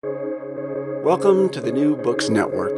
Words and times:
Welcome 0.00 1.48
to 1.50 1.60
the 1.60 1.72
New 1.72 1.96
Books 1.96 2.28
Network. 2.28 2.70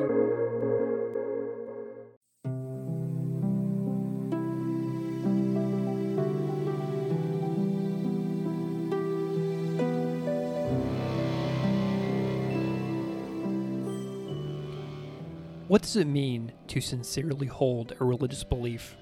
What 15.68 15.82
does 15.82 15.96
it 15.96 16.06
mean 16.06 16.52
to 16.68 16.80
sincerely 16.80 17.48
hold 17.48 17.94
a 18.00 18.04
religious 18.04 18.44
belief? 18.44 18.96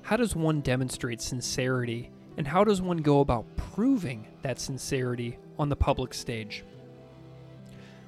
How 0.00 0.16
does 0.16 0.34
one 0.34 0.62
demonstrate 0.62 1.20
sincerity, 1.20 2.10
and 2.38 2.46
how 2.46 2.64
does 2.64 2.80
one 2.80 2.98
go 2.98 3.20
about 3.20 3.44
proving 3.56 4.26
that 4.40 4.58
sincerity 4.58 5.36
on 5.58 5.68
the 5.68 5.76
public 5.76 6.14
stage? 6.14 6.64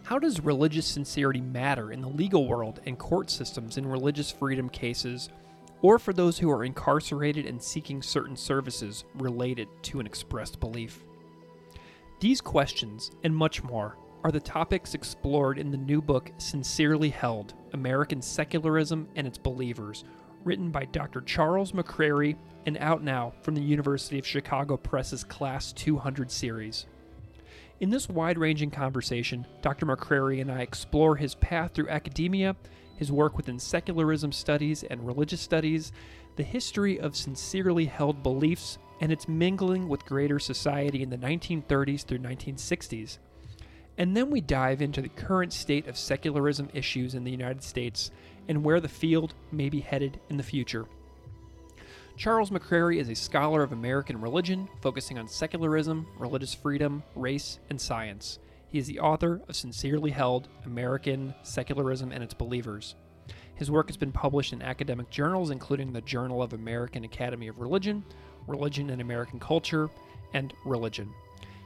How 0.05 0.19
does 0.19 0.41
religious 0.41 0.87
sincerity 0.87 1.41
matter 1.41 1.93
in 1.93 2.01
the 2.01 2.09
legal 2.09 2.49
world 2.49 2.81
and 2.87 2.99
court 2.99 3.31
systems 3.31 3.79
in 3.79 3.87
religious 3.87 4.31
freedom 4.31 4.69
cases, 4.69 5.29
or 5.81 5.99
for 5.99 6.13
those 6.13 6.39
who 6.39 6.51
are 6.51 6.65
incarcerated 6.65 7.47
and 7.47 7.63
seeking 7.63 8.03
certain 8.03 8.37
services 8.37 9.05
related 9.15 9.69
to 9.83 10.01
an 10.01 10.07
expressed 10.07 10.59
belief? 10.59 11.05
These 12.21 12.41
questions, 12.41 13.13
and 13.23 13.35
much 13.35 13.63
more, 13.63 13.97
are 14.25 14.33
the 14.33 14.41
topics 14.41 14.95
explored 14.95 15.59
in 15.59 15.71
the 15.71 15.77
new 15.77 16.03
book 16.03 16.31
Sincerely 16.37 17.09
Held 17.09 17.55
American 17.73 18.23
Secularism 18.23 19.09
and 19.17 19.27
Its 19.27 19.39
Believers, 19.39 20.05
written 20.45 20.71
by 20.71 20.85
Dr. 20.87 21.21
Charles 21.21 21.73
McCrary 21.73 22.37
and 22.67 22.77
out 22.79 23.03
now 23.03 23.33
from 23.43 23.55
the 23.55 23.63
University 23.63 24.19
of 24.19 24.27
Chicago 24.27 24.77
Press's 24.77 25.23
Class 25.25 25.73
200 25.73 26.31
series. 26.31 26.87
In 27.83 27.91
this 27.91 28.09
wide 28.09 28.39
ranging 28.39 28.71
conversation, 28.71 29.45
Dr. 29.61 29.87
McCrary 29.87 30.41
and 30.41 30.53
I 30.53 30.61
explore 30.61 31.17
his 31.17 31.35
path 31.35 31.75
through 31.75 31.89
academia, 31.89 32.55
his 32.95 33.11
work 33.11 33.37
within 33.37 33.59
secularism 33.59 34.31
studies 34.31 34.85
and 34.85 35.05
religious 35.05 35.41
studies, 35.41 35.91
the 36.37 36.45
history 36.45 37.01
of 37.01 37.17
sincerely 37.17 37.87
held 37.87 38.23
beliefs, 38.23 38.79
and 39.01 39.11
its 39.11 39.27
mingling 39.27 39.89
with 39.89 40.05
greater 40.05 40.39
society 40.39 41.03
in 41.03 41.11
the 41.11 41.19
1930s 41.19 42.05
through 42.05 42.21
1960s. 42.21 43.19
And 43.99 44.17
then 44.17 44.31
we 44.31 44.41
dive 44.41 44.81
into 44.81 45.03
the 45.03 45.09
current 45.09 45.53
state 45.53 45.89
of 45.89 45.99
secularism 45.99 46.69
issues 46.73 47.17
in 47.17 47.25
the 47.25 47.33
United 47.33 47.65
States 47.65 48.13
and 48.47 48.63
where 48.63 48.79
the 48.79 48.87
field 48.87 49.35
may 49.51 49.69
be 49.69 49.81
headed 49.81 50.21
in 50.31 50.37
the 50.37 50.45
future. 50.45 50.87
Charles 52.17 52.51
McCrary 52.51 52.99
is 53.01 53.09
a 53.09 53.15
scholar 53.15 53.63
of 53.63 53.73
American 53.73 54.21
religion, 54.21 54.69
focusing 54.81 55.19
on 55.19 55.27
secularism, 55.27 56.07
religious 56.19 56.55
freedom, 56.55 57.03
race, 57.17 57.59
and 57.71 57.81
science. 57.81 58.39
He 58.69 58.79
is 58.79 58.87
the 58.87 59.01
author 59.01 59.41
of 59.49 59.57
Sincerely 59.57 60.11
Held 60.11 60.49
American 60.65 61.35
Secularism 61.43 62.13
and 62.13 62.23
Its 62.23 62.35
Believers. 62.35 62.95
His 63.55 63.71
work 63.71 63.89
has 63.89 63.97
been 63.97 64.13
published 64.13 64.53
in 64.53 64.63
academic 64.63 65.11
journals, 65.11 65.51
including 65.51 65.93
the 65.93 66.01
Journal 66.03 66.43
of 66.43 66.53
American 66.53 67.05
Academy 67.05 67.49
of 67.49 67.59
Religion, 67.59 68.05
Religion 68.47 68.91
and 68.91 69.01
American 69.01 69.41
Culture, 69.41 69.89
and 70.35 70.53
Religion. 70.65 71.13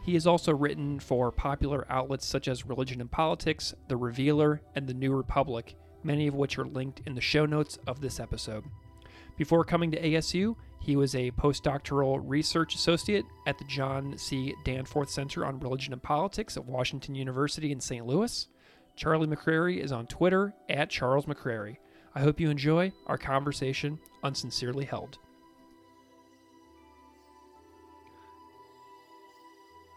He 0.04 0.14
has 0.14 0.26
also 0.26 0.54
written 0.54 1.00
for 1.00 1.32
popular 1.32 1.84
outlets 1.90 2.26
such 2.26 2.48
as 2.48 2.66
Religion 2.66 3.00
and 3.00 3.10
Politics, 3.10 3.74
The 3.88 3.96
Revealer, 3.96 4.60
and 4.74 4.86
The 4.86 4.94
New 4.94 5.14
Republic, 5.14 5.76
many 6.02 6.28
of 6.28 6.34
which 6.34 6.58
are 6.58 6.66
linked 6.66 7.02
in 7.04 7.14
the 7.14 7.20
show 7.20 7.46
notes 7.46 7.78
of 7.86 8.00
this 8.00 8.20
episode. 8.20 8.64
Before 9.36 9.64
coming 9.64 9.90
to 9.90 10.00
ASU, 10.00 10.56
he 10.80 10.96
was 10.96 11.14
a 11.14 11.30
postdoctoral 11.32 12.22
research 12.24 12.74
associate 12.74 13.24
at 13.46 13.58
the 13.58 13.64
John 13.64 14.16
C. 14.16 14.54
Danforth 14.64 15.10
Center 15.10 15.44
on 15.44 15.60
Religion 15.60 15.92
and 15.92 16.02
Politics 16.02 16.56
at 16.56 16.64
Washington 16.64 17.14
University 17.14 17.72
in 17.72 17.80
St. 17.80 18.06
Louis. 18.06 18.48
Charlie 18.94 19.26
McCrary 19.26 19.82
is 19.82 19.92
on 19.92 20.06
Twitter 20.06 20.54
at 20.70 20.88
Charles 20.88 21.26
McCrary. 21.26 21.76
I 22.14 22.20
hope 22.20 22.40
you 22.40 22.48
enjoy 22.48 22.92
our 23.06 23.18
conversation 23.18 23.98
on 24.22 24.34
Sincerely 24.34 24.86
Held. 24.86 25.18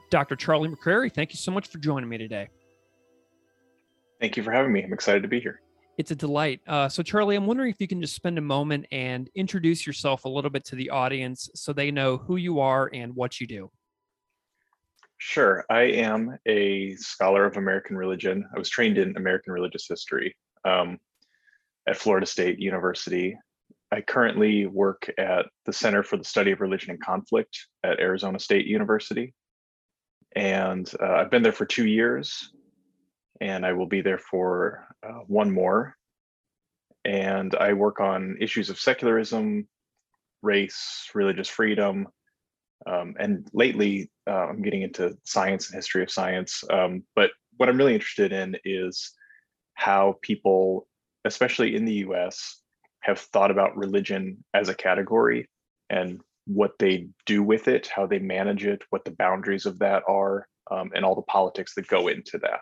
Dr. 0.09 0.35
Charlie 0.35 0.69
McCrary, 0.69 1.13
thank 1.13 1.31
you 1.31 1.37
so 1.37 1.51
much 1.51 1.67
for 1.67 1.77
joining 1.77 2.09
me 2.09 2.17
today. 2.17 2.49
Thank 4.19 4.35
you 4.35 4.43
for 4.43 4.51
having 4.51 4.73
me. 4.73 4.83
I'm 4.83 4.91
excited 4.91 5.21
to 5.21 5.29
be 5.29 5.39
here. 5.39 5.61
It's 5.99 6.11
a 6.11 6.15
delight. 6.15 6.61
Uh, 6.65 6.87
so, 6.87 7.03
Charlie, 7.03 7.35
I'm 7.35 7.45
wondering 7.45 7.69
if 7.69 7.81
you 7.81 7.87
can 7.87 7.99
just 7.99 8.15
spend 8.15 8.37
a 8.37 8.41
moment 8.41 8.85
and 8.89 9.29
introduce 9.35 9.85
yourself 9.85 10.23
a 10.23 10.29
little 10.29 10.49
bit 10.49 10.63
to 10.67 10.77
the 10.77 10.91
audience 10.91 11.49
so 11.55 11.73
they 11.73 11.91
know 11.91 12.15
who 12.15 12.37
you 12.37 12.61
are 12.61 12.89
and 12.93 13.13
what 13.13 13.41
you 13.41 13.45
do. 13.45 13.69
Sure. 15.17 15.65
I 15.69 15.81
am 15.81 16.37
a 16.45 16.95
scholar 16.95 17.43
of 17.43 17.57
American 17.57 17.97
religion. 17.97 18.47
I 18.55 18.57
was 18.57 18.69
trained 18.69 18.97
in 18.97 19.17
American 19.17 19.51
religious 19.51 19.87
history 19.89 20.37
um, 20.63 20.99
at 21.85 21.97
Florida 21.97 22.25
State 22.25 22.59
University. 22.59 23.37
I 23.91 23.99
currently 23.99 24.67
work 24.67 25.11
at 25.17 25.47
the 25.65 25.73
Center 25.73 26.01
for 26.01 26.15
the 26.15 26.23
Study 26.23 26.51
of 26.51 26.61
Religion 26.61 26.91
and 26.91 27.03
Conflict 27.03 27.57
at 27.83 27.99
Arizona 27.99 28.39
State 28.39 28.67
University 28.67 29.33
and 30.35 30.91
uh, 31.01 31.13
I've 31.13 31.31
been 31.31 31.43
there 31.43 31.51
for 31.51 31.65
two 31.65 31.87
years, 31.87 32.51
and 33.41 33.65
I 33.65 33.73
will 33.73 33.85
be 33.85 34.01
there 34.01 34.17
for 34.17 34.87
uh, 35.07 35.21
one 35.27 35.51
more. 35.51 35.95
And 37.05 37.55
I 37.55 37.73
work 37.73 37.99
on 37.99 38.37
issues 38.39 38.69
of 38.69 38.79
secularism, 38.79 39.67
race, 40.41 41.09
religious 41.13 41.47
freedom, 41.47 42.07
um, 42.87 43.15
and 43.19 43.47
lately 43.53 44.09
uh, 44.27 44.47
I'm 44.47 44.61
getting 44.61 44.81
into 44.81 45.17
science 45.23 45.67
and 45.67 45.75
history 45.75 46.03
of 46.03 46.11
science. 46.11 46.63
Um, 46.69 47.03
but 47.15 47.31
what 47.57 47.69
I'm 47.69 47.77
really 47.77 47.93
interested 47.93 48.31
in 48.31 48.55
is 48.63 49.11
how 49.73 50.17
people, 50.21 50.87
especially 51.25 51.75
in 51.75 51.85
the 51.85 51.93
U.S., 51.95 52.61
have 53.01 53.19
thought 53.19 53.51
about 53.51 53.77
religion 53.77 54.43
as 54.53 54.69
a 54.69 54.75
category 54.75 55.47
and 55.89 56.21
what 56.45 56.71
they 56.79 57.07
do 57.25 57.43
with 57.43 57.67
it, 57.67 57.87
how 57.87 58.05
they 58.05 58.19
manage 58.19 58.65
it, 58.65 58.81
what 58.89 59.05
the 59.05 59.11
boundaries 59.11 59.65
of 59.65 59.79
that 59.79 60.03
are, 60.07 60.47
um, 60.71 60.91
and 60.93 61.05
all 61.05 61.15
the 61.15 61.21
politics 61.23 61.73
that 61.75 61.87
go 61.87 62.07
into 62.07 62.37
that. 62.39 62.61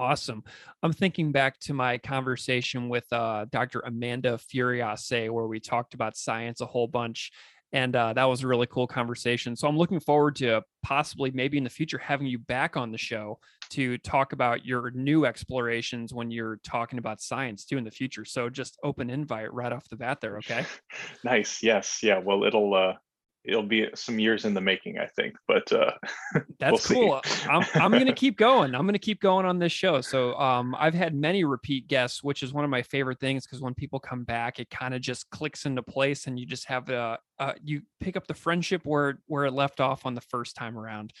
Awesome. 0.00 0.42
I'm 0.82 0.94
thinking 0.94 1.30
back 1.30 1.60
to 1.60 1.74
my 1.74 1.98
conversation 1.98 2.88
with 2.88 3.04
uh, 3.12 3.44
Dr. 3.52 3.80
Amanda 3.80 4.38
Furiasse, 4.38 5.28
where 5.28 5.46
we 5.46 5.60
talked 5.60 5.92
about 5.92 6.16
science 6.16 6.62
a 6.62 6.66
whole 6.66 6.88
bunch 6.88 7.30
and 7.72 7.94
uh, 7.94 8.12
that 8.14 8.24
was 8.24 8.42
a 8.42 8.48
really 8.48 8.66
cool 8.66 8.86
conversation. 8.86 9.54
So 9.54 9.68
I'm 9.68 9.76
looking 9.76 10.00
forward 10.00 10.36
to 10.36 10.62
possibly 10.82 11.30
maybe 11.30 11.56
in 11.56 11.64
the 11.64 11.70
future 11.70 11.98
having 11.98 12.26
you 12.26 12.38
back 12.38 12.76
on 12.76 12.90
the 12.90 12.98
show 12.98 13.38
to 13.70 13.96
talk 13.98 14.32
about 14.32 14.64
your 14.66 14.90
new 14.90 15.24
explorations 15.24 16.12
when 16.12 16.30
you're 16.30 16.58
talking 16.64 16.98
about 16.98 17.20
science 17.20 17.64
too 17.64 17.78
in 17.78 17.84
the 17.84 17.90
future. 17.90 18.24
So 18.24 18.50
just 18.50 18.76
open 18.82 19.08
invite 19.08 19.52
right 19.52 19.72
off 19.72 19.88
the 19.88 19.96
bat 19.96 20.20
there. 20.20 20.38
Okay. 20.38 20.64
nice. 21.24 21.62
Yes. 21.62 22.00
Yeah. 22.02 22.18
Well, 22.18 22.42
it'll 22.42 22.74
uh, 22.74 22.94
it'll 23.44 23.62
be 23.62 23.88
some 23.94 24.18
years 24.18 24.44
in 24.44 24.54
the 24.54 24.60
making, 24.60 24.98
I 24.98 25.06
think. 25.06 25.34
But 25.48 25.72
uh, 25.72 25.92
that's 26.58 26.86
cool. 26.86 27.20
I'm 27.48 27.64
I'm 27.74 27.90
gonna 27.92 28.12
keep 28.12 28.36
going. 28.36 28.74
I'm 28.74 28.86
gonna 28.86 28.98
keep 28.98 29.20
going 29.20 29.46
on 29.46 29.58
this 29.58 29.72
show. 29.72 30.00
So 30.00 30.34
um, 30.34 30.74
I've 30.78 30.94
had 30.94 31.14
many 31.14 31.44
repeat 31.44 31.88
guests, 31.88 32.22
which 32.22 32.42
is 32.42 32.52
one 32.52 32.64
of 32.64 32.70
my 32.70 32.82
favorite 32.82 33.20
things 33.20 33.46
because 33.46 33.60
when 33.60 33.74
people 33.74 33.98
come 33.98 34.24
back, 34.24 34.58
it 34.60 34.70
kind 34.70 34.94
of 34.94 35.00
just 35.00 35.30
clicks 35.30 35.66
into 35.66 35.82
place, 35.82 36.26
and 36.26 36.38
you 36.38 36.46
just 36.46 36.66
have 36.66 36.88
a 36.90 37.18
uh, 37.38 37.52
you 37.62 37.82
pick 38.00 38.16
up 38.16 38.26
the 38.26 38.34
friendship 38.34 38.82
where 38.84 39.20
where 39.26 39.46
it 39.46 39.52
left 39.52 39.80
off 39.80 40.06
on 40.06 40.14
the 40.14 40.20
first 40.20 40.56
time 40.56 40.78
around. 40.78 41.12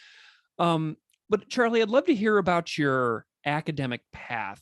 Um, 0.58 0.96
but 1.28 1.48
Charlie, 1.48 1.80
I'd 1.80 1.88
love 1.88 2.06
to 2.06 2.14
hear 2.14 2.38
about 2.38 2.76
your 2.76 3.24
academic 3.46 4.02
path. 4.12 4.60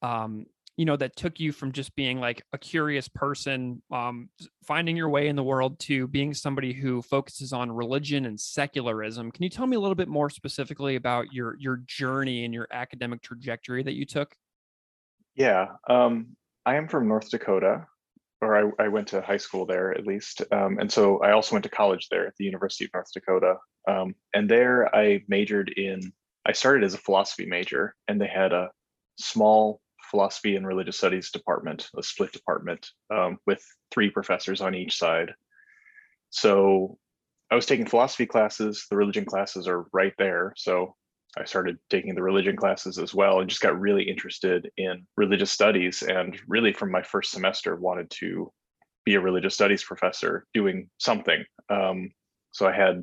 Um, 0.00 0.46
you 0.76 0.84
know 0.84 0.96
that 0.96 1.16
took 1.16 1.38
you 1.38 1.52
from 1.52 1.72
just 1.72 1.94
being 1.94 2.18
like 2.20 2.42
a 2.52 2.58
curious 2.58 3.08
person 3.08 3.82
um, 3.92 4.28
finding 4.64 4.96
your 4.96 5.08
way 5.08 5.28
in 5.28 5.36
the 5.36 5.42
world 5.42 5.78
to 5.80 6.08
being 6.08 6.34
somebody 6.34 6.72
who 6.72 7.00
focuses 7.02 7.52
on 7.52 7.70
religion 7.70 8.26
and 8.26 8.38
secularism. 8.38 9.30
Can 9.30 9.44
you 9.44 9.50
tell 9.50 9.66
me 9.66 9.76
a 9.76 9.80
little 9.80 9.94
bit 9.94 10.08
more 10.08 10.30
specifically 10.30 10.96
about 10.96 11.32
your 11.32 11.56
your 11.58 11.82
journey 11.86 12.44
and 12.44 12.52
your 12.52 12.66
academic 12.72 13.22
trajectory 13.22 13.82
that 13.82 13.94
you 13.94 14.04
took? 14.04 14.34
Yeah 15.34 15.68
um, 15.88 16.36
i 16.66 16.76
am 16.76 16.88
from 16.88 17.08
north 17.08 17.30
dakota 17.30 17.86
or 18.40 18.56
I, 18.56 18.84
I, 18.84 18.88
went 18.88 19.08
to 19.08 19.22
high 19.22 19.38
school 19.38 19.64
there 19.64 19.92
at 19.92 20.06
least 20.06 20.42
um, 20.52 20.78
and 20.78 20.90
so 20.90 21.18
i 21.22 21.32
also 21.32 21.54
went 21.54 21.64
to 21.64 21.70
college 21.70 22.08
there 22.10 22.26
at 22.26 22.34
the 22.38 22.44
university 22.44 22.84
of 22.84 22.90
north 22.94 23.12
dakota 23.12 23.56
um, 23.88 24.14
and 24.32 24.48
there 24.48 24.94
i 24.94 25.22
majored 25.28 25.70
in 25.76 26.12
i 26.46 26.52
started 26.52 26.84
as 26.84 26.94
a 26.94 26.98
philosophy 26.98 27.46
major 27.46 27.94
and 28.08 28.20
they 28.20 28.28
had 28.28 28.52
a 28.52 28.70
small 29.18 29.80
philosophy 30.14 30.54
and 30.54 30.64
religious 30.64 30.96
studies 30.96 31.32
department, 31.32 31.88
a 31.98 32.02
split 32.02 32.30
department 32.30 32.88
um, 33.12 33.36
with 33.46 33.60
three 33.90 34.10
professors 34.10 34.60
on 34.60 34.72
each 34.72 34.96
side. 34.96 35.34
So 36.30 36.98
I 37.50 37.56
was 37.56 37.66
taking 37.66 37.84
philosophy 37.84 38.24
classes, 38.24 38.86
the 38.88 38.96
religion 38.96 39.24
classes 39.24 39.66
are 39.66 39.86
right 39.92 40.12
there. 40.16 40.54
So 40.56 40.94
I 41.36 41.44
started 41.46 41.78
taking 41.90 42.14
the 42.14 42.22
religion 42.22 42.54
classes 42.54 42.96
as 42.96 43.12
well 43.12 43.40
and 43.40 43.50
just 43.50 43.60
got 43.60 43.80
really 43.80 44.04
interested 44.04 44.70
in 44.76 45.04
religious 45.16 45.50
studies. 45.50 46.02
And 46.02 46.40
really, 46.46 46.72
from 46.72 46.92
my 46.92 47.02
first 47.02 47.32
semester, 47.32 47.74
wanted 47.74 48.08
to 48.20 48.52
be 49.04 49.16
a 49.16 49.20
religious 49.20 49.54
studies 49.54 49.82
professor 49.82 50.46
doing 50.54 50.90
something. 50.98 51.44
Um, 51.68 52.12
so 52.52 52.68
I 52.68 52.72
had 52.72 53.02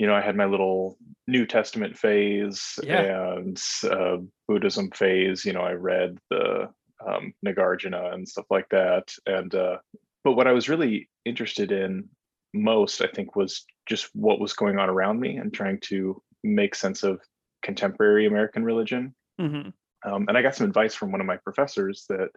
you 0.00 0.06
know, 0.06 0.14
I 0.14 0.22
had 0.22 0.34
my 0.34 0.46
little 0.46 0.96
New 1.28 1.44
Testament 1.44 1.98
phase 1.98 2.78
Yeah. 2.82 3.34
and 3.34 3.60
uh, 3.84 4.16
Buddhism 4.48 4.90
phase. 4.92 5.44
You 5.44 5.52
know, 5.52 5.60
I 5.60 5.72
read 5.72 6.16
the 6.30 6.70
um, 7.06 7.34
Nagarjuna 7.44 8.14
and 8.14 8.26
stuff 8.26 8.46
like 8.48 8.66
that. 8.70 9.12
And 9.26 9.54
uh, 9.54 9.76
but 10.24 10.32
what 10.32 10.46
I 10.46 10.52
was 10.52 10.70
really 10.70 11.10
interested 11.26 11.70
in 11.70 12.08
most, 12.54 13.02
I 13.02 13.08
think, 13.08 13.36
was 13.36 13.66
just 13.86 14.08
what 14.14 14.40
was 14.40 14.54
going 14.54 14.78
on 14.78 14.88
around 14.88 15.20
me 15.20 15.36
and 15.36 15.52
trying 15.52 15.78
to 15.90 16.22
make 16.42 16.74
sense 16.74 17.02
of 17.02 17.20
contemporary 17.62 18.26
American 18.26 18.64
religion. 18.64 19.14
hmm 19.38 19.68
Um, 20.02 20.24
and 20.28 20.38
I 20.38 20.40
got 20.40 20.54
some 20.54 20.66
advice 20.66 20.94
from 20.94 21.12
one 21.12 21.20
of 21.20 21.26
my 21.26 21.36
professors 21.36 22.06
that, 22.08 22.30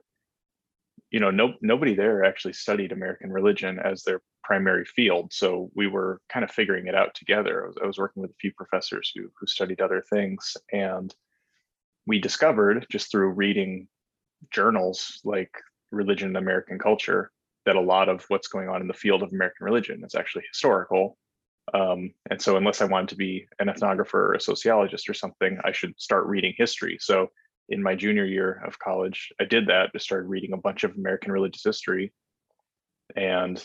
you 1.13 1.19
know, 1.19 1.29
no 1.29 1.53
nobody 1.61 1.93
there 1.93 2.25
actually 2.25 2.53
studied 2.53 2.91
American 2.91 3.31
religion 3.31 3.79
as 3.79 4.01
their 4.03 4.19
primary 4.43 4.83
field. 4.83 5.31
So 5.31 5.69
we 5.75 5.87
were 5.87 6.19
kind 6.27 6.43
of 6.43 6.49
figuring 6.49 6.87
it 6.87 6.95
out 6.95 7.13
together. 7.13 7.63
I 7.63 7.67
was, 7.67 7.77
I 7.83 7.85
was 7.85 7.97
working 7.99 8.23
with 8.23 8.31
a 8.31 8.41
few 8.41 8.51
professors 8.51 9.11
who 9.15 9.29
who 9.39 9.45
studied 9.45 9.79
other 9.79 10.03
things, 10.09 10.57
and 10.73 11.13
we 12.07 12.19
discovered 12.19 12.87
just 12.89 13.11
through 13.11 13.29
reading 13.29 13.87
journals 14.51 15.21
like 15.23 15.51
Religion 15.91 16.29
and 16.29 16.37
American 16.37 16.79
Culture 16.79 17.31
that 17.67 17.75
a 17.75 17.81
lot 17.81 18.09
of 18.09 18.25
what's 18.29 18.47
going 18.47 18.67
on 18.67 18.81
in 18.81 18.87
the 18.87 18.93
field 18.93 19.21
of 19.21 19.31
American 19.31 19.65
religion 19.65 20.03
is 20.03 20.15
actually 20.15 20.43
historical. 20.51 21.17
Um, 21.75 22.11
and 22.31 22.41
so, 22.41 22.57
unless 22.57 22.81
I 22.81 22.85
wanted 22.85 23.09
to 23.09 23.15
be 23.17 23.45
an 23.59 23.67
ethnographer 23.67 24.15
or 24.15 24.33
a 24.33 24.41
sociologist 24.41 25.07
or 25.07 25.13
something, 25.13 25.59
I 25.63 25.73
should 25.73 25.93
start 26.01 26.25
reading 26.25 26.55
history. 26.57 26.97
So, 26.99 27.29
in 27.69 27.81
my 27.81 27.95
junior 27.95 28.25
year 28.25 28.61
of 28.65 28.79
college, 28.79 29.31
I 29.39 29.45
did 29.45 29.67
that. 29.67 29.93
Just 29.93 30.05
started 30.05 30.27
reading 30.27 30.53
a 30.53 30.57
bunch 30.57 30.83
of 30.83 30.95
American 30.95 31.31
religious 31.31 31.63
history, 31.63 32.13
and 33.15 33.63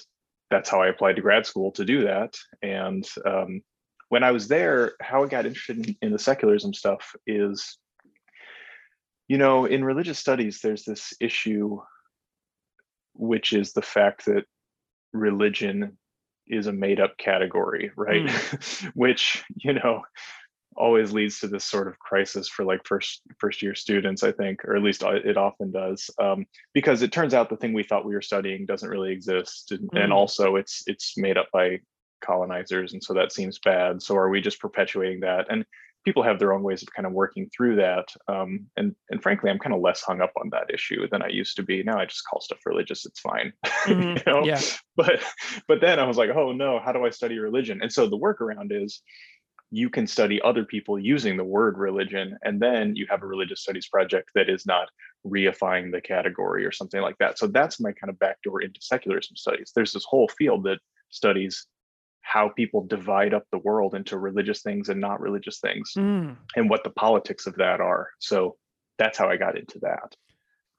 that's 0.51 0.69
how 0.69 0.83
I 0.83 0.89
applied 0.89 1.17
to 1.17 1.23
grad 1.23 1.47
school 1.47 1.73
to 1.73 1.85
do 1.85 2.05
that. 2.05 2.35
And 2.63 3.07
um, 3.27 3.63
when 4.09 4.23
I 4.23 4.33
was 4.33 4.49
there, 4.49 4.93
how 5.01 5.23
I 5.23 5.29
got 5.29 5.47
interested 5.47 5.87
in, 5.87 5.97
in 6.03 6.13
the 6.13 6.19
secularism 6.19 6.73
stuff 6.73 7.15
is, 7.27 7.79
you 9.29 9.39
know, 9.39 9.67
in 9.67 9.85
religious 9.85 10.19
studies, 10.19 10.61
there's 10.63 10.85
this 10.85 11.13
issue, 11.21 11.81
which 13.15 13.53
is 13.53 13.73
the 13.73 13.83
fact 13.83 14.25
that 14.27 14.45
religion 15.13 15.99
is 16.47 16.67
a 16.67 16.73
made 16.73 17.01
up 17.01 17.19
category, 17.19 17.91
right? 17.97 18.31
which, 18.95 19.45
you 19.57 19.75
know, 19.75 20.03
always 20.77 21.13
leads 21.13 21.41
to 21.41 21.49
this 21.49 21.65
sort 21.65 21.89
of 21.89 21.99
crisis 21.99 22.49
for 22.49 22.65
like 22.65 22.81
first 22.87 23.23
first 23.39 23.63
year 23.63 23.75
students 23.75 24.23
i 24.23 24.31
think 24.31 24.65
or 24.65 24.77
at 24.77 24.83
least 24.83 25.03
it 25.03 25.37
often 25.37 25.71
does 25.73 26.11
um, 26.21 26.47
because 26.75 27.03
it 27.03 27.11
turns 27.13 27.35
out 27.35 27.49
the 27.51 27.57
thing 27.57 27.73
we 27.73 27.83
thought 27.83 28.05
we 28.07 28.15
were 28.15 28.23
studying 28.23 28.65
doesn't 28.67 28.91
really 28.91 29.11
exist 29.13 29.73
and, 29.73 29.89
and 29.95 30.13
Mm. 30.13 30.15
also 30.15 30.57
it's 30.57 30.83
it's 30.87 31.17
made 31.19 31.37
up 31.37 31.49
by 31.53 31.79
colonizers 32.21 32.93
and 32.93 33.03
so 33.03 33.15
that 33.15 33.33
seems 33.33 33.59
bad 33.59 34.03
so 34.03 34.17
are 34.17 34.29
we 34.29 34.41
just 34.41 34.61
perpetuating 34.61 35.21
that 35.21 35.47
and 35.51 35.65
people 36.05 36.23
have 36.23 36.39
their 36.39 36.53
own 36.53 36.63
ways 36.63 36.83
of 36.83 36.89
kind 36.95 37.07
of 37.07 37.13
working 37.13 37.51
through 37.55 37.77
that 37.77 38.07
um, 38.29 38.67
and 38.77 38.95
and 39.11 39.23
frankly 39.23 39.51
i'm 39.51 39.59
kind 39.59 39.75
of 39.75 39.81
less 39.81 40.01
hung 40.03 40.21
up 40.21 40.33
on 40.37 40.49
that 40.51 40.73
issue 40.73 41.09
than 41.11 41.23
i 41.23 41.29
used 41.29 41.57
to 41.57 41.63
be 41.63 41.83
now 41.83 41.99
i 41.99 42.05
just 42.05 42.23
call 42.29 42.41
stuff 42.41 42.59
religious 42.67 43.05
it's 43.07 43.21
fine 43.21 43.53
Mhm. 43.87 44.17
you 44.17 44.33
know 44.33 44.45
Yeah. 44.45 44.61
but 44.97 45.23
but 45.67 45.81
then 45.81 45.99
i 45.99 46.07
was 46.07 46.17
like 46.17 46.31
oh 46.31 46.53
no 46.53 46.79
how 46.79 46.93
do 46.93 47.05
i 47.05 47.11
study 47.11 47.39
religion 47.39 47.81
and 47.83 47.93
so 47.93 48.07
the 48.09 48.19
workaround 48.19 48.71
is 48.71 49.03
you 49.71 49.91
can 49.91 50.07
study 50.07 50.41
other 50.43 50.65
people 50.65 50.99
using 50.99 51.37
the 51.37 51.45
word 51.45 51.77
religion 51.77 52.37
and 52.43 52.61
then 52.61 52.97
you 52.97 53.07
have 53.11 53.23
a 53.23 53.27
religious 53.27 53.61
studies 53.61 53.87
project 53.89 54.31
that 54.35 54.49
is 54.49 54.65
not 54.67 54.89
reifying 55.27 55.93
the 55.93 56.01
category 56.01 56.65
or 56.65 56.73
something 56.73 57.01
like 57.03 57.17
that 57.19 57.39
so 57.39 57.47
that's 57.47 57.79
my 57.81 57.93
kind 57.93 58.09
of 58.11 58.19
backdoor 58.19 58.63
into 58.63 58.81
secularism 58.81 59.37
studies 59.37 59.73
there's 59.75 59.93
this 59.93 60.05
whole 60.09 60.29
field 60.39 60.65
that 60.65 60.79
studies 61.11 61.67
how 62.23 62.49
people 62.51 62.85
divide 62.87 63.33
up 63.35 63.45
the 63.53 63.59
world 63.59 63.95
into 63.95 64.19
religious 64.19 64.63
things 64.63 64.89
and 64.89 65.01
not 65.01 65.21
religious 65.21 65.61
things 65.61 65.93
Mm. 65.97 66.37
and 66.57 66.71
what 66.71 66.83
the 66.85 66.91
politics 66.91 67.47
of 67.47 67.55
that 67.57 67.81
are 67.81 68.09
so 68.19 68.57
that's 68.99 69.19
how 69.19 69.29
i 69.29 69.37
got 69.37 69.59
into 69.59 69.79
that 69.81 70.15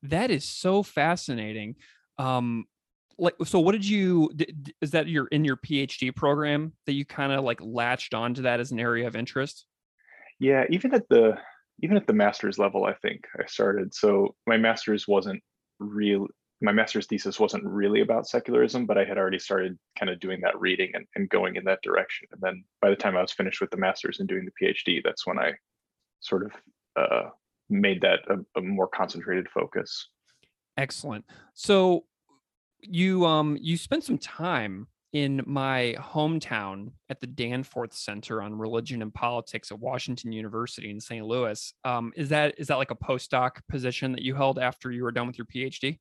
That 0.01 0.31
is 0.31 0.45
so 0.45 0.81
fascinating. 0.83 1.75
Um, 2.17 2.65
like, 3.19 3.35
so 3.45 3.59
what 3.59 3.73
did 3.73 3.85
you? 3.85 4.31
Is 4.81 4.91
that 4.91 5.07
your 5.07 5.27
in 5.27 5.43
your 5.43 5.57
PhD 5.57 6.15
program 6.15 6.73
that 6.85 6.93
you 6.93 7.05
kind 7.05 7.31
of 7.31 7.43
like 7.43 7.59
latched 7.61 8.13
onto 8.13 8.43
that 8.43 8.59
as 8.59 8.71
an 8.71 8.79
area 8.79 9.07
of 9.07 9.15
interest? 9.15 9.65
Yeah, 10.39 10.65
even 10.69 10.93
at 10.93 11.07
the 11.09 11.37
even 11.81 11.97
at 11.97 12.07
the 12.07 12.13
master's 12.13 12.57
level, 12.57 12.85
I 12.85 12.93
think 12.93 13.25
I 13.37 13.45
started. 13.45 13.93
So 13.93 14.35
my 14.47 14.57
master's 14.57 15.07
wasn't 15.07 15.41
real. 15.79 16.27
My 16.61 16.71
master's 16.73 17.07
thesis 17.07 17.39
wasn't 17.39 17.63
really 17.63 18.01
about 18.01 18.27
secularism, 18.27 18.85
but 18.85 18.97
I 18.97 19.05
had 19.05 19.17
already 19.17 19.39
started 19.39 19.77
kind 19.97 20.09
of 20.09 20.19
doing 20.19 20.41
that 20.41 20.59
reading 20.59 20.91
and, 20.93 21.05
and 21.15 21.29
going 21.29 21.55
in 21.55 21.63
that 21.65 21.79
direction. 21.83 22.27
And 22.33 22.41
then 22.41 22.63
by 22.81 22.89
the 22.89 22.97
time 22.97 23.15
I 23.15 23.21
was 23.21 23.31
finished 23.31 23.61
with 23.61 23.71
the 23.71 23.77
master's 23.77 24.19
and 24.19 24.27
doing 24.27 24.45
the 24.45 24.65
PhD, 24.65 25.01
that's 25.01 25.25
when 25.25 25.39
I 25.39 25.53
sort 26.19 26.45
of 26.45 26.51
uh, 26.97 27.29
made 27.69 28.01
that 28.01 28.19
a, 28.29 28.59
a 28.59 28.61
more 28.61 28.87
concentrated 28.87 29.47
focus. 29.49 30.09
Excellent. 30.75 31.23
So 31.53 32.03
you 32.81 33.25
um 33.25 33.57
you 33.61 33.77
spent 33.77 34.03
some 34.03 34.17
time 34.17 34.87
in 35.13 35.41
my 35.47 35.95
hometown 35.97 36.91
at 37.09 37.19
the 37.19 37.27
Danforth 37.27 37.93
Center 37.93 38.41
on 38.41 38.53
Religion 38.53 39.01
and 39.01 39.13
Politics 39.13 39.71
at 39.71 39.79
Washington 39.79 40.31
University 40.31 40.91
in 40.91 40.99
St. 40.99 41.25
Louis. 41.25 41.73
Um, 41.83 42.13
is 42.15 42.29
that 42.29 42.55
is 42.57 42.67
that 42.67 42.77
like 42.77 42.91
a 42.91 42.95
postdoc 42.95 43.57
position 43.69 44.11
that 44.11 44.21
you 44.21 44.35
held 44.35 44.59
after 44.59 44.91
you 44.91 45.03
were 45.03 45.11
done 45.11 45.27
with 45.27 45.37
your 45.37 45.47
PhD? 45.47 45.97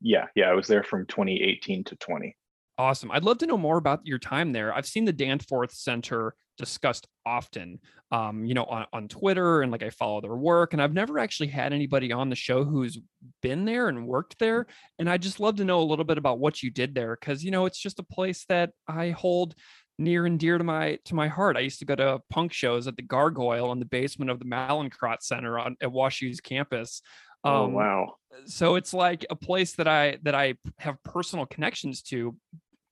Yeah, 0.00 0.26
yeah, 0.34 0.48
I 0.48 0.54
was 0.54 0.66
there 0.66 0.82
from 0.82 1.06
2018 1.06 1.84
to 1.84 1.96
20. 1.96 2.36
Awesome. 2.78 3.10
I'd 3.10 3.24
love 3.24 3.38
to 3.38 3.46
know 3.46 3.58
more 3.58 3.76
about 3.76 4.00
your 4.04 4.18
time 4.18 4.52
there. 4.52 4.74
I've 4.74 4.86
seen 4.86 5.04
the 5.04 5.12
Danforth 5.12 5.72
Center 5.72 6.34
discussed 6.62 7.06
often, 7.26 7.78
um, 8.10 8.44
you 8.44 8.54
know, 8.54 8.64
on, 8.64 8.86
on 8.92 9.08
Twitter 9.08 9.60
and 9.62 9.70
like 9.70 9.82
I 9.82 9.90
follow 9.90 10.20
their 10.22 10.34
work. 10.34 10.72
And 10.72 10.80
I've 10.80 10.94
never 10.94 11.18
actually 11.18 11.48
had 11.48 11.72
anybody 11.74 12.12
on 12.12 12.30
the 12.30 12.36
show 12.36 12.64
who's 12.64 12.98
been 13.42 13.64
there 13.66 13.88
and 13.88 14.06
worked 14.06 14.38
there. 14.38 14.66
And 14.98 15.10
I 15.10 15.18
just 15.18 15.40
love 15.40 15.56
to 15.56 15.64
know 15.64 15.80
a 15.80 15.90
little 15.90 16.04
bit 16.06 16.18
about 16.18 16.38
what 16.38 16.62
you 16.62 16.70
did 16.70 16.94
there 16.94 17.16
because, 17.20 17.44
you 17.44 17.50
know, 17.50 17.66
it's 17.66 17.78
just 17.78 17.98
a 17.98 18.04
place 18.04 18.44
that 18.48 18.70
I 18.88 19.10
hold 19.10 19.54
near 19.98 20.24
and 20.26 20.38
dear 20.40 20.58
to 20.58 20.64
my 20.64 20.98
to 21.04 21.14
my 21.14 21.28
heart. 21.28 21.56
I 21.56 21.60
used 21.60 21.78
to 21.80 21.84
go 21.84 21.94
to 21.94 22.20
punk 22.30 22.52
shows 22.52 22.86
at 22.86 22.96
the 22.96 23.02
Gargoyle 23.02 23.72
in 23.72 23.78
the 23.78 23.84
basement 23.84 24.30
of 24.30 24.38
the 24.38 24.46
Mallinckrodt 24.46 25.22
Center 25.22 25.58
on 25.58 25.76
at 25.80 25.90
WashU's 25.90 26.40
campus. 26.40 27.02
oh 27.44 27.64
Um, 27.64 27.72
wow. 27.74 28.14
so 28.46 28.76
it's 28.76 28.94
like 28.94 29.26
a 29.30 29.36
place 29.36 29.74
that 29.74 29.86
I 29.88 30.18
that 30.22 30.34
I 30.34 30.54
have 30.78 30.96
personal 31.04 31.46
connections 31.46 32.02
to, 32.04 32.36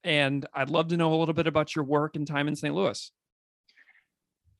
and 0.04 0.46
I'd 0.54 0.70
love 0.70 0.88
to 0.88 0.96
know 0.96 1.14
a 1.14 1.18
little 1.18 1.34
bit 1.34 1.46
about 1.46 1.74
your 1.74 1.84
work 1.84 2.16
and 2.16 2.26
time 2.26 2.48
in 2.48 2.56
St. 2.56 2.74
Louis. 2.74 3.10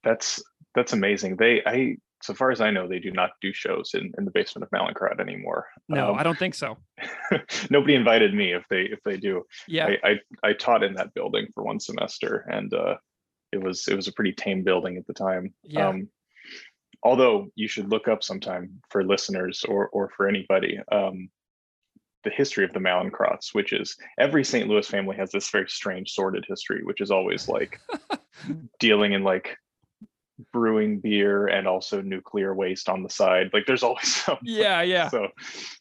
That's 0.05 0.43
that's 0.75 0.93
amazing. 0.93 1.37
They 1.37 1.62
I 1.64 1.97
so 2.23 2.35
far 2.35 2.50
as 2.50 2.61
I 2.61 2.70
know, 2.70 2.87
they 2.87 2.99
do 2.99 3.11
not 3.11 3.31
do 3.41 3.52
shows 3.52 3.93
in, 3.94 4.12
in 4.19 4.26
the 4.26 4.31
basement 4.31 4.64
of 4.64 4.70
Mallinckrodt 4.70 5.20
anymore. 5.20 5.67
No, 5.89 6.10
Um, 6.10 6.19
I 6.19 6.22
don't 6.22 6.39
think 6.39 6.55
so. 6.55 6.77
nobody 7.70 7.94
invited 7.94 8.34
me 8.34 8.53
if 8.53 8.65
they 8.69 8.82
if 8.82 9.01
they 9.05 9.17
do. 9.17 9.44
Yeah, 9.67 9.86
I, 10.05 10.10
I 10.10 10.20
I 10.51 10.53
taught 10.53 10.82
in 10.82 10.94
that 10.94 11.15
building 11.15 11.48
for 11.55 11.65
one 11.65 11.81
semester, 11.81 12.46
and 12.51 12.72
uh, 12.74 12.96
it 13.53 13.63
was 13.63 13.89
it 13.89 13.94
was 13.94 14.08
a 14.08 14.13
pretty 14.13 14.32
tame 14.32 14.63
building 14.63 14.96
at 14.96 15.06
the 15.06 15.15
time. 15.15 15.55
Yeah. 15.63 15.89
Um, 15.89 16.08
although 17.03 17.48
you 17.55 17.69
should 17.69 17.91
look 17.91 18.08
up 18.08 18.22
sometime 18.22 18.81
for 18.91 19.03
listeners 19.05 19.65
or 19.67 19.89
or 19.89 20.10
for 20.17 20.29
anybody 20.29 20.79
um, 20.93 21.31
the 22.24 22.31
history 22.31 22.65
of 22.65 22.72
the 22.72 22.81
Mallinckrodts, 22.81 23.55
which 23.55 23.72
is 23.72 23.96
every 24.19 24.44
St. 24.44 24.69
Louis 24.69 24.86
family 24.86 25.17
has 25.17 25.31
this 25.31 25.51
very 25.51 25.69
strange 25.69 26.10
sordid 26.10 26.44
history, 26.46 26.82
which 26.84 27.01
is 27.01 27.10
always 27.10 27.48
like 27.48 27.81
dealing 28.79 29.13
in 29.13 29.22
like 29.22 29.56
brewing 30.53 31.01
beer 31.01 31.47
and 31.47 31.67
also 31.67 32.01
nuclear 32.01 32.55
waste 32.55 32.89
on 32.89 33.03
the 33.03 33.11
side. 33.11 33.51
Like 33.53 33.67
there's 33.67 33.82
always 33.82 34.15
some 34.25 34.39
yeah, 34.43 34.82
yeah. 34.82 35.09
so 35.09 35.29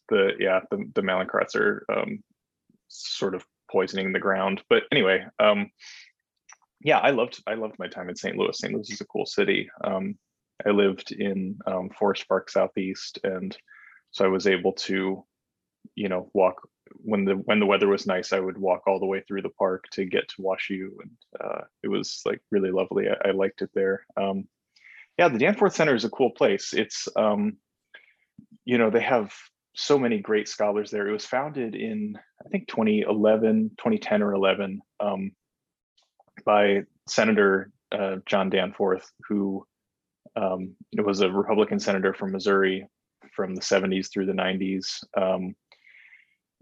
the 0.10 0.34
yeah 0.39 0.62
the, 0.72 0.89
the 0.94 1.01
Mallinckrodts 1.01 1.56
are 1.56 1.86
um, 1.92 2.24
sort 2.89 3.36
of 3.36 3.46
poisoning 3.72 4.12
the 4.12 4.20
ground 4.20 4.62
but 4.70 4.84
anyway 4.92 5.25
um, 5.39 5.70
yeah 6.82 6.98
i 7.00 7.12
loved 7.12 7.42
i 7.48 7.54
loved 7.54 7.75
my 7.80 7.88
time 7.88 8.10
in 8.10 8.16
st 8.16 8.36
louis 8.36 8.58
st 8.58 8.74
louis 8.74 8.89
is 8.89 9.01
a 9.01 9.06
cool 9.06 9.25
city 9.25 9.70
um, 9.84 10.18
i 10.66 10.70
lived 10.70 11.12
in 11.12 11.58
um, 11.68 11.89
forest 11.89 12.28
park 12.28 12.50
southeast 12.50 13.20
and 13.24 13.56
so 14.12 14.25
i 14.25 14.28
was 14.28 14.48
able 14.48 14.74
to 14.74 15.24
you 15.96 16.10
know 16.10 16.30
walk 16.34 16.68
when 16.96 17.25
the 17.25 17.34
when 17.34 17.60
the 17.60 17.65
weather 17.65 17.88
was 17.88 18.08
nice 18.08 18.34
i 18.34 18.39
would 18.39 18.58
walk 18.58 18.84
all 18.88 19.00
the 19.00 19.05
way 19.05 19.22
through 19.22 19.41
the 19.41 19.50
park 19.50 19.86
to 19.91 20.05
get 20.05 20.27
to 20.27 20.41
washu 20.41 20.89
and 21.01 21.12
uh, 21.43 21.62
it 21.84 21.88
was 21.88 22.22
like 22.25 22.41
really 22.51 22.72
lovely. 22.72 23.08
I, 23.10 23.29
I 23.29 23.31
liked 23.31 23.62
it 23.62 23.69
there. 23.74 24.05
Um, 24.17 24.48
yeah 25.17 25.29
the 25.29 25.39
danforth 25.39 25.75
center 25.75 25.96
is 25.96 26.05
a 26.05 26.10
cool 26.10 26.31
place. 26.31 26.74
It's 26.74 27.08
um, 27.15 27.58
you 28.65 28.77
know 28.77 28.89
they 28.89 29.01
have 29.01 29.34
so 29.75 29.98
many 29.98 30.19
great 30.19 30.48
scholars 30.48 30.91
there. 30.91 31.08
It 31.08 31.13
was 31.13 31.25
founded 31.25 31.75
in 31.75 32.17
i 32.46 32.50
think 32.50 32.67
2011 32.67 33.72
2010 33.77 34.22
or 34.22 34.34
11 34.34 34.81
um, 35.00 35.31
by 36.46 36.84
senator 37.08 37.72
uh, 37.91 38.17
john 38.25 38.50
danforth 38.50 39.12
who 39.27 39.65
um, 40.36 40.75
was 40.98 41.22
a 41.22 41.29
republican 41.29 41.79
senator 41.79 42.13
from 42.13 42.31
missouri 42.31 42.88
from 43.36 43.55
the 43.55 43.62
70s 43.62 44.12
through 44.12 44.25
the 44.25 44.34
90s 44.34 45.03
um, 45.17 45.55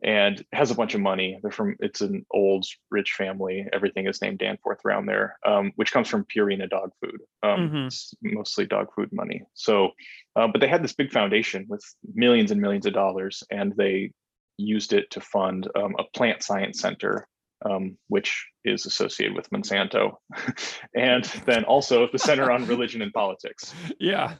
and 0.04 0.46
has 0.54 0.70
a 0.70 0.76
bunch 0.76 0.94
of 0.94 1.02
money. 1.02 1.40
They're 1.42 1.52
from 1.52 1.76
it's 1.80 2.02
an 2.02 2.26
old 2.32 2.66
rich 2.92 3.14
family. 3.14 3.66
Everything 3.74 4.08
is 4.08 4.22
named 4.22 4.40
Danforth 4.40 4.86
around 4.86 5.08
there, 5.08 5.38
um, 5.46 5.72
which 5.76 5.92
comes 5.92 6.08
from 6.08 6.26
Purina 6.26 6.70
dog 6.70 6.92
food. 7.02 7.20
Um, 7.44 7.70
Mhm. 7.70 7.88
It's 7.88 8.14
mostly 8.22 8.66
dog 8.66 8.94
food 8.96 9.10
money. 9.12 9.42
So, 9.54 9.92
uh, 10.36 10.48
but 10.48 10.62
they 10.62 10.68
had 10.68 10.84
this 10.84 10.94
big 10.94 11.12
foundation 11.12 11.66
with 11.68 11.84
millions 12.14 12.52
and 12.52 12.62
millions 12.62 12.86
of 12.86 12.94
dollars, 12.94 13.44
and 13.50 13.74
they 13.76 14.12
used 14.58 14.94
it 14.94 15.10
to 15.12 15.22
fund 15.22 15.68
um, 15.76 15.96
a 16.00 16.04
plant 16.16 16.44
science 16.44 16.80
center, 16.80 17.28
um, 17.66 17.98
which 18.08 18.48
is 18.66 18.86
associated 18.86 19.36
with 19.36 19.50
Monsanto, 19.50 20.18
and 20.96 21.24
then 21.46 21.64
also 21.64 22.08
the 22.12 22.20
Center 22.20 22.52
on 22.52 22.68
Religion 22.68 23.02
and 23.02 23.14
Politics. 23.14 23.74
Yeah. 24.00 24.36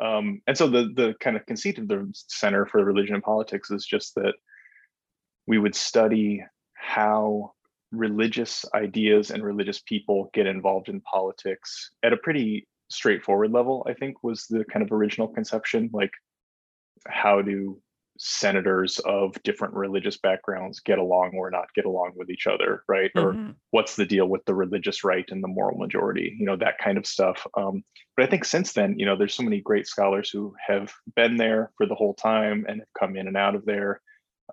Um, 0.00 0.42
and 0.46 0.56
so 0.56 0.68
the 0.68 0.92
the 0.94 1.14
kind 1.20 1.36
of 1.36 1.44
conceit 1.46 1.78
of 1.78 1.88
the 1.88 2.08
Center 2.12 2.66
for 2.66 2.84
Religion 2.84 3.14
and 3.14 3.24
Politics 3.24 3.70
is 3.70 3.84
just 3.84 4.14
that 4.14 4.34
we 5.48 5.58
would 5.58 5.74
study 5.74 6.44
how 6.74 7.52
religious 7.90 8.66
ideas 8.74 9.30
and 9.30 9.42
religious 9.42 9.80
people 9.80 10.28
get 10.34 10.46
involved 10.46 10.90
in 10.90 11.00
politics 11.00 11.90
at 12.02 12.12
a 12.12 12.18
pretty 12.18 12.68
straightforward 12.90 13.50
level. 13.50 13.84
I 13.88 13.94
think 13.94 14.22
was 14.22 14.44
the 14.44 14.64
kind 14.66 14.84
of 14.84 14.92
original 14.92 15.26
conception, 15.26 15.88
like 15.92 16.12
how 17.08 17.40
do 17.40 17.80
senators 18.18 18.98
of 19.00 19.42
different 19.42 19.72
religious 19.72 20.18
backgrounds 20.18 20.80
get 20.80 20.98
along 20.98 21.32
or 21.34 21.50
not 21.50 21.72
get 21.74 21.86
along 21.86 22.12
with 22.14 22.28
each 22.28 22.46
other, 22.46 22.84
right? 22.86 23.10
Or 23.16 23.38
Mhm. 23.38 23.54
what's 23.70 23.96
the 23.96 24.04
deal 24.04 24.26
with 24.28 24.44
the 24.44 24.54
religious 24.54 25.02
right 25.02 25.30
and 25.30 25.42
the 25.42 25.48
moral 25.48 25.76
majority 25.78 26.34
you 26.38 26.46
know 26.46 26.56
that 26.56 26.78
kind 26.78 26.96
of 26.96 27.04
stuff 27.04 27.46
um, 27.54 27.84
but 28.16 28.24
i 28.24 28.26
think 28.26 28.42
since 28.42 28.72
then 28.72 28.98
you 28.98 29.04
know 29.04 29.14
there's 29.14 29.34
so 29.34 29.42
many 29.42 29.60
great 29.60 29.86
scholars 29.86 30.30
who 30.30 30.54
have 30.66 30.90
been 31.16 31.36
there 31.36 31.70
for 31.76 31.84
the 31.84 31.94
whole 31.94 32.14
time 32.14 32.64
and 32.66 32.80
have 32.80 32.88
come 32.98 33.14
in 33.14 33.28
and 33.28 33.36
out 33.36 33.54
of 33.54 33.66
there 33.66 34.00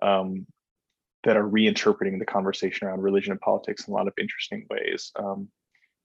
um, 0.02 0.46
that 1.26 1.36
are 1.36 1.46
reinterpreting 1.46 2.20
the 2.20 2.24
conversation 2.24 2.86
around 2.86 3.02
religion 3.02 3.32
and 3.32 3.40
politics 3.40 3.86
in 3.86 3.92
a 3.92 3.96
lot 3.96 4.06
of 4.06 4.14
interesting 4.18 4.64
ways. 4.70 5.10
Um, 5.16 5.48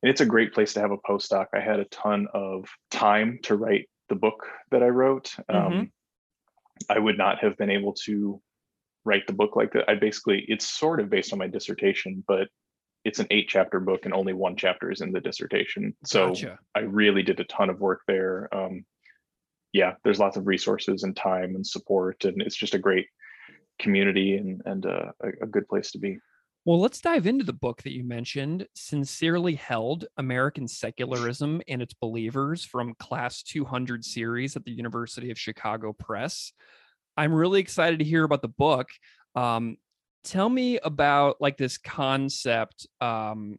and 0.02 0.10
it's 0.10 0.20
a 0.20 0.26
great 0.26 0.52
place 0.52 0.74
to 0.74 0.82
have 0.82 0.90
a 0.90 0.98
postdoc. 0.98 1.46
I 1.54 1.60
had 1.60 1.80
a 1.80 1.86
ton 1.86 2.28
of 2.34 2.68
time 2.90 3.38
to 3.44 3.56
write 3.56 3.88
the 4.10 4.16
book 4.16 4.44
that 4.72 4.82
i 4.84 4.88
wrote. 4.88 5.34
Um, 5.48 5.72
Mhm. 5.74 5.92
i 6.90 6.98
would 6.98 7.20
not 7.20 7.38
have 7.40 7.56
been 7.58 7.70
able 7.70 7.94
to 7.94 8.42
write 9.06 9.28
the 9.28 9.34
book 9.34 9.56
like 9.56 9.72
that. 9.74 9.88
I 9.88 9.94
basically 9.94 10.44
it's 10.48 10.68
sort 10.68 11.00
of 11.00 11.12
based 11.12 11.32
on 11.32 11.40
my 11.40 11.48
dissertation 11.48 12.24
but 12.28 12.50
it's 13.06 13.20
an 13.20 13.28
eight 13.30 13.48
chapter 13.48 13.80
book 13.80 14.06
and 14.06 14.14
only 14.14 14.34
one 14.34 14.56
chapter 14.56 14.92
is 14.92 15.02
in 15.02 15.12
the 15.12 15.22
dissertation. 15.22 15.96
So 16.04 16.30
Gotcha. 16.30 16.60
i 16.74 16.80
really 16.80 17.22
did 17.22 17.40
a 17.40 17.44
ton 17.46 17.70
of 17.70 17.80
work 17.80 18.02
there. 18.08 18.50
Um, 18.54 18.86
yeah 19.72 19.94
there's 20.04 20.20
lots 20.20 20.36
of 20.36 20.48
resources 20.48 21.04
and 21.04 21.16
time 21.16 21.54
and 21.56 21.66
support 21.66 22.26
and 22.26 22.42
it's 22.42 22.58
just 22.58 22.74
a 22.74 22.80
great 22.80 23.06
community 23.82 24.38
and 24.38 24.62
and 24.66 24.86
uh, 24.86 25.12
a, 25.22 25.44
a 25.44 25.48
good 25.48 25.68
place 25.68 25.92
to 25.92 25.98
be 25.98 26.20
Well, 26.66 26.80
let's 26.80 27.02
dive 27.02 27.26
into 27.26 27.44
the 27.44 27.54
book 27.54 27.82
that 27.84 27.94
you 27.94 28.04
mentioned, 28.04 28.68
Sincerely 28.76 29.56
Held 29.56 30.06
American 30.18 30.68
Secularism 30.68 31.62
and 31.68 31.82
Its 31.82 31.94
Believers 31.94 32.64
from 32.64 32.96
Class 32.96 33.44
200 33.44 34.06
series 34.06 34.56
at 34.56 34.64
the 34.64 34.72
University 34.72 35.32
of 35.32 35.40
Chicago 35.40 35.92
Press. 35.94 36.54
I'm 37.18 37.34
really 37.34 37.60
excited 37.60 38.00
to 38.00 38.06
hear 38.06 38.24
about 38.24 38.42
the 38.42 38.48
book. 38.48 38.90
Um, 39.36 39.78
tell 40.24 40.50
me 40.50 40.78
about 40.80 41.42
like 41.42 41.58
this 41.58 41.78
concept. 41.78 42.88
Um, 43.02 43.58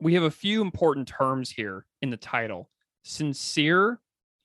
we 0.00 0.14
have 0.14 0.22
a 0.22 0.30
few 0.30 0.62
important 0.62 1.08
terms 1.08 1.50
here 1.50 1.86
in 2.02 2.10
the 2.10 2.16
title 2.16 2.70
sincere 3.04 4.00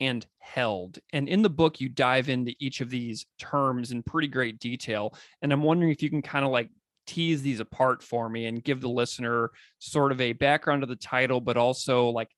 and 0.05 0.25
held. 0.39 0.99
And 1.11 1.27
in 1.27 1.41
the 1.41 1.49
book, 1.49 1.81
you 1.81 1.89
dive 1.89 2.29
into 2.29 2.53
each 2.59 2.81
of 2.81 2.89
these 2.89 3.25
terms 3.39 3.91
in 3.91 4.03
pretty 4.03 4.27
great 4.27 4.59
detail. 4.59 5.15
And 5.41 5.51
I'm 5.51 5.63
wondering 5.63 5.91
if 5.91 6.01
you 6.01 6.09
can 6.09 6.21
kind 6.21 6.45
of 6.45 6.51
like 6.51 6.69
tease 7.05 7.41
these 7.41 7.59
apart 7.59 8.01
for 8.01 8.29
me 8.29 8.45
and 8.45 8.63
give 8.63 8.81
the 8.81 8.89
listener 8.89 9.51
sort 9.79 10.11
of 10.11 10.21
a 10.21 10.33
background 10.33 10.83
of 10.83 10.89
the 10.89 10.95
title, 10.95 11.41
but 11.41 11.57
also 11.57 12.09
like 12.09 12.29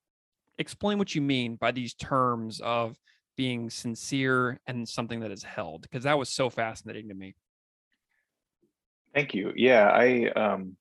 explain 0.58 0.98
what 0.98 1.14
you 1.14 1.22
mean 1.22 1.56
by 1.56 1.72
these 1.72 1.94
terms 1.94 2.62
of 2.62 2.98
being 3.38 3.70
sincere 3.70 4.60
and 4.66 4.88
something 4.88 5.20
that 5.20 5.32
is 5.32 5.44
held, 5.44 5.82
because 5.82 6.04
that 6.04 6.18
was 6.18 6.30
so 6.30 6.50
fascinating 6.50 7.10
to 7.10 7.14
me. 7.14 7.36
Thank 9.14 9.34
you. 9.34 9.54
Yeah, 9.56 9.90
I 9.90 10.30
um 10.32 10.78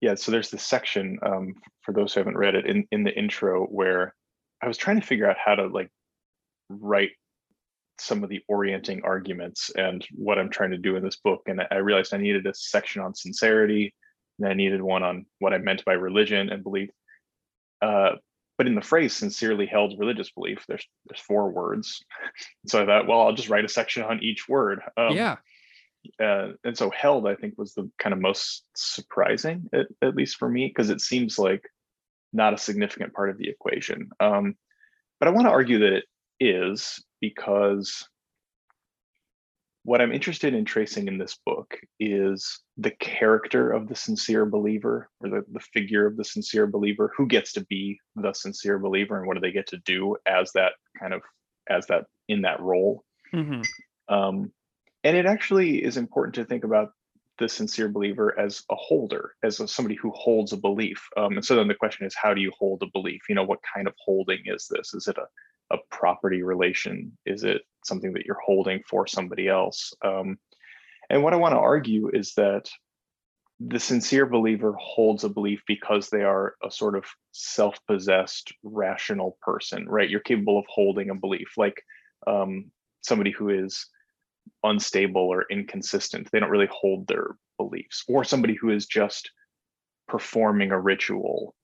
yeah, 0.00 0.14
so 0.14 0.32
there's 0.32 0.50
this 0.50 0.62
section 0.62 1.18
um 1.22 1.54
for 1.82 1.92
those 1.92 2.12
who 2.12 2.20
haven't 2.20 2.36
read 2.36 2.54
it 2.54 2.66
in 2.66 2.86
in 2.90 3.04
the 3.04 3.16
intro 3.16 3.66
where 3.66 4.14
I 4.62 4.68
was 4.68 4.76
trying 4.76 5.00
to 5.00 5.06
figure 5.06 5.28
out 5.28 5.36
how 5.42 5.54
to 5.54 5.66
like 5.66 5.90
write 6.68 7.10
some 7.98 8.24
of 8.24 8.30
the 8.30 8.42
orienting 8.48 9.02
arguments 9.04 9.70
and 9.76 10.04
what 10.14 10.38
I'm 10.38 10.50
trying 10.50 10.72
to 10.72 10.78
do 10.78 10.96
in 10.96 11.04
this 11.04 11.16
book 11.16 11.42
and 11.46 11.62
I 11.70 11.76
realized 11.76 12.12
I 12.12 12.18
needed 12.18 12.46
a 12.46 12.54
section 12.54 13.02
on 13.02 13.14
sincerity 13.14 13.94
and 14.38 14.48
I 14.48 14.54
needed 14.54 14.82
one 14.82 15.02
on 15.02 15.26
what 15.38 15.54
I 15.54 15.58
meant 15.58 15.84
by 15.84 15.92
religion 15.92 16.50
and 16.50 16.62
belief. 16.62 16.90
Uh 17.80 18.12
but 18.56 18.66
in 18.68 18.74
the 18.74 18.80
phrase 18.80 19.12
sincerely 19.14 19.66
held 19.66 19.98
religious 19.98 20.30
belief, 20.30 20.64
there's 20.68 20.86
there's 21.06 21.20
four 21.20 21.50
words. 21.50 22.02
So 22.66 22.82
I 22.82 22.86
thought, 22.86 23.06
well, 23.06 23.20
I'll 23.20 23.34
just 23.34 23.50
write 23.50 23.64
a 23.64 23.68
section 23.68 24.02
on 24.02 24.22
each 24.22 24.48
word. 24.48 24.80
Um, 24.96 25.14
yeah. 25.14 25.36
uh, 26.22 26.52
and 26.64 26.76
so 26.76 26.90
held 26.90 27.26
i 27.26 27.34
think 27.34 27.54
was 27.56 27.74
the 27.74 27.90
kind 27.98 28.12
of 28.12 28.20
most 28.20 28.64
surprising 28.74 29.68
at, 29.72 29.86
at 30.02 30.14
least 30.14 30.36
for 30.36 30.48
me 30.48 30.66
because 30.66 30.90
it 30.90 31.00
seems 31.00 31.38
like 31.38 31.62
not 32.34 32.52
a 32.52 32.58
significant 32.58 33.14
part 33.14 33.30
of 33.30 33.38
the 33.38 33.48
equation. 33.48 34.10
Um, 34.20 34.56
but 35.20 35.28
i 35.28 35.30
want 35.30 35.46
to 35.46 35.52
argue 35.52 35.78
that 35.78 35.92
it 35.92 36.04
is 36.40 37.02
because 37.20 38.06
what 39.84 40.00
i'm 40.00 40.12
interested 40.12 40.52
in 40.52 40.64
tracing 40.64 41.08
in 41.08 41.16
this 41.16 41.38
book 41.46 41.78
is 42.00 42.60
the 42.76 42.90
character 42.90 43.70
of 43.70 43.88
the 43.88 43.94
sincere 43.94 44.44
believer 44.44 45.08
or 45.20 45.30
the, 45.30 45.44
the 45.52 45.60
figure 45.60 46.06
of 46.06 46.16
the 46.16 46.24
sincere 46.24 46.66
believer 46.66 47.12
who 47.16 47.26
gets 47.26 47.52
to 47.52 47.64
be 47.66 47.98
the 48.16 48.32
sincere 48.32 48.78
believer 48.78 49.16
and 49.16 49.26
what 49.26 49.34
do 49.34 49.40
they 49.40 49.52
get 49.52 49.68
to 49.68 49.78
do 49.86 50.16
as 50.26 50.50
that 50.52 50.72
kind 50.98 51.14
of 51.14 51.22
as 51.70 51.86
that 51.86 52.04
in 52.28 52.42
that 52.42 52.60
role. 52.60 53.02
Hmm 53.30 53.62
um, 54.08 54.52
and 55.02 55.16
it 55.16 55.26
actually 55.26 55.82
is 55.82 55.96
important 55.96 56.34
to 56.36 56.44
think 56.44 56.64
about 56.64 56.90
the 57.38 57.48
sincere 57.48 57.88
believer 57.88 58.38
as 58.38 58.62
a 58.70 58.76
holder, 58.76 59.34
as 59.42 59.60
a, 59.60 59.66
somebody 59.66 59.96
who 59.96 60.10
holds 60.12 60.52
a 60.52 60.56
belief. 60.56 61.02
Um, 61.16 61.34
and 61.34 61.44
so 61.44 61.56
then 61.56 61.68
the 61.68 61.74
question 61.74 62.06
is, 62.06 62.14
how 62.14 62.32
do 62.34 62.40
you 62.40 62.52
hold 62.56 62.82
a 62.82 62.90
belief? 62.92 63.22
You 63.28 63.34
know, 63.34 63.44
what 63.44 63.58
kind 63.74 63.86
of 63.88 63.94
holding 63.98 64.40
is 64.46 64.68
this? 64.68 64.94
Is 64.94 65.08
it 65.08 65.16
a, 65.18 65.74
a 65.74 65.78
property 65.90 66.42
relation? 66.42 67.16
Is 67.26 67.42
it 67.42 67.62
something 67.84 68.12
that 68.12 68.24
you're 68.24 68.40
holding 68.44 68.82
for 68.88 69.06
somebody 69.06 69.48
else? 69.48 69.92
Um, 70.04 70.38
and 71.10 71.22
what 71.22 71.34
I 71.34 71.36
want 71.36 71.52
to 71.52 71.58
argue 71.58 72.08
is 72.12 72.34
that 72.34 72.70
the 73.60 73.80
sincere 73.80 74.26
believer 74.26 74.74
holds 74.80 75.24
a 75.24 75.28
belief 75.28 75.62
because 75.66 76.10
they 76.10 76.22
are 76.22 76.54
a 76.64 76.70
sort 76.70 76.96
of 76.96 77.04
self-possessed, 77.32 78.52
rational 78.62 79.38
person, 79.42 79.88
right? 79.88 80.10
You're 80.10 80.20
capable 80.20 80.58
of 80.58 80.66
holding 80.68 81.10
a 81.10 81.14
belief, 81.14 81.52
like 81.56 81.80
um, 82.26 82.70
somebody 83.02 83.30
who 83.30 83.50
is 83.50 83.86
unstable 84.62 85.22
or 85.22 85.46
inconsistent. 85.50 86.28
They 86.30 86.40
don't 86.40 86.50
really 86.50 86.68
hold 86.70 87.06
their 87.06 87.36
beliefs, 87.58 88.04
or 88.08 88.24
somebody 88.24 88.54
who 88.54 88.70
is 88.70 88.86
just 88.86 89.30
performing 90.08 90.70
a 90.70 90.80
ritual 90.80 91.54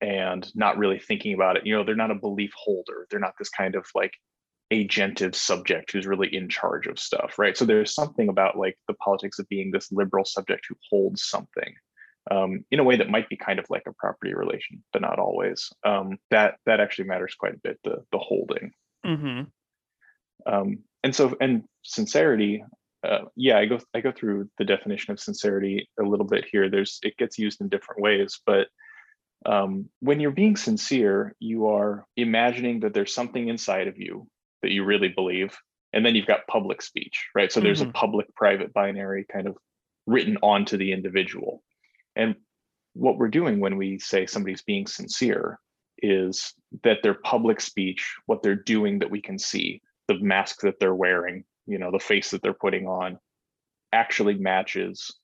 and 0.00 0.50
not 0.54 0.78
really 0.78 0.98
thinking 0.98 1.34
about 1.34 1.56
it. 1.56 1.66
You 1.66 1.76
know, 1.76 1.84
they're 1.84 1.94
not 1.94 2.10
a 2.10 2.16
belief 2.16 2.52
holder. 2.56 3.06
They're 3.10 3.20
not 3.20 3.34
this 3.38 3.48
kind 3.48 3.74
of 3.74 3.86
like 3.94 4.12
agentive 4.72 5.34
subject 5.34 5.92
who's 5.92 6.06
really 6.06 6.34
in 6.34 6.48
charge 6.48 6.86
of 6.86 6.98
stuff, 6.98 7.38
right? 7.38 7.56
So 7.56 7.64
there's 7.64 7.94
something 7.94 8.28
about 8.28 8.58
like 8.58 8.76
the 8.88 8.94
politics 8.94 9.38
of 9.38 9.48
being 9.48 9.70
this 9.70 9.92
liberal 9.92 10.24
subject 10.24 10.66
who 10.68 10.76
holds 10.90 11.24
something 11.24 11.72
um, 12.30 12.64
in 12.70 12.80
a 12.80 12.84
way 12.84 12.96
that 12.96 13.10
might 13.10 13.28
be 13.28 13.36
kind 13.36 13.58
of 13.58 13.66
like 13.70 13.84
a 13.86 13.92
property 13.92 14.34
relation, 14.34 14.82
but 14.92 15.02
not 15.02 15.18
always. 15.18 15.70
Um, 15.84 16.18
that 16.30 16.56
that 16.66 16.80
actually 16.80 17.06
matters 17.06 17.34
quite 17.38 17.54
a 17.54 17.60
bit. 17.62 17.78
The 17.84 18.04
the 18.12 18.18
holding. 18.18 18.72
hmm 19.04 19.42
Um, 20.46 20.78
and 21.06 21.14
so 21.14 21.36
and 21.40 21.62
sincerity 21.84 22.64
uh, 23.08 23.20
yeah 23.36 23.56
i 23.56 23.64
go 23.64 23.78
i 23.94 24.00
go 24.00 24.10
through 24.10 24.50
the 24.58 24.64
definition 24.64 25.12
of 25.12 25.20
sincerity 25.20 25.88
a 26.00 26.02
little 26.02 26.26
bit 26.26 26.44
here. 26.50 26.68
There's 26.68 26.98
it 27.04 27.16
gets 27.16 27.38
used 27.38 27.60
in 27.60 27.68
different 27.68 28.02
ways 28.02 28.40
but 28.44 28.66
um, 29.44 29.88
when 30.00 30.18
you're 30.18 30.32
being 30.42 30.56
sincere 30.56 31.32
you 31.38 31.68
are 31.68 32.04
imagining 32.16 32.80
that 32.80 32.92
there's 32.92 33.14
something 33.14 33.46
inside 33.48 33.86
of 33.86 33.98
you 33.98 34.26
that 34.62 34.72
you 34.72 34.82
really 34.84 35.08
believe 35.08 35.56
and 35.92 36.04
then 36.04 36.16
you've 36.16 36.26
got 36.34 36.48
public 36.48 36.82
speech 36.82 37.28
right? 37.36 37.52
So 37.52 37.60
there's 37.60 37.82
Mhm. 37.82 37.90
a 37.90 37.92
public 37.92 38.34
private 38.34 38.72
binary 38.72 39.24
kind 39.32 39.46
of 39.46 39.56
written 40.06 40.36
onto 40.42 40.76
the 40.76 40.90
individual. 40.90 41.62
And 42.16 42.34
what 42.94 43.16
we're 43.18 43.28
doing 43.40 43.60
when 43.60 43.76
we 43.76 44.00
say 44.00 44.26
somebody's 44.26 44.62
being 44.62 44.86
sincere 44.88 45.60
is 46.02 46.52
that 46.82 46.98
their 47.04 47.14
public 47.14 47.60
speech 47.60 48.02
what 48.26 48.42
they're 48.42 48.64
doing 48.76 48.98
that 48.98 49.10
we 49.10 49.22
can 49.22 49.38
see 49.38 49.80
the 50.08 50.18
mask 50.18 50.60
that 50.62 50.78
they're 50.78 50.94
wearing, 50.94 51.44
you 51.66 51.78
know, 51.78 51.90
the 51.90 51.98
face 51.98 52.30
that 52.30 52.42
they're 52.42 52.54
putting 52.54 52.86
on 52.86 53.18
actually 53.92 54.34
matches 54.34 55.14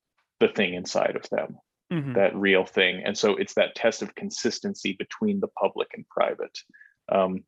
the 0.40 0.48
thing 0.48 0.74
inside 0.74 1.16
of 1.16 1.28
them, 1.30 1.58
hmm 1.90 2.14
that 2.14 2.34
real 2.34 2.64
thing. 2.64 3.02
And 3.04 3.16
so 3.16 3.36
it's 3.36 3.54
that 3.54 3.74
test 3.74 4.02
of 4.02 4.14
consistency 4.14 4.96
between 4.98 5.40
the 5.40 5.48
public 5.48 5.88
and 5.94 6.06
private. 6.08 6.58
Um, 7.10 7.44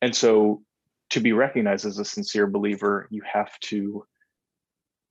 and 0.00 0.14
so 0.14 0.62
to 1.10 1.20
be 1.20 1.32
recognized 1.32 1.84
as 1.84 1.98
a 1.98 2.04
sincere 2.04 2.46
believer, 2.46 3.06
you 3.10 3.22
have 3.30 3.58
to 3.60 4.04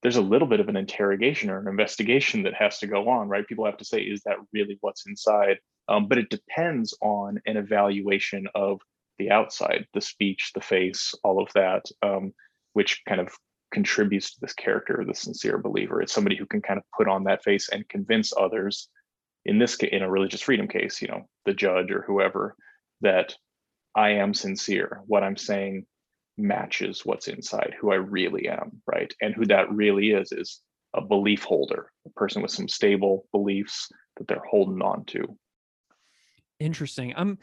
there's 0.01 0.15
a 0.15 0.21
little 0.21 0.47
bit 0.47 0.59
of 0.59 0.67
an 0.67 0.75
interrogation 0.75 1.49
or 1.49 1.59
an 1.59 1.67
investigation 1.67 2.43
that 2.43 2.55
has 2.55 2.79
to 2.79 2.87
go 2.87 3.07
on, 3.07 3.29
right? 3.29 3.47
People 3.47 3.65
have 3.65 3.77
to 3.77 3.85
say, 3.85 4.01
is 4.01 4.23
that 4.23 4.37
really 4.51 4.77
what's 4.81 5.05
inside? 5.05 5.57
Um, 5.87 6.07
but 6.07 6.17
it 6.17 6.29
depends 6.29 6.95
on 7.01 7.39
an 7.45 7.57
evaluation 7.57 8.47
of 8.55 8.81
the 9.21 9.31
outside, 9.31 9.85
the 9.93 10.01
speech, 10.01 10.51
the 10.55 10.61
face, 10.61 11.13
all 11.23 11.41
of 11.41 11.51
that, 11.53 11.85
um, 12.01 12.33
which 12.73 13.01
kind 13.07 13.21
of 13.21 13.29
contributes 13.71 14.33
to 14.33 14.39
this 14.41 14.53
character 14.53 14.99
of 14.99 15.07
the 15.07 15.13
sincere 15.13 15.59
believer. 15.59 16.01
It's 16.01 16.13
somebody 16.13 16.35
who 16.35 16.45
can 16.45 16.61
kind 16.61 16.77
of 16.79 16.83
put 16.97 17.07
on 17.07 17.23
that 17.25 17.43
face 17.43 17.69
and 17.69 17.87
convince 17.87 18.33
others, 18.35 18.89
in 19.45 19.59
this 19.59 19.75
case, 19.75 19.91
in 19.91 20.01
a 20.01 20.09
religious 20.09 20.41
freedom 20.41 20.67
case, 20.67 21.01
you 21.01 21.07
know, 21.07 21.29
the 21.45 21.53
judge 21.53 21.91
or 21.91 22.01
whoever, 22.01 22.55
that 23.01 23.35
I 23.95 24.09
am 24.11 24.33
sincere. 24.33 25.01
What 25.05 25.23
I'm 25.23 25.37
saying 25.37 25.85
matches 26.37 27.05
what's 27.05 27.27
inside, 27.27 27.75
who 27.79 27.91
I 27.91 27.95
really 27.95 28.47
am, 28.47 28.81
right? 28.87 29.13
And 29.21 29.35
who 29.35 29.45
that 29.45 29.71
really 29.71 30.11
is 30.11 30.31
is 30.31 30.61
a 30.95 31.01
belief 31.01 31.43
holder, 31.43 31.91
a 32.07 32.09
person 32.11 32.41
with 32.41 32.51
some 32.51 32.67
stable 32.67 33.27
beliefs 33.31 33.87
that 34.17 34.27
they're 34.27 34.43
holding 34.49 34.81
on 34.81 35.05
to. 35.05 35.37
Interesting. 36.59 37.13
I'm 37.15 37.37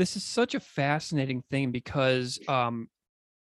this 0.00 0.16
is 0.16 0.24
such 0.24 0.54
a 0.54 0.60
fascinating 0.60 1.42
thing 1.50 1.70
because 1.70 2.40
um 2.48 2.88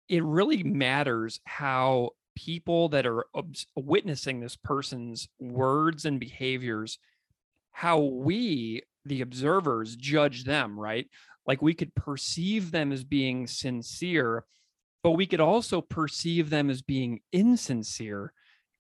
it 0.10 0.22
really 0.24 0.64
matters 0.64 1.40
how 1.46 2.10
people 2.36 2.90
that 2.90 3.06
are 3.06 3.26
witnessing 3.78 4.42
this 4.42 4.58
person's 4.58 5.30
words 5.40 6.04
and 6.04 6.20
behaviors 6.20 7.00
how 7.72 8.00
we 8.00 8.82
the 9.06 9.22
observers 9.22 9.96
judge 9.96 10.44
them 10.44 10.78
right? 10.78 11.08
Like 11.48 11.62
we 11.62 11.74
could 11.74 11.96
perceive 11.96 12.72
them 12.72 12.92
as 12.92 13.04
being 13.06 13.48
sincere 13.48 14.44
but 15.04 15.12
we 15.12 15.26
could 15.26 15.40
also 15.40 15.80
perceive 15.82 16.50
them 16.50 16.70
as 16.70 16.82
being 16.82 17.22
insincere 17.32 18.34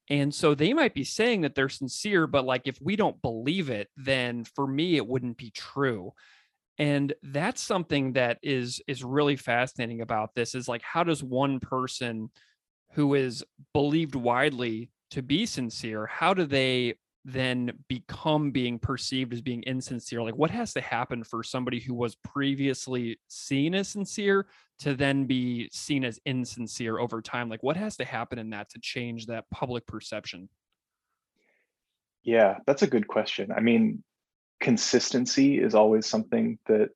and 0.09 0.35
so 0.35 0.53
they 0.53 0.73
might 0.73 0.93
be 0.93 1.05
saying 1.05 1.41
that 1.41 1.55
they're 1.55 1.69
sincere 1.69 2.27
but 2.27 2.43
like 2.43 2.63
if 2.65 2.77
we 2.81 2.97
don't 2.97 3.21
believe 3.21 3.69
it 3.69 3.87
then 3.95 4.43
for 4.43 4.67
me 4.67 4.97
it 4.97 5.07
wouldn't 5.07 5.37
be 5.37 5.51
true 5.51 6.11
and 6.81 7.13
that's 7.21 7.61
something 7.61 8.13
that 8.13 8.39
is 8.41 8.81
is 8.87 9.03
really 9.03 9.35
fascinating 9.35 10.01
about 10.01 10.33
this 10.33 10.55
is 10.55 10.67
like 10.67 10.81
how 10.81 11.03
does 11.03 11.23
one 11.23 11.59
person 11.59 12.31
who 12.93 13.13
is 13.13 13.43
believed 13.71 14.15
widely 14.15 14.89
to 15.11 15.21
be 15.21 15.45
sincere 15.45 16.07
how 16.07 16.33
do 16.33 16.45
they 16.45 16.95
then 17.23 17.71
become 17.87 18.49
being 18.49 18.79
perceived 18.79 19.31
as 19.31 19.41
being 19.41 19.61
insincere? 19.63 20.23
Like 20.23 20.35
what 20.35 20.49
has 20.49 20.73
to 20.73 20.81
happen 20.81 21.23
for 21.23 21.43
somebody 21.43 21.79
who 21.79 21.93
was 21.93 22.15
previously 22.15 23.19
seen 23.27 23.75
as 23.75 23.89
sincere 23.89 24.47
to 24.79 24.95
then 24.95 25.25
be 25.25 25.69
seen 25.71 26.03
as 26.03 26.19
insincere 26.25 26.97
over 26.97 27.21
time? 27.21 27.47
Like 27.47 27.61
what 27.61 27.77
has 27.77 27.95
to 27.97 28.05
happen 28.05 28.39
in 28.39 28.49
that 28.51 28.71
to 28.71 28.79
change 28.79 29.27
that 29.27 29.45
public 29.51 29.85
perception? 29.85 30.49
Yeah 32.23 32.57
that's 32.65 32.81
a 32.81 32.87
good 32.87 33.07
question. 33.07 33.51
I 33.55 33.59
mean 33.59 34.03
consistency 34.61 35.59
is 35.59 35.75
always 35.75 36.05
something 36.05 36.57
that 36.67 36.89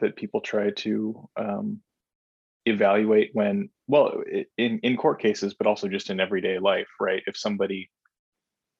that 0.00 0.16
people 0.16 0.40
try 0.40 0.70
to 0.70 1.28
um, 1.36 1.80
evaluate 2.66 3.30
when 3.32 3.70
well 3.86 4.22
in 4.58 4.80
in 4.80 4.96
court 4.96 5.22
cases 5.22 5.54
but 5.54 5.66
also 5.66 5.88
just 5.88 6.10
in 6.10 6.20
everyday 6.20 6.58
life 6.58 6.88
right? 7.00 7.22
If 7.26 7.36
somebody 7.36 7.90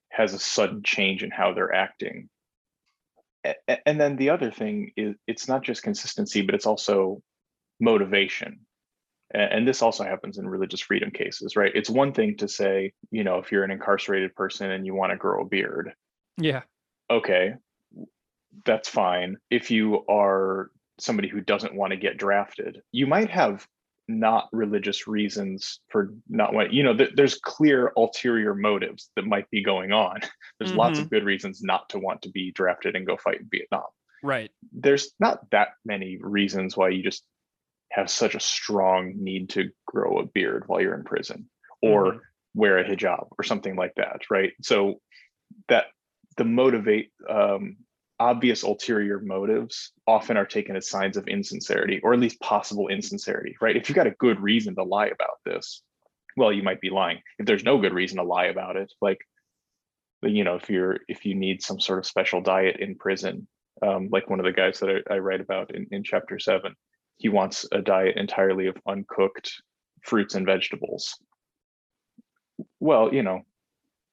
has 0.09 0.33
a 0.33 0.39
sudden 0.39 0.83
change 0.83 1.23
in 1.23 1.31
how 1.31 1.53
they're 1.53 1.73
acting. 1.73 2.29
And 3.85 3.99
then 3.99 4.15
the 4.15 4.29
other 4.29 4.51
thing 4.51 4.91
is 4.95 5.15
it's 5.25 5.47
not 5.47 5.63
just 5.63 5.81
consistency 5.81 6.41
but 6.41 6.53
it's 6.53 6.67
also 6.67 7.21
motivation. 7.79 8.59
And 9.35 9.67
this 9.67 9.81
also 9.81 10.03
happens 10.03 10.37
in 10.37 10.47
religious 10.47 10.81
freedom 10.81 11.11
cases 11.11 11.55
right? 11.55 11.71
It's 11.73 11.89
one 11.89 12.13
thing 12.13 12.37
to 12.37 12.47
say 12.47 12.91
you 13.09 13.23
know 13.23 13.37
if 13.37 13.51
you're 13.51 13.63
an 13.63 13.71
incarcerated 13.71 14.35
person 14.35 14.69
and 14.69 14.85
you 14.85 14.93
want 14.93 15.11
to 15.11 15.17
grow 15.17 15.43
a 15.43 15.47
beard. 15.47 15.93
Yeah. 16.37 16.61
Okay 17.09 17.53
that's 18.65 18.89
fine. 18.89 19.37
If 19.49 19.71
you 19.71 20.05
are 20.07 20.71
somebody 20.99 21.27
who 21.27 21.41
doesn't 21.41 21.75
want 21.75 21.91
to 21.91 21.97
get 21.97 22.17
drafted, 22.17 22.81
you 22.91 23.07
might 23.07 23.29
have 23.29 23.67
not 24.07 24.49
religious 24.51 25.07
reasons 25.07 25.79
for 25.89 26.13
not 26.27 26.53
want 26.53 26.73
you 26.73 26.83
know 26.83 26.95
th- 26.95 27.13
there's 27.15 27.35
clear 27.35 27.93
ulterior 27.95 28.53
motives 28.53 29.09
that 29.15 29.25
might 29.25 29.49
be 29.49 29.63
going 29.63 29.93
on 29.93 30.19
there's 30.59 30.71
mm-hmm. 30.71 30.79
lots 30.79 30.99
of 30.99 31.05
mm-hmm. 31.05 31.15
good 31.15 31.23
reasons 31.23 31.61
not 31.63 31.87
to 31.87 31.99
want 31.99 32.21
to 32.21 32.29
be 32.29 32.51
drafted 32.51 32.95
and 32.95 33.07
go 33.07 33.15
fight 33.15 33.39
in 33.39 33.47
vietnam 33.49 33.85
right 34.21 34.51
there's 34.73 35.13
not 35.21 35.49
that 35.51 35.69
many 35.85 36.17
reasons 36.21 36.75
why 36.75 36.89
you 36.89 37.01
just 37.01 37.23
have 37.91 38.09
such 38.09 38.35
a 38.35 38.39
strong 38.41 39.13
need 39.15 39.49
to 39.49 39.69
grow 39.85 40.19
a 40.19 40.25
beard 40.25 40.63
while 40.67 40.81
you're 40.81 40.95
in 40.95 41.05
prison 41.05 41.49
or 41.81 42.05
mm-hmm. 42.07 42.19
wear 42.55 42.79
a 42.79 42.83
hijab 42.83 43.27
or 43.37 43.43
something 43.43 43.77
like 43.77 43.93
that 43.95 44.19
right 44.29 44.51
so 44.61 44.99
that 45.69 45.85
the 46.35 46.43
motivate 46.43 47.11
um, 47.29 47.77
obvious 48.19 48.63
ulterior 48.63 49.19
motives 49.19 49.91
often 50.07 50.37
are 50.37 50.45
taken 50.45 50.75
as 50.75 50.89
signs 50.89 51.17
of 51.17 51.27
insincerity 51.27 51.99
or 52.03 52.13
at 52.13 52.19
least 52.19 52.39
possible 52.39 52.87
insincerity, 52.87 53.55
right? 53.61 53.75
If 53.75 53.89
you've 53.89 53.95
got 53.95 54.07
a 54.07 54.11
good 54.11 54.39
reason 54.39 54.75
to 54.75 54.83
lie 54.83 55.07
about 55.07 55.39
this, 55.45 55.81
well, 56.37 56.51
you 56.51 56.63
might 56.63 56.81
be 56.81 56.89
lying. 56.89 57.19
If 57.39 57.45
there's 57.45 57.63
no 57.63 57.77
good 57.79 57.93
reason 57.93 58.17
to 58.17 58.23
lie 58.23 58.45
about 58.45 58.75
it, 58.75 58.91
like, 59.01 59.19
you 60.21 60.43
know, 60.43 60.55
if 60.55 60.69
you're 60.69 60.99
if 61.07 61.25
you 61.25 61.35
need 61.35 61.61
some 61.61 61.79
sort 61.79 61.99
of 61.99 62.05
special 62.05 62.41
diet 62.41 62.77
in 62.79 62.95
prison, 62.95 63.47
um, 63.85 64.09
like 64.11 64.29
one 64.29 64.39
of 64.39 64.45
the 64.45 64.53
guys 64.53 64.79
that 64.79 65.03
I, 65.09 65.15
I 65.15 65.17
write 65.17 65.41
about 65.41 65.75
in, 65.75 65.87
in 65.91 66.03
chapter 66.03 66.39
seven, 66.39 66.75
he 67.17 67.29
wants 67.29 67.65
a 67.71 67.81
diet 67.81 68.15
entirely 68.17 68.67
of 68.67 68.77
uncooked 68.87 69.51
fruits 70.01 70.35
and 70.35 70.45
vegetables. 70.45 71.15
Well, 72.79 73.13
you 73.13 73.23
know, 73.23 73.41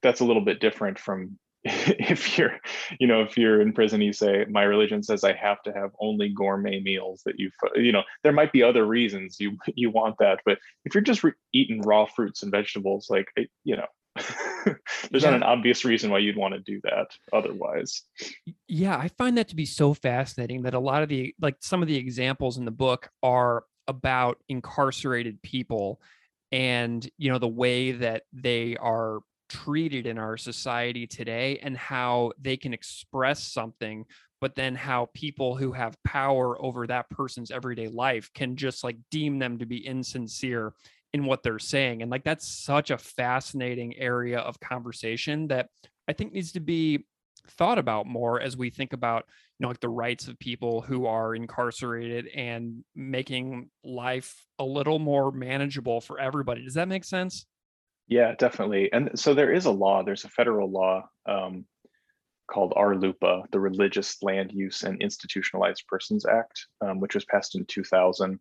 that's 0.02 0.20
a 0.20 0.24
little 0.24 0.44
bit 0.44 0.60
different 0.60 0.98
from 0.98 1.38
if 1.64 2.38
you're 2.38 2.58
you 2.98 3.06
know 3.06 3.20
if 3.20 3.36
you're 3.36 3.60
in 3.60 3.72
prison 3.74 4.00
you 4.00 4.14
say 4.14 4.46
my 4.48 4.62
religion 4.62 5.02
says 5.02 5.24
i 5.24 5.32
have 5.32 5.62
to 5.62 5.70
have 5.72 5.90
only 6.00 6.30
gourmet 6.30 6.80
meals 6.80 7.20
that 7.26 7.38
you 7.38 7.50
you 7.74 7.92
know 7.92 8.02
there 8.22 8.32
might 8.32 8.50
be 8.50 8.62
other 8.62 8.86
reasons 8.86 9.36
you 9.38 9.58
you 9.74 9.90
want 9.90 10.16
that 10.18 10.40
but 10.46 10.56
if 10.86 10.94
you're 10.94 11.02
just 11.02 11.22
re- 11.22 11.32
eating 11.52 11.82
raw 11.82 12.06
fruits 12.06 12.42
and 12.42 12.50
vegetables 12.50 13.08
like 13.10 13.26
you 13.64 13.76
know 13.76 13.86
there's 14.64 15.22
yeah. 15.22 15.30
not 15.30 15.34
an 15.34 15.42
obvious 15.42 15.84
reason 15.84 16.10
why 16.10 16.18
you'd 16.18 16.36
want 16.36 16.54
to 16.54 16.60
do 16.60 16.80
that 16.82 17.08
otherwise 17.34 18.02
yeah 18.66 18.96
i 18.96 19.08
find 19.08 19.36
that 19.36 19.48
to 19.48 19.54
be 19.54 19.66
so 19.66 19.92
fascinating 19.92 20.62
that 20.62 20.72
a 20.72 20.80
lot 20.80 21.02
of 21.02 21.10
the 21.10 21.34
like 21.42 21.56
some 21.60 21.82
of 21.82 21.88
the 21.88 21.96
examples 21.96 22.56
in 22.56 22.64
the 22.64 22.70
book 22.70 23.10
are 23.22 23.64
about 23.86 24.38
incarcerated 24.48 25.40
people 25.42 26.00
and 26.52 27.08
you 27.18 27.30
know 27.30 27.38
the 27.38 27.46
way 27.46 27.92
that 27.92 28.22
they 28.32 28.76
are 28.78 29.20
treated 29.50 30.06
in 30.06 30.16
our 30.16 30.36
society 30.36 31.06
today 31.06 31.58
and 31.62 31.76
how 31.76 32.32
they 32.40 32.56
can 32.56 32.72
express 32.72 33.42
something 33.42 34.06
but 34.40 34.54
then 34.54 34.74
how 34.74 35.08
people 35.12 35.54
who 35.54 35.72
have 35.72 36.02
power 36.02 36.60
over 36.62 36.86
that 36.86 37.10
person's 37.10 37.50
everyday 37.50 37.88
life 37.88 38.30
can 38.34 38.56
just 38.56 38.82
like 38.82 38.96
deem 39.10 39.38
them 39.38 39.58
to 39.58 39.66
be 39.66 39.86
insincere 39.86 40.72
in 41.12 41.26
what 41.26 41.42
they're 41.42 41.58
saying. 41.58 42.02
And 42.02 42.10
like 42.10 42.24
that's 42.24 42.48
such 42.48 42.90
a 42.90 42.98
fascinating 42.98 43.96
area 43.98 44.38
of 44.38 44.60
conversation 44.60 45.48
that 45.48 45.68
i 46.08 46.12
think 46.12 46.32
needs 46.32 46.52
to 46.52 46.60
be 46.60 47.04
thought 47.48 47.78
about 47.78 48.06
more 48.06 48.40
as 48.40 48.56
we 48.56 48.70
think 48.70 48.92
about 48.92 49.24
you 49.58 49.64
know 49.64 49.68
like 49.68 49.80
the 49.80 49.88
rights 49.88 50.28
of 50.28 50.38
people 50.38 50.80
who 50.80 51.06
are 51.06 51.34
incarcerated 51.34 52.28
and 52.28 52.84
making 52.94 53.68
life 53.84 54.46
a 54.58 54.64
little 54.64 54.98
more 54.98 55.32
manageable 55.32 56.00
for 56.00 56.18
everybody. 56.18 56.64
Does 56.64 56.74
that 56.74 56.88
make 56.88 57.04
sense 57.04 57.46
yeah, 58.10 58.34
definitely. 58.36 58.92
And 58.92 59.12
so 59.14 59.34
there 59.34 59.52
is 59.52 59.66
a 59.66 59.70
law, 59.70 60.02
there's 60.02 60.24
a 60.24 60.28
federal 60.28 60.68
law 60.68 61.08
um, 61.26 61.64
called 62.50 62.74
RLUIPA, 62.76 63.44
the 63.52 63.60
Religious 63.60 64.20
Land 64.20 64.50
Use 64.52 64.82
and 64.82 65.00
Institutionalized 65.00 65.84
Persons 65.86 66.26
Act, 66.26 66.66
um, 66.84 66.98
which 66.98 67.14
was 67.14 67.24
passed 67.24 67.54
in 67.54 67.64
2000, 67.66 68.40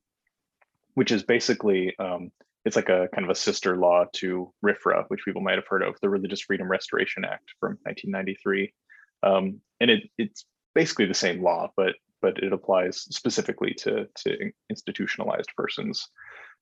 which 0.96 1.12
is 1.12 1.22
basically, 1.22 1.94
um, 2.00 2.32
it's 2.66 2.76
like 2.76 2.90
a 2.90 3.10
kind 3.14 3.24
of 3.24 3.30
a 3.30 3.36
sister 3.36 3.78
law 3.78 4.06
to 4.14 4.52
RFRA, 4.66 5.06
which 5.10 5.24
people 5.24 5.44
might 5.44 5.56
have 5.58 5.68
heard 5.68 5.84
of, 5.84 5.94
the 6.02 6.10
Religious 6.10 6.42
Freedom 6.42 6.68
Restoration 6.68 7.24
Act 7.24 7.52
from 7.60 7.78
1993. 7.84 8.74
Um, 9.22 9.62
and 9.80 9.92
it, 9.92 10.10
it's 10.18 10.46
basically 10.74 11.06
the 11.06 11.14
same 11.14 11.44
law, 11.44 11.72
but 11.78 11.94
but 12.22 12.44
it 12.44 12.52
applies 12.52 13.04
specifically 13.12 13.74
to, 13.76 14.06
to 14.14 14.52
institutionalized 14.70 15.52
persons. 15.56 16.10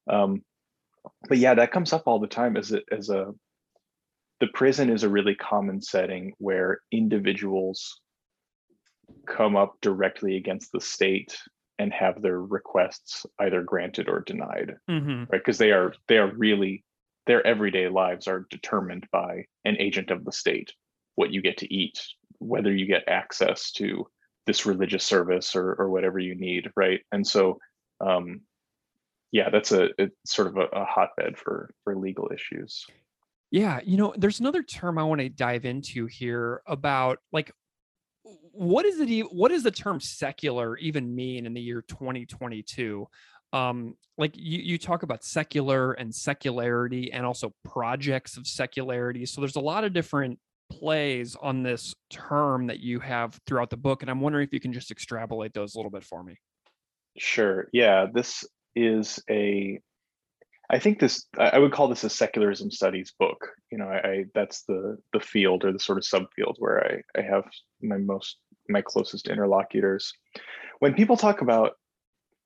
Um, 0.08 0.44
but 1.28 1.38
yeah, 1.38 1.54
that 1.56 1.72
comes 1.72 1.94
up 1.94 2.04
all 2.06 2.20
the 2.20 2.28
time 2.28 2.58
as 2.58 2.72
a, 2.72 2.82
as 2.92 3.10
a 3.10 3.34
the 4.40 4.48
prison 4.54 4.90
is 4.90 5.04
a 5.04 5.10
really 5.10 5.36
common 5.36 5.82
setting 5.82 6.34
where 6.38 6.80
individuals 6.92 8.00
come 9.26 9.56
up 9.56 9.76
directly 9.82 10.38
against 10.38 10.72
the 10.72 10.82
state 10.82 11.38
and 11.80 11.94
have 11.94 12.22
their 12.22 12.42
requests 12.42 13.26
either 13.40 13.64
granted 13.64 14.10
or 14.10 14.22
denied 14.22 14.76
mm-hmm. 14.90 15.20
right 15.20 15.30
because 15.32 15.58
they 15.58 15.72
are 15.72 15.94
they 16.08 16.18
are 16.18 16.34
really 16.36 16.84
their 17.26 17.46
everyday 17.46 17.88
lives 17.88 18.28
are 18.28 18.48
determined 18.50 19.08
by 19.12 19.46
an 19.66 19.78
agent 19.80 20.12
of 20.12 20.26
the 20.26 20.32
state 20.32 20.72
what 21.16 21.32
you 21.32 21.42
get 21.42 21.58
to 21.58 21.74
eat 21.74 22.02
whether 22.40 22.74
you 22.74 22.86
get 22.86 23.08
access 23.08 23.72
to 23.72 24.08
this 24.46 24.66
religious 24.66 25.06
service 25.06 25.56
or 25.56 25.74
or 25.76 25.90
whatever 25.90 26.20
you 26.20 26.36
need 26.36 26.70
right 26.76 27.02
and 27.12 27.26
so 27.26 27.58
um, 28.02 28.42
yeah, 29.32 29.50
that's 29.50 29.72
a 29.72 29.90
it's 29.98 30.16
sort 30.26 30.48
of 30.48 30.58
a, 30.58 30.66
a 30.74 30.86
hotbed 30.86 31.38
for 31.38 31.72
for 31.84 31.96
legal 31.96 32.30
issues. 32.34 32.86
Yeah, 33.52 33.80
you 33.84 33.98
know, 33.98 34.14
there's 34.18 34.40
another 34.40 34.64
term 34.64 34.98
I 34.98 35.04
want 35.04 35.22
to 35.22 35.30
dive 35.30 35.66
into 35.66 36.06
here 36.06 36.62
about 36.68 37.20
like 37.32 37.52
what 38.24 38.86
is 38.86 39.00
it 39.00 39.24
what 39.32 39.50
does 39.50 39.64
the 39.64 39.72
term 39.72 40.00
secular 40.00 40.78
even 40.78 41.14
mean 41.16 41.46
in 41.46 41.54
the 41.54 41.62
year 41.62 41.84
2022? 41.88 43.08
Um 43.54 43.96
like 44.18 44.34
you 44.36 44.60
you 44.60 44.78
talk 44.78 45.04
about 45.04 45.24
secular 45.24 45.94
and 45.94 46.14
secularity 46.14 47.12
and 47.14 47.26
also 47.26 47.54
projects 47.64 48.36
of 48.36 48.46
secularity. 48.46 49.26
So 49.26 49.40
there's 49.42 49.56
a 49.56 49.62
lot 49.62 49.86
of 49.86 49.94
different 49.94 50.40
plays 50.70 51.38
on 51.42 51.64
this 51.64 51.96
term 52.10 52.68
that 52.68 52.82
you 52.82 53.00
have 53.00 53.40
throughout 53.48 53.70
the 53.70 53.78
book 53.78 54.02
and 54.02 54.12
I'm 54.12 54.20
wondering 54.20 54.46
if 54.46 54.54
you 54.54 54.60
can 54.60 54.74
just 54.74 54.92
extrapolate 54.92 55.54
those 55.54 55.76
a 55.76 55.78
little 55.78 55.92
bit 55.92 56.04
for 56.04 56.24
me. 56.24 56.36
Sure. 57.18 57.70
Yeah, 57.72 58.08
this 58.14 58.44
is 58.78 59.22
a 59.30 59.82
I 60.70 60.80
think 60.80 61.00
this 61.00 61.26
I 61.38 61.58
would 61.60 61.72
call 61.72 61.88
this 61.88 62.04
a 62.04 62.10
secularism 62.10 62.72
studies 62.72 63.14
book. 63.18 63.48
You 63.72 63.78
know, 63.78 63.88
I, 63.88 64.08
I, 64.08 64.26
that's 64.34 64.64
the 64.64 64.98
the 65.14 65.20
field 65.20 65.64
or 65.64 65.72
the 65.72 65.80
sort 65.80 65.98
of 65.98 66.04
subfield 66.04 66.56
where 66.60 66.86
I, 66.86 67.20
I 67.20 67.24
have 67.24 67.46
my 67.82 67.98
most 67.98 68.38
my 68.68 68.82
closest 68.82 69.28
interlocutors. 69.28 70.14
When 70.80 70.94
people 70.94 71.16
talk 71.16 71.42
about, 71.42 71.74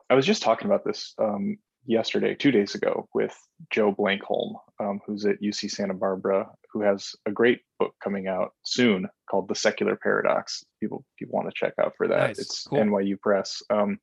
I 0.10 0.14
was 0.14 0.26
just 0.26 0.44
talking 0.44 0.68
about 0.68 0.86
this 0.86 1.16
um, 1.18 1.58
yesterday, 1.86 2.36
two 2.36 2.52
days 2.52 2.76
ago, 2.76 3.10
with 3.16 3.36
Joe 3.72 3.92
Blankholm, 3.92 4.54
um, 4.80 5.02
who's 5.06 5.26
at 5.26 5.42
UC 5.42 5.72
Santa 5.72 5.96
Barbara, 5.96 6.48
who 6.72 6.82
has 6.82 7.16
a 7.26 7.32
great 7.32 7.62
book 7.80 7.96
coming 8.04 8.28
out 8.28 8.52
soon 8.64 9.10
called 9.30 9.48
The 9.48 9.56
Secular 9.56 9.96
Paradox. 9.96 10.64
People 10.80 11.04
people 11.18 11.34
want 11.34 11.48
to 11.50 11.54
check 11.56 11.74
out 11.80 11.94
for 11.98 12.08
that. 12.08 12.28
Nice. 12.28 12.40
It's 12.40 12.68
Cool. 12.68 12.80
NYU 12.80 13.20
Press. 13.20 13.64
Um, 13.72 14.00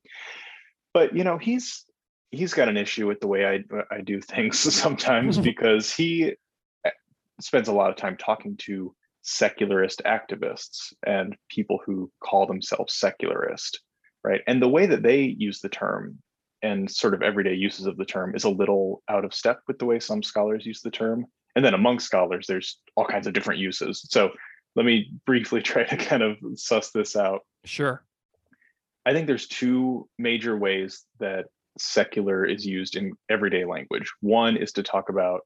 but 0.93 1.15
you 1.15 1.23
know, 1.23 1.37
he's 1.37 1.85
he's 2.31 2.53
got 2.53 2.69
an 2.69 2.77
issue 2.77 3.07
with 3.07 3.19
the 3.19 3.27
way 3.27 3.45
I 3.45 3.63
I 3.93 4.01
do 4.01 4.21
things 4.21 4.59
sometimes 4.73 5.37
because 5.49 5.93
he 5.93 6.33
eh, 6.85 6.91
spends 7.39 7.67
a 7.67 7.73
lot 7.73 7.89
of 7.89 7.95
time 7.95 8.17
talking 8.17 8.57
to 8.65 8.95
secularist 9.21 10.01
activists 10.05 10.93
and 11.05 11.35
people 11.49 11.79
who 11.85 12.11
call 12.23 12.47
themselves 12.47 12.95
secularist, 12.95 13.81
right? 14.23 14.41
And 14.47 14.61
the 14.61 14.69
way 14.69 14.85
that 14.85 15.03
they 15.03 15.21
use 15.21 15.59
the 15.59 15.69
term 15.69 16.19
and 16.61 16.89
sort 16.89 17.13
of 17.13 17.21
everyday 17.21 17.53
uses 17.53 17.85
of 17.85 17.97
the 17.97 18.05
term 18.05 18.35
is 18.35 18.43
a 18.43 18.49
little 18.49 19.01
out 19.09 19.25
of 19.25 19.33
step 19.33 19.61
with 19.67 19.79
the 19.79 19.85
way 19.85 19.99
some 19.99 20.23
scholars 20.23 20.65
use 20.65 20.81
the 20.81 20.91
term. 20.91 21.25
And 21.55 21.63
then 21.63 21.73
among 21.73 21.99
scholars, 21.99 22.45
there's 22.47 22.79
all 22.95 23.05
kinds 23.05 23.27
of 23.27 23.33
different 23.33 23.59
uses. 23.59 24.05
So 24.09 24.31
let 24.75 24.85
me 24.85 25.11
briefly 25.25 25.61
try 25.71 25.83
to 25.83 25.97
kind 25.97 26.23
of 26.23 26.37
suss 26.55 26.91
this 26.91 27.15
out. 27.15 27.41
Sure. 27.65 28.03
I 29.05 29.13
think 29.13 29.27
there's 29.27 29.47
two 29.47 30.07
major 30.17 30.57
ways 30.57 31.03
that 31.19 31.45
secular 31.79 32.45
is 32.45 32.65
used 32.65 32.95
in 32.95 33.13
everyday 33.29 33.65
language. 33.65 34.11
One 34.21 34.57
is 34.57 34.71
to 34.73 34.83
talk 34.83 35.09
about 35.09 35.41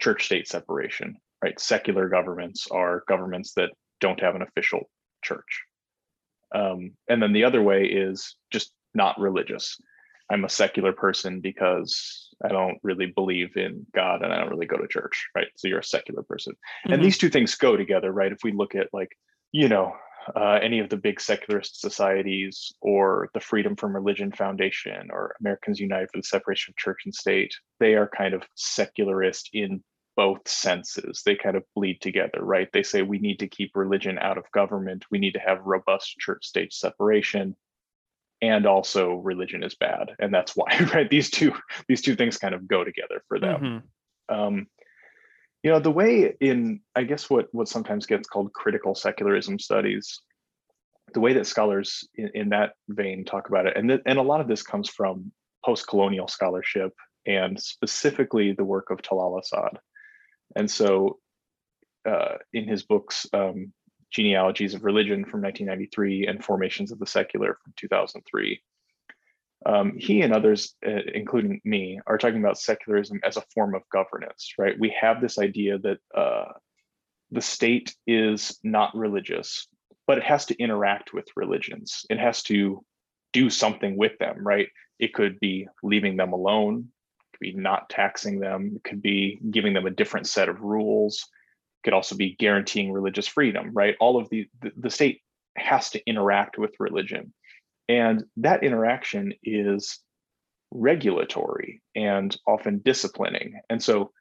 church 0.00 0.24
state 0.24 0.48
separation, 0.48 1.16
right? 1.42 1.58
Secular 1.58 2.08
governments 2.08 2.66
are 2.70 3.04
governments 3.08 3.52
that 3.54 3.70
don't 4.00 4.20
have 4.20 4.34
an 4.34 4.42
official 4.42 4.90
church. 5.22 5.62
Um, 6.54 6.92
and 7.08 7.22
then 7.22 7.32
the 7.32 7.44
other 7.44 7.62
way 7.62 7.84
is 7.84 8.36
just 8.52 8.72
not 8.94 9.18
religious. 9.18 9.78
I'm 10.30 10.44
a 10.44 10.48
secular 10.48 10.92
person 10.92 11.40
because 11.40 12.28
I 12.44 12.48
don't 12.48 12.78
really 12.82 13.06
believe 13.06 13.56
in 13.56 13.86
God 13.94 14.22
and 14.22 14.32
I 14.32 14.38
don't 14.38 14.50
really 14.50 14.66
go 14.66 14.76
to 14.76 14.88
church, 14.88 15.28
right? 15.34 15.48
So 15.56 15.68
you're 15.68 15.80
a 15.80 15.84
secular 15.84 16.22
person. 16.22 16.54
Mhm. 16.86 16.94
And 16.94 17.04
these 17.04 17.18
two 17.18 17.28
things 17.28 17.54
go 17.54 17.76
together, 17.76 18.12
right? 18.12 18.32
If 18.32 18.38
we 18.42 18.52
look 18.52 18.74
at 18.74 18.88
like, 18.92 19.10
you 19.52 19.68
know, 19.68 19.94
uh, 20.36 20.58
any 20.62 20.78
of 20.78 20.88
the 20.88 20.96
big 20.96 21.20
secularist 21.20 21.80
societies 21.80 22.72
or 22.80 23.28
the 23.34 23.40
Freedom 23.40 23.76
from 23.76 23.94
Religion 23.94 24.32
Foundation 24.32 25.08
or 25.10 25.34
Americans 25.40 25.80
United 25.80 26.08
for 26.10 26.18
the 26.18 26.24
Separation 26.24 26.72
of 26.72 26.76
Church 26.76 27.02
and 27.04 27.14
State, 27.14 27.54
they 27.80 27.94
are 27.94 28.08
kind 28.08 28.34
of 28.34 28.42
secularist 28.54 29.50
in 29.52 29.82
both 30.16 30.46
senses. 30.46 31.22
They 31.24 31.34
kind 31.36 31.56
of 31.56 31.64
bleed 31.74 32.00
together, 32.00 32.40
right? 32.42 32.68
They 32.72 32.82
say 32.82 33.02
we 33.02 33.18
need 33.18 33.38
to 33.40 33.48
keep 33.48 33.72
religion 33.74 34.18
out 34.18 34.38
of 34.38 34.50
government, 34.52 35.04
we 35.10 35.18
need 35.18 35.32
to 35.32 35.40
have 35.40 35.60
robust 35.64 36.18
church 36.18 36.44
state 36.44 36.72
separation. 36.72 37.56
And 38.42 38.66
also 38.66 39.14
religion 39.14 39.62
is 39.62 39.76
bad. 39.76 40.14
And 40.18 40.34
that's 40.34 40.56
why, 40.56 40.66
right? 40.94 41.08
These 41.08 41.30
two, 41.30 41.54
these 41.88 42.02
two 42.02 42.16
things 42.16 42.38
kind 42.38 42.54
of 42.54 42.66
go 42.66 42.84
together 42.84 43.22
for 43.28 43.38
them 43.38 43.82
Mhm. 44.30 44.34
um, 44.34 44.66
you 45.62 45.70
know 45.70 45.78
the 45.78 45.90
way 45.90 46.34
in 46.40 46.80
i 46.94 47.02
guess 47.02 47.30
what 47.30 47.46
what 47.52 47.68
sometimes 47.68 48.06
gets 48.06 48.28
called 48.28 48.52
critical 48.52 48.94
secularism 48.94 49.58
studies 49.58 50.20
the 51.14 51.20
way 51.20 51.32
that 51.34 51.46
scholars 51.46 52.08
in, 52.14 52.30
in 52.34 52.48
that 52.50 52.72
vein 52.88 53.24
talk 53.24 53.48
about 53.48 53.66
it 53.66 53.76
and 53.76 53.88
th- 53.88 54.02
and 54.06 54.18
a 54.18 54.22
lot 54.22 54.40
of 54.40 54.48
this 54.48 54.62
comes 54.62 54.88
from 54.88 55.32
post-colonial 55.64 56.28
scholarship 56.28 56.92
and 57.26 57.60
specifically 57.60 58.52
the 58.52 58.64
work 58.64 58.90
of 58.90 58.98
talal 58.98 59.38
asad. 59.38 59.78
And 60.56 60.70
so 60.70 61.18
uh, 62.08 62.36
in 62.52 62.66
his 62.66 62.82
books 62.82 63.26
um, 63.32 63.72
genealogies 64.10 64.74
of 64.74 64.84
religion 64.84 65.24
from 65.24 65.40
1993 65.42 66.26
and 66.26 66.44
formations 66.44 66.92
of 66.92 66.98
the 66.98 67.06
secular 67.06 67.58
from 67.62 67.72
2003 67.76 68.60
um, 69.66 69.92
he 69.96 70.22
and 70.22 70.32
others, 70.32 70.74
uh, 70.86 71.00
including 71.14 71.60
me, 71.64 72.00
are 72.06 72.18
talking 72.18 72.40
about 72.40 72.58
secularism 72.58 73.20
as 73.24 73.36
a 73.36 73.44
form 73.54 73.74
of 73.74 73.82
governance, 73.92 74.54
right? 74.58 74.78
We 74.78 74.94
have 75.00 75.20
this 75.20 75.38
idea 75.38 75.78
that 75.78 75.98
uh, 76.14 76.52
the 77.30 77.42
state 77.42 77.94
is 78.06 78.58
not 78.62 78.96
religious, 78.96 79.66
but 80.06 80.18
it 80.18 80.24
has 80.24 80.46
to 80.46 80.58
interact 80.58 81.12
with 81.12 81.26
religions. 81.36 82.04
It 82.10 82.18
has 82.18 82.42
to 82.44 82.84
do 83.32 83.50
something 83.50 83.96
with 83.96 84.18
them, 84.18 84.46
right? 84.46 84.68
It 84.98 85.14
could 85.14 85.40
be 85.40 85.66
leaving 85.82 86.16
them 86.16 86.32
alone, 86.32 86.88
could 87.32 87.40
be 87.40 87.54
not 87.54 87.88
taxing 87.88 88.40
them, 88.40 88.72
it 88.76 88.84
could 88.84 89.02
be 89.02 89.40
giving 89.50 89.72
them 89.72 89.86
a 89.86 89.90
different 89.90 90.26
set 90.26 90.48
of 90.48 90.60
rules, 90.60 91.26
it 91.80 91.84
could 91.84 91.94
also 91.94 92.14
be 92.14 92.36
guaranteeing 92.36 92.92
religious 92.92 93.26
freedom, 93.26 93.70
right? 93.72 93.96
All 94.00 94.18
of 94.18 94.28
the, 94.28 94.48
the, 94.60 94.72
the 94.76 94.90
state 94.90 95.22
has 95.56 95.90
to 95.90 96.06
interact 96.06 96.58
with 96.58 96.74
religion. 96.78 97.32
And 97.88 98.24
that 98.38 98.62
interaction 98.62 99.34
is 99.42 99.98
regulatory 100.70 101.82
and 101.94 102.36
often 102.46 102.80
disciplining. 102.84 103.60
And 103.68 103.82
so 103.82 104.12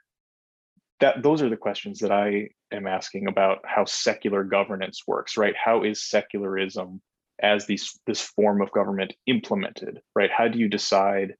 that 0.99 1.23
those 1.23 1.41
are 1.41 1.49
the 1.49 1.57
questions 1.57 1.99
that 1.99 2.11
I 2.11 2.49
am 2.71 2.87
asking 2.87 3.27
about 3.27 3.59
how 3.65 3.85
secular 3.85 4.43
governance 4.43 5.01
works, 5.07 5.37
right? 5.37 5.55
How 5.55 5.83
is 5.83 6.07
secularism 6.07 7.01
as 7.41 7.65
these 7.65 7.99
this 8.05 8.21
form 8.21 8.61
of 8.61 8.71
government 8.71 9.13
implemented, 9.25 9.99
right? 10.15 10.29
How 10.29 10.47
do 10.47 10.59
you 10.59 10.69
decide 10.69 11.35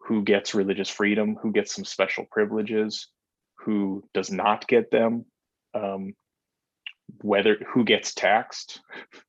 who 0.00 0.22
gets 0.22 0.54
religious 0.54 0.88
freedom, 0.88 1.36
who 1.42 1.50
gets 1.50 1.74
some 1.74 1.84
special 1.84 2.26
privileges, 2.30 3.08
who 3.58 4.04
does 4.14 4.30
not 4.30 4.68
get 4.68 4.90
them? 4.90 5.24
Um, 5.74 6.14
whether 7.20 7.56
who 7.68 7.84
gets 7.84 8.14
taxed 8.14 8.80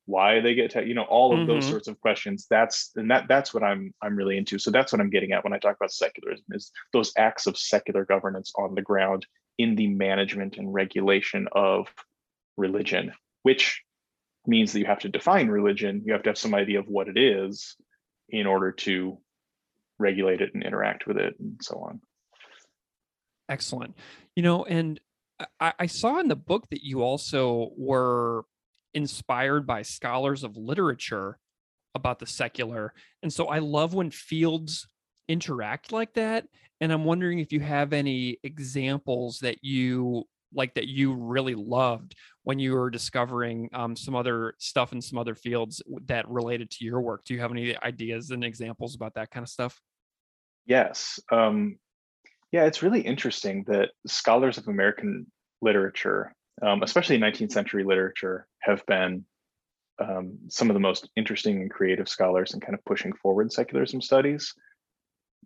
why 0.06 0.40
they 0.40 0.54
get 0.56 0.72
taxed 0.72 0.88
you 0.88 0.94
know 0.94 1.04
all 1.04 1.38
of 1.40 1.46
those 1.46 1.66
Mhm. 1.66 1.70
sorts 1.70 1.88
of 1.88 2.00
questions 2.00 2.48
that's 2.50 2.92
and 2.96 3.12
that 3.12 3.28
that's 3.28 3.54
what 3.54 3.64
i'm 3.64 3.94
i'm 4.02 4.16
really 4.16 4.38
into 4.38 4.58
so 4.58 4.72
that's 4.72 4.92
what 4.94 5.02
i'm 5.02 5.10
getting 5.10 5.34
at 5.34 5.44
when 5.44 5.54
i 5.54 5.60
talk 5.60 5.76
about 5.76 5.92
secularism 5.92 6.46
is 6.52 6.72
those 6.94 7.12
acts 7.18 7.48
of 7.48 7.58
secular 7.58 8.06
governance 8.06 8.54
on 8.58 8.76
the 8.76 8.82
ground 8.82 9.26
in 9.58 9.76
the 9.76 9.88
management 9.88 10.58
and 10.58 10.74
regulation 10.74 11.48
of 11.52 11.88
religion 12.58 13.12
which 13.44 13.82
means 14.48 14.72
that 14.72 14.80
you 14.80 14.86
have 14.86 15.00
to 15.00 15.10
define 15.10 15.48
religion 15.50 16.02
you 16.06 16.14
have 16.14 16.24
to 16.24 16.30
have 16.30 16.38
some 16.38 16.56
idea 16.56 16.80
of 16.80 16.88
what 16.88 17.08
it 17.10 17.18
is 17.18 17.76
in 18.30 18.46
order 18.46 18.72
to 18.72 19.18
regulate 20.00 20.42
it 20.42 20.54
and 20.54 20.64
interact 20.64 21.08
with 21.08 21.18
it 21.18 21.36
and 21.40 21.58
so 21.62 21.78
on 21.80 22.02
Excellent. 23.48 23.96
You 24.36 24.42
know, 24.42 24.66
and 24.66 25.00
I, 25.60 25.74
I 25.80 25.86
saw 25.86 26.20
in 26.20 26.28
the 26.28 26.36
book 26.36 26.68
that 26.70 26.84
you 26.84 27.02
also 27.02 27.72
were 27.78 28.46
inspired 28.94 29.68
by 29.68 29.82
scholars 29.82 30.44
of 30.44 30.56
literature 30.56 31.38
about 31.94 32.20
the 32.20 32.26
secular. 32.26 32.94
And 33.24 33.32
so 33.32 33.48
I 33.48 33.60
love 33.60 33.94
when 33.94 34.12
fields 34.12 34.88
interact 35.28 35.92
like 35.92 36.14
that. 36.14 36.46
And 36.82 36.92
I'm 36.92 37.06
wondering 37.06 37.40
if 37.40 37.52
you 37.52 37.60
have 37.62 37.94
any 37.94 38.38
examples 38.44 39.40
that 39.40 39.64
you 39.64 40.26
like 40.54 40.74
that 40.76 40.88
you 40.88 41.14
really 41.14 41.56
loved 41.56 42.16
when 42.44 42.60
you 42.60 42.74
were 42.74 42.90
discovering 42.90 43.70
um, 43.74 43.96
some 43.96 44.16
other 44.16 44.54
stuff 44.60 44.94
in 44.94 45.02
some 45.02 45.18
other 45.18 45.36
fields 45.36 45.82
that 46.06 46.30
related 46.30 46.70
to 46.72 46.86
your 46.86 47.02
work. 47.02 47.26
Do 47.26 47.34
you 47.34 47.42
have 47.42 47.52
any 47.52 47.76
ideas 47.78 48.32
and 48.32 48.44
examples 48.44 48.96
about 48.96 49.16
that 49.16 49.32
kind 49.32 49.44
of 49.44 49.50
stuff? 49.50 49.80
Yes. 50.66 51.20
Um, 51.32 51.78
yeah, 52.52 52.66
it's 52.66 52.84
really 52.84 53.02
interesting 53.02 53.64
that 53.68 53.90
scholars 54.08 54.58
of 54.58 54.68
American 54.68 55.26
literature, 55.62 56.34
um, 56.62 56.84
especially 56.84 57.18
19th 57.18 57.52
century 57.52 57.84
literature, 57.84 58.48
have 58.62 58.86
been 58.86 59.26
um, 60.00 60.38
some 60.50 60.70
of 60.70 60.74
the 60.74 60.80
most 60.80 61.10
interesting 61.16 61.62
and 61.62 61.72
creative 61.72 62.10
scholars 62.10 62.54
in 62.54 62.60
kind 62.60 62.74
of 62.74 62.84
pushing 62.86 63.14
forward 63.14 63.52
secularism 63.52 64.02
studies. 64.02 64.54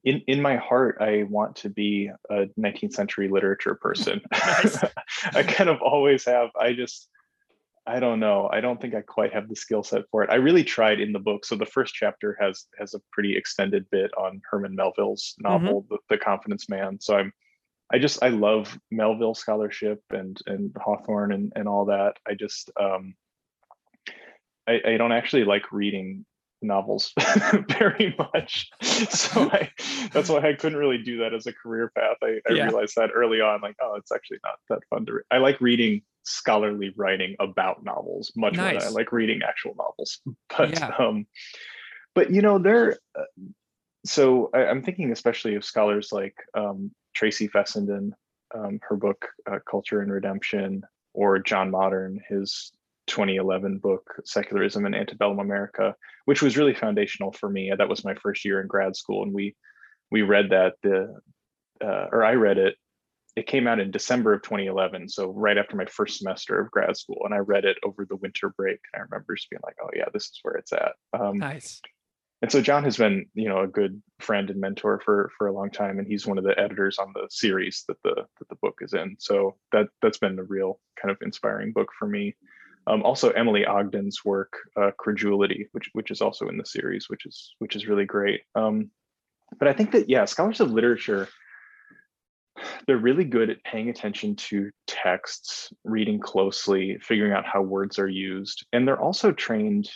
In 0.03 0.21
in 0.27 0.41
my 0.41 0.55
heart, 0.55 0.97
I 1.01 1.23
want 1.23 1.57
to 1.57 1.69
be 1.69 2.09
a 2.29 2.45
19th 2.59 2.93
century 2.93 3.27
literature 3.27 3.75
person. 3.81 4.21
I 4.31 5.43
kind 5.43 5.69
of 5.69 5.81
always 5.81 6.25
have. 6.25 6.49
I 6.59 6.73
just 6.73 7.09
I 7.87 7.99
don't 7.99 8.19
know. 8.19 8.49
I 8.51 8.61
don't 8.61 8.79
think 8.79 8.93
I 8.93 9.01
quite 9.01 9.33
have 9.33 9.49
the 9.49 9.55
skill 9.55 9.83
set 9.83 10.03
for 10.11 10.23
it. 10.23 10.29
I 10.29 10.35
really 10.35 10.63
tried 10.63 10.99
in 10.99 11.11
the 11.11 11.19
book. 11.19 11.45
So 11.45 11.55
the 11.55 11.65
first 11.65 11.93
chapter 11.93 12.37
has 12.39 12.65
has 12.77 12.93
a 12.93 13.01
pretty 13.11 13.35
extended 13.35 13.85
bit 13.89 14.11
on 14.17 14.41
Herman 14.49 14.75
Melville's 14.75 15.35
novel, 15.39 15.85
the, 15.89 15.97
the 16.09 16.17
Confidence 16.17 16.69
Man. 16.69 16.99
So 16.99 17.15
I'm 17.15 17.33
I 17.91 17.97
just 17.97 18.21
I 18.23 18.29
love 18.29 18.77
Melville 18.91 19.33
scholarship 19.33 20.01
and 20.11 20.39
and 20.45 20.75
Hawthorne 20.79 21.31
and 21.31 21.51
and 21.55 21.67
all 21.67 21.85
that. 21.85 22.17
I 22.27 22.35
just 22.35 22.71
um, 22.79 23.15
I, 24.67 24.79
I 24.85 24.97
don't 24.97 25.11
actually 25.11 25.45
like 25.45 25.71
reading 25.71 26.25
novels 26.61 27.13
very 27.69 28.15
much. 28.17 28.69
So 28.81 29.49
I, 29.53 29.71
that's 30.11 30.29
why 30.29 30.39
I 30.39 30.53
couldn't 30.53 30.77
really 30.77 30.97
do 30.97 31.17
that 31.19 31.33
as 31.33 31.47
a 31.47 31.53
career 31.53 31.91
path. 31.95 32.17
I, 32.23 32.39
I 32.49 32.53
yeah. 32.53 32.63
realized 32.65 32.95
that 32.97 33.11
early 33.13 33.41
on, 33.41 33.61
like, 33.61 33.75
oh, 33.81 33.95
it's 33.95 34.11
actually 34.11 34.39
not 34.43 34.55
that 34.69 34.79
fun 34.89 35.05
to 35.05 35.13
read. 35.13 35.23
I 35.31 35.37
like 35.37 35.61
reading 35.61 36.01
scholarly 36.23 36.93
writing 36.95 37.35
about 37.39 37.83
novels 37.83 38.31
much 38.35 38.53
nice. 38.53 38.71
more 38.71 38.79
than 38.79 38.89
I 38.89 38.91
like 38.91 39.11
reading 39.11 39.41
actual 39.47 39.75
novels. 39.77 40.19
But 40.57 40.71
yeah. 40.71 40.91
um, 40.97 41.27
but 42.15 42.31
you 42.31 42.41
know, 42.41 42.57
there. 42.59 42.97
Uh, 43.17 43.23
so 44.05 44.49
I, 44.53 44.63
am 44.65 44.81
thinking 44.81 45.11
especially 45.11 45.55
of 45.55 45.65
scholars 45.65 46.09
like 46.11 46.35
um, 46.53 46.91
Tracy 47.13 47.47
Fessenden, 47.47 48.15
um, 48.55 48.79
her 48.87 48.95
book 48.95 49.27
uh, 49.49 49.59
Culture 49.69 50.01
and 50.01 50.11
Redemption, 50.11 50.83
or 51.13 51.39
John 51.39 51.69
Modern, 51.69 52.21
his 52.27 52.71
2011 53.09 53.79
book 53.79 54.03
secularism 54.23 54.85
in 54.85 54.93
antebellum 54.93 55.39
america 55.39 55.95
which 56.29 56.43
was 56.43 56.55
really 56.55 56.75
foundational 56.75 57.31
for 57.31 57.49
me. 57.49 57.73
That 57.75 57.89
was 57.89 58.05
my 58.05 58.13
first 58.13 58.45
year 58.45 58.61
in 58.61 58.67
grad 58.67 58.95
school 58.95 59.23
and 59.23 59.33
we 59.33 59.55
we 60.11 60.21
read 60.21 60.51
that 60.51 60.75
the 60.83 61.19
uh, 61.83 62.05
or 62.11 62.23
i 62.23 62.33
read 62.33 62.59
it. 62.59 62.75
It 63.35 63.47
came 63.47 63.65
out 63.65 63.79
in 63.79 63.89
december 63.89 64.33
of 64.33 64.43
2011 64.43 65.09
so 65.09 65.31
right 65.31 65.57
after 65.57 65.75
my 65.75 65.85
first 65.85 66.19
semester 66.19 66.59
of 66.59 66.69
grad 66.69 66.95
school 66.97 67.21
and 67.25 67.33
i 67.33 67.37
read 67.37 67.65
it 67.65 67.77
over 67.83 68.05
the 68.05 68.17
winter 68.17 68.49
break 68.49 68.79
and 68.93 68.99
i 69.01 69.03
remember 69.03 69.35
just 69.35 69.49
being 69.49 69.61
like 69.65 69.77
oh 69.81 69.89
yeah 69.95 70.05
this 70.13 70.25
is 70.25 70.39
where 70.43 70.53
it's 70.53 70.71
at. 70.71 70.93
Um, 71.19 71.39
nice. 71.39 71.81
and 72.43 72.51
so 72.51 72.61
john 72.61 72.83
has 72.83 72.97
been 72.97 73.25
you 73.33 73.49
know 73.49 73.61
a 73.61 73.67
good 73.67 73.99
friend 74.19 74.51
and 74.51 74.59
mentor 74.59 75.01
for 75.03 75.31
for 75.35 75.47
a 75.47 75.53
long 75.53 75.71
time 75.71 75.97
and 75.97 76.07
he's 76.07 76.27
one 76.27 76.37
of 76.37 76.43
the 76.43 76.59
editors 76.59 76.99
on 76.99 77.11
the 77.15 77.27
series 77.31 77.85
that 77.87 77.97
the 78.03 78.15
that 78.37 78.49
the 78.49 78.57
book 78.61 78.79
is 78.81 78.93
in. 78.93 79.15
So 79.17 79.55
that 79.71 79.87
that's 80.01 80.19
been 80.19 80.37
a 80.37 80.43
real 80.43 80.79
kind 81.01 81.11
of 81.11 81.17
inspiring 81.21 81.71
book 81.71 81.89
for 81.97 82.07
me 82.07 82.35
um, 82.89 83.03
also, 83.03 83.29
Emily 83.29 83.65
Ogden's 83.65 84.25
work, 84.25 84.51
uh, 84.75 84.89
Credulity, 84.97 85.67
which 85.73 85.89
which 85.93 86.09
is 86.09 86.21
also 86.21 86.47
in 86.49 86.57
the 86.57 86.65
series, 86.65 87.07
which 87.07 87.25
is 87.27 87.53
which 87.59 87.75
is 87.75 87.87
really 87.87 88.05
great. 88.05 88.41
Um, 88.55 88.89
but 89.59 89.67
I 89.67 89.73
think 89.73 89.91
that 89.91 90.09
yeah, 90.09 90.25
scholars 90.25 90.59
of 90.59 90.71
literature, 90.71 91.27
they're 92.87 92.97
really 92.97 93.25
good 93.25 93.51
at 93.51 93.63
paying 93.63 93.89
attention 93.89 94.35
to 94.37 94.71
texts, 94.87 95.71
reading 95.83 96.19
closely, 96.19 96.97
figuring 96.99 97.31
out 97.31 97.45
how 97.45 97.61
words 97.61 97.99
are 97.99 98.09
used, 98.09 98.65
and 98.73 98.87
they're 98.87 98.99
also 98.99 99.31
trained 99.31 99.87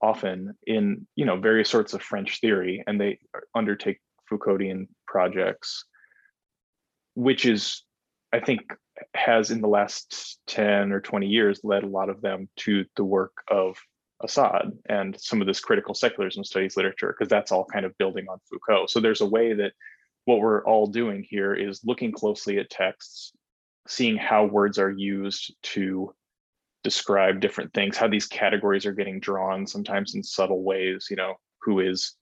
often 0.00 0.56
in 0.66 1.06
you 1.14 1.24
know 1.24 1.36
various 1.36 1.70
sorts 1.70 1.94
of 1.94 2.02
French 2.02 2.40
theory, 2.40 2.82
and 2.88 3.00
they 3.00 3.20
undertake 3.54 4.00
Foucauldian 4.28 4.88
projects, 5.06 5.84
which 7.14 7.46
is 7.46 7.84
I 8.32 8.40
think 8.40 8.74
has 9.14 9.50
in 9.50 9.60
the 9.60 9.68
last 9.68 10.38
10 10.46 10.92
or 10.92 11.00
20 11.00 11.26
years 11.26 11.60
led 11.64 11.84
a 11.84 11.88
lot 11.88 12.08
of 12.08 12.20
them 12.20 12.48
to 12.56 12.84
the 12.96 13.04
work 13.04 13.32
of 13.50 13.76
Asad 14.22 14.72
and 14.88 15.18
some 15.20 15.40
of 15.40 15.46
this 15.46 15.60
critical 15.60 15.94
secularism 15.94 16.44
studies 16.44 16.76
literature, 16.76 17.14
because 17.16 17.28
that's 17.28 17.52
all 17.52 17.64
kind 17.64 17.84
of 17.84 17.96
building 17.98 18.26
on 18.28 18.38
Foucault. 18.48 18.86
So 18.86 19.00
there's 19.00 19.20
a 19.20 19.26
way 19.26 19.52
that 19.54 19.72
what 20.24 20.38
we're 20.38 20.64
all 20.64 20.86
doing 20.86 21.26
here 21.28 21.54
is 21.54 21.84
looking 21.84 22.12
closely 22.12 22.58
at 22.58 22.70
texts, 22.70 23.32
seeing 23.88 24.16
how 24.16 24.44
words 24.44 24.78
are 24.78 24.92
used 24.92 25.54
to 25.62 26.14
describe 26.84 27.40
different 27.40 27.72
things, 27.74 27.96
how 27.96 28.08
these 28.08 28.26
categories 28.26 28.86
are 28.86 28.92
getting 28.92 29.20
drawn, 29.20 29.66
sometimes 29.66 30.14
in 30.14 30.22
subtle 30.22 30.62
ways, 30.62 31.08
you 31.10 31.16
know, 31.16 31.34
who 31.62 31.80
is 31.80 32.14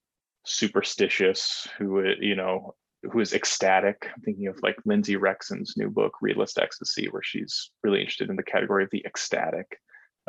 superstitious, 0.47 1.69
who, 1.79 2.03
you 2.21 2.35
know, 2.35 2.75
who 3.03 3.21
is 3.21 3.33
ecstatic. 3.33 4.11
I'm 4.15 4.23
thinking 4.23 4.49
of 4.49 4.63
like 4.63 4.77
Lindsay 4.85 5.17
Reckson's 5.17 5.75
new 5.77 5.91
book, 5.91 6.15
Realist 6.21 6.59
Ecstasy, 6.59 7.07
where 7.07 7.23
she's 7.23 7.71
really 7.83 8.01
interested 8.01 8.31
in 8.31 8.37
the 8.37 8.43
category 8.43 8.85
of 8.85 8.91
the 8.91 9.05
ecstatic, 9.07 9.79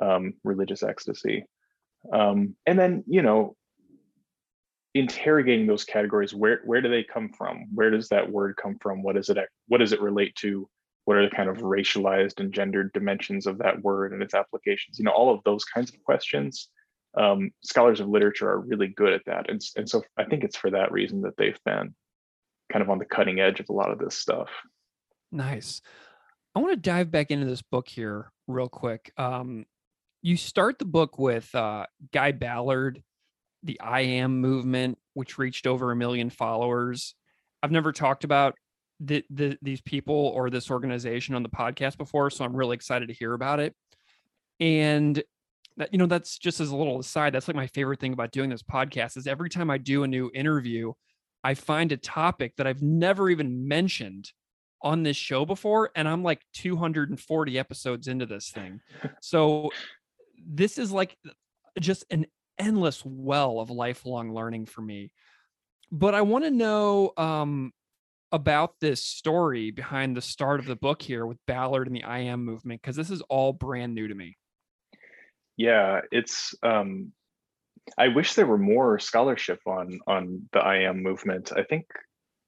um, 0.01 0.33
religious 0.43 0.83
ecstasy. 0.83 1.45
Um, 2.11 2.55
and 2.65 2.79
then, 2.79 3.03
you 3.07 3.21
know, 3.21 3.55
interrogating 4.93 5.67
those 5.67 5.85
categories, 5.85 6.33
where 6.33 6.61
where 6.65 6.81
do 6.81 6.89
they 6.89 7.03
come 7.03 7.29
from? 7.29 7.67
Where 7.73 7.89
does 7.89 8.09
that 8.09 8.29
word 8.29 8.57
come 8.61 8.77
from? 8.81 9.03
What 9.03 9.17
is 9.17 9.29
it? 9.29 9.37
What 9.67 9.79
does 9.79 9.93
it 9.93 10.01
relate 10.01 10.35
to? 10.37 10.69
What 11.05 11.17
are 11.17 11.27
the 11.27 11.35
kind 11.35 11.49
of 11.49 11.57
racialized 11.57 12.39
and 12.39 12.53
gendered 12.53 12.93
dimensions 12.93 13.47
of 13.47 13.57
that 13.57 13.81
word 13.81 14.13
and 14.13 14.21
its 14.21 14.33
applications? 14.33 14.97
You 14.97 15.05
know, 15.05 15.11
all 15.11 15.33
of 15.33 15.43
those 15.43 15.65
kinds 15.65 15.91
of 15.91 16.01
questions. 16.03 16.69
Um, 17.17 17.51
scholars 17.61 17.99
of 17.99 18.07
literature 18.07 18.49
are 18.49 18.61
really 18.61 18.87
good 18.87 19.11
at 19.11 19.25
that, 19.25 19.49
and 19.49 19.61
and 19.75 19.89
so 19.89 20.03
I 20.17 20.23
think 20.23 20.45
it's 20.45 20.55
for 20.55 20.71
that 20.71 20.93
reason 20.93 21.21
that 21.23 21.35
they've 21.37 21.59
been 21.65 21.93
kind 22.71 22.81
of 22.81 22.89
on 22.89 22.97
the 22.97 23.05
cutting 23.05 23.39
edge 23.39 23.59
of 23.59 23.69
a 23.69 23.73
lot 23.73 23.91
of 23.91 23.99
this 23.99 24.17
stuff. 24.17 24.49
Nice. 25.31 25.81
I 26.55 26.59
want 26.59 26.71
to 26.73 26.77
dive 26.77 27.11
back 27.11 27.31
into 27.31 27.45
this 27.45 27.61
book 27.61 27.87
here 27.87 28.31
real 28.47 28.69
quick. 28.69 29.11
Um, 29.17 29.65
you 30.21 30.37
start 30.37 30.79
the 30.79 30.85
book 30.85 31.17
with 31.17 31.53
uh, 31.55 31.85
Guy 32.11 32.31
Ballard, 32.31 33.01
the 33.63 33.79
I 33.79 34.01
Am 34.01 34.39
movement, 34.39 34.97
which 35.13 35.37
reached 35.37 35.67
over 35.67 35.91
a 35.91 35.95
million 35.95 36.29
followers. 36.29 37.15
I've 37.63 37.71
never 37.71 37.91
talked 37.91 38.23
about 38.23 38.55
the, 38.99 39.23
the, 39.29 39.57
these 39.61 39.81
people 39.81 40.15
or 40.15 40.49
this 40.49 40.69
organization 40.69 41.35
on 41.35 41.43
the 41.43 41.49
podcast 41.49 41.97
before, 41.97 42.29
so 42.29 42.45
I'm 42.45 42.55
really 42.55 42.75
excited 42.75 43.07
to 43.07 43.13
hear 43.13 43.33
about 43.33 43.59
it. 43.59 43.75
And 44.59 45.23
that, 45.77 45.89
you 45.91 45.97
know, 45.97 46.05
that's 46.05 46.37
just 46.37 46.59
as 46.59 46.69
a 46.69 46.75
little 46.75 46.99
aside. 46.99 47.33
That's 47.33 47.47
like 47.47 47.55
my 47.55 47.67
favorite 47.67 47.99
thing 47.99 48.13
about 48.13 48.31
doing 48.31 48.49
this 48.49 48.63
podcast 48.63 49.17
is 49.17 49.25
every 49.25 49.49
time 49.49 49.71
I 49.71 49.77
do 49.77 50.03
a 50.03 50.07
new 50.07 50.29
interview, 50.33 50.93
I 51.43 51.53
find 51.53 51.91
a 51.91 51.97
topic 51.97 52.55
that 52.57 52.67
I've 52.67 52.81
never 52.81 53.29
even 53.29 53.67
mentioned 53.67 54.31
on 54.81 55.03
this 55.03 55.17
show 55.17 55.45
before 55.45 55.91
and 55.95 56.07
I'm 56.07 56.23
like 56.23 56.41
240 56.53 57.59
episodes 57.59 58.07
into 58.07 58.25
this 58.25 58.49
thing. 58.49 58.81
So 59.21 59.69
this 60.43 60.77
is 60.77 60.91
like 60.91 61.15
just 61.79 62.03
an 62.09 62.25
endless 62.57 63.03
well 63.05 63.59
of 63.59 63.69
lifelong 63.69 64.33
learning 64.33 64.65
for 64.65 64.81
me. 64.81 65.11
But 65.91 66.15
I 66.15 66.21
want 66.21 66.45
to 66.45 66.51
know 66.51 67.11
um, 67.17 67.73
about 68.31 68.79
this 68.79 69.03
story 69.03 69.71
behind 69.71 70.15
the 70.15 70.21
start 70.21 70.59
of 70.59 70.65
the 70.65 70.75
book 70.75 71.01
here 71.01 71.25
with 71.25 71.37
Ballard 71.47 71.87
and 71.87 71.95
the 71.95 72.03
I 72.03 72.19
am 72.19 72.45
movement 72.45 72.81
because 72.81 72.95
this 72.95 73.09
is 73.09 73.21
all 73.21 73.51
brand 73.53 73.93
new 73.93 74.07
to 74.07 74.15
me. 74.15 74.37
Yeah, 75.57 76.01
it's 76.11 76.55
um 76.63 77.11
I 77.97 78.09
wish 78.09 78.33
there 78.33 78.47
were 78.47 78.57
more 78.57 78.99
scholarship 78.99 79.59
on 79.65 79.99
on 80.07 80.47
the 80.53 80.59
I 80.59 80.83
am 80.83 81.03
movement. 81.03 81.51
I 81.55 81.63
think 81.63 81.85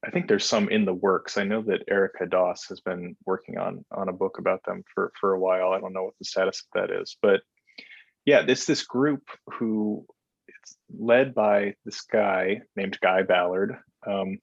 I 0.06 0.12
think 0.12 0.28
there's 0.28 0.46
some 0.46 0.70
in 0.70 0.86
the 0.86 0.94
works. 0.94 1.38
I 1.38 1.44
know 1.44 1.62
that 1.64 1.84
Erica 1.88 2.26
Doss 2.26 2.68
has 2.70 2.82
been 2.82 3.16
working 3.26 3.58
on 3.58 3.86
on 3.92 4.10
a 4.10 4.14
book 4.14 4.38
about 4.38 4.64
them 4.66 4.84
for 4.94 5.12
for 5.20 5.34
a 5.34 5.40
while. 5.40 5.72
I 5.72 5.80
don't 5.80 5.94
know 5.94 6.04
what 6.04 6.18
the 6.20 6.26
status 6.26 6.64
of 6.64 6.82
that 6.82 7.02
is, 7.02 7.18
but 7.22 7.42
yeah, 8.26 8.44
this 8.44 8.66
this 8.66 8.84
group 8.86 9.24
who 9.54 10.06
it's 10.48 10.78
led 10.98 11.34
by 11.34 11.76
this 11.86 12.02
guy 12.02 12.62
named 12.76 13.00
Guy 13.02 13.24
Ballard. 13.24 13.78
Um, 14.06 14.40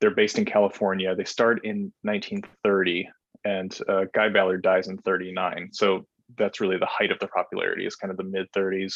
they're 0.00 0.14
based 0.14 0.38
in 0.38 0.44
California. 0.44 1.14
They 1.14 1.24
start 1.24 1.64
in 1.64 1.92
1930, 2.02 3.08
and 3.44 3.76
uh, 3.88 4.04
Guy 4.14 4.28
Ballard 4.28 4.62
dies 4.62 4.86
in 4.86 4.98
39. 4.98 5.70
So 5.72 6.06
that's 6.36 6.60
really 6.60 6.78
the 6.78 6.86
height 6.86 7.10
of 7.10 7.18
the 7.18 7.26
popularity. 7.28 7.84
Is 7.84 7.96
kind 7.96 8.10
of 8.10 8.16
the 8.16 8.24
mid 8.24 8.50
30s 8.52 8.94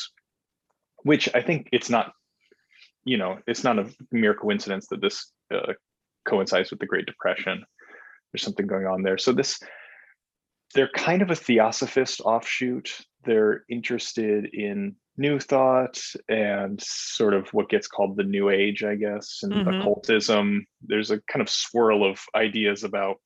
which 1.03 1.29
I 1.35 1.43
think 1.43 1.69
it's 1.73 1.91
not, 1.91 2.13
you 3.05 3.17
know, 3.17 3.39
it's 3.47 3.65
not 3.65 3.79
a 3.79 3.91
mere 4.11 4.35
coincidence 4.35 4.87
that 4.89 5.01
this 5.01 5.33
uh, 5.53 5.73
coincides 6.29 6.71
with 6.71 6.81
the 6.81 6.87
Great 6.87 7.07
Depression. 7.07 7.65
There's 8.33 8.43
something 8.43 8.67
going 8.67 8.87
on 8.87 9.03
there. 9.03 9.19
So 9.19 9.33
this, 9.33 9.61
they're 10.75 10.91
kind 10.95 11.23
of 11.23 11.31
a 11.31 11.37
theosophist 11.37 12.21
offshoot. 12.21 12.91
They're 13.25 13.65
interested 13.69 14.47
in 14.53 14.97
new 15.17 15.39
thought 15.39 16.01
and 16.29 16.81
sort 16.83 17.35
of 17.35 17.49
what 17.51 17.69
gets 17.69 17.87
called 17.87 18.17
the 18.17 18.25
new 18.25 18.49
age, 18.49 18.83
I 18.83 18.95
guess, 18.95 19.41
and 19.43 19.53
mm-hmm. 19.53 19.81
occultism. 19.81 20.67
There's 20.83 21.11
a 21.11 21.21
kind 21.23 21.43
of 21.43 21.51
swirl 21.51 22.09
of 22.09 22.19
ideas 22.35 22.85
about 22.85 23.17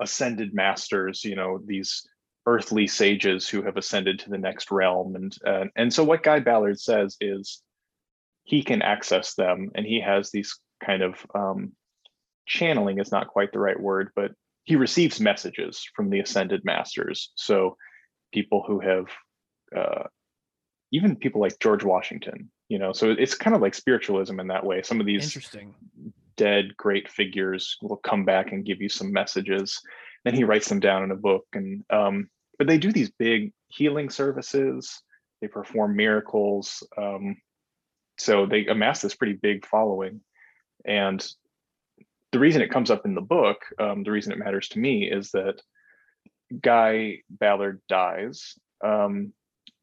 ascended 0.00 0.54
masters, 0.54 1.24
you 1.24 1.34
know, 1.34 1.60
these 1.64 2.06
earthly 2.46 2.86
sages 2.86 3.48
who 3.48 3.62
have 3.62 3.76
ascended 3.76 4.18
to 4.18 4.30
the 4.30 4.38
next 4.38 4.70
realm. 4.70 5.14
And 5.14 5.36
uh, 5.46 5.64
and 5.76 5.92
so 5.92 6.04
what 6.04 6.22
guy 6.22 6.40
ballard 6.40 6.80
says 6.80 7.16
is 7.20 7.62
he 8.44 8.62
can 8.62 8.82
access 8.82 9.34
them 9.34 9.70
and 9.74 9.86
he 9.86 10.00
has 10.00 10.30
these 10.30 10.58
kind 10.84 11.02
of 11.02 11.14
um, 11.34 11.72
channeling 12.46 12.98
is 12.98 13.12
not 13.12 13.28
quite 13.28 13.52
the 13.52 13.58
right 13.60 13.78
word 13.78 14.10
but 14.16 14.32
he 14.64 14.76
receives 14.76 15.20
messages 15.20 15.84
from 15.94 16.10
the 16.10 16.20
ascended 16.20 16.64
masters. 16.64 17.30
So 17.34 17.76
people 18.32 18.64
who 18.66 18.80
have 18.80 19.06
uh, 19.76 20.04
even 20.90 21.16
people 21.16 21.40
like 21.40 21.58
george 21.58 21.82
washington 21.84 22.50
you 22.68 22.78
know 22.78 22.92
so 22.92 23.10
it's 23.10 23.34
kind 23.34 23.56
of 23.56 23.62
like 23.62 23.74
spiritualism 23.74 24.38
in 24.40 24.48
that 24.48 24.64
way. 24.64 24.82
Some 24.82 25.00
of 25.00 25.06
these 25.06 25.24
interesting. 25.24 25.74
dead 26.36 26.76
great 26.76 27.08
figures 27.08 27.76
will 27.82 27.96
come 27.96 28.24
back 28.24 28.52
and 28.52 28.64
give 28.64 28.80
you 28.80 28.88
some 28.88 29.12
messages 29.12 29.80
then 30.24 30.34
he 30.34 30.44
writes 30.44 30.68
them 30.68 30.80
down 30.80 31.02
in 31.02 31.10
a 31.10 31.16
book 31.16 31.46
and 31.52 31.84
um, 31.90 32.28
but 32.58 32.66
they 32.66 32.78
do 32.78 32.92
these 32.92 33.10
big 33.10 33.52
healing 33.68 34.10
services 34.10 35.02
they 35.40 35.48
perform 35.48 35.96
miracles 35.96 36.86
um, 36.96 37.36
so 38.18 38.46
they 38.46 38.66
amass 38.66 39.00
this 39.00 39.14
pretty 39.14 39.34
big 39.34 39.66
following 39.66 40.20
and 40.84 41.26
the 42.32 42.38
reason 42.38 42.62
it 42.62 42.70
comes 42.70 42.90
up 42.90 43.04
in 43.04 43.14
the 43.14 43.20
book, 43.20 43.58
um, 43.78 44.02
the 44.02 44.10
reason 44.10 44.32
it 44.32 44.38
matters 44.38 44.68
to 44.70 44.78
me 44.78 45.08
is 45.10 45.30
that 45.32 45.60
Guy 46.60 47.18
Ballard 47.28 47.80
dies. 47.88 48.54
Um, 48.82 49.32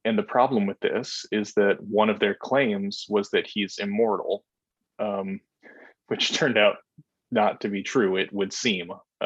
and 0.03 0.17
the 0.17 0.23
problem 0.23 0.65
with 0.65 0.79
this 0.79 1.25
is 1.31 1.53
that 1.53 1.77
one 1.79 2.09
of 2.09 2.19
their 2.19 2.33
claims 2.33 3.05
was 3.07 3.29
that 3.29 3.47
he's 3.47 3.77
immortal, 3.77 4.43
um, 4.97 5.39
which 6.07 6.33
turned 6.33 6.57
out 6.57 6.77
not 7.31 7.61
to 7.61 7.69
be 7.69 7.83
true, 7.83 8.17
it 8.17 8.33
would 8.33 8.51
seem. 8.51 8.91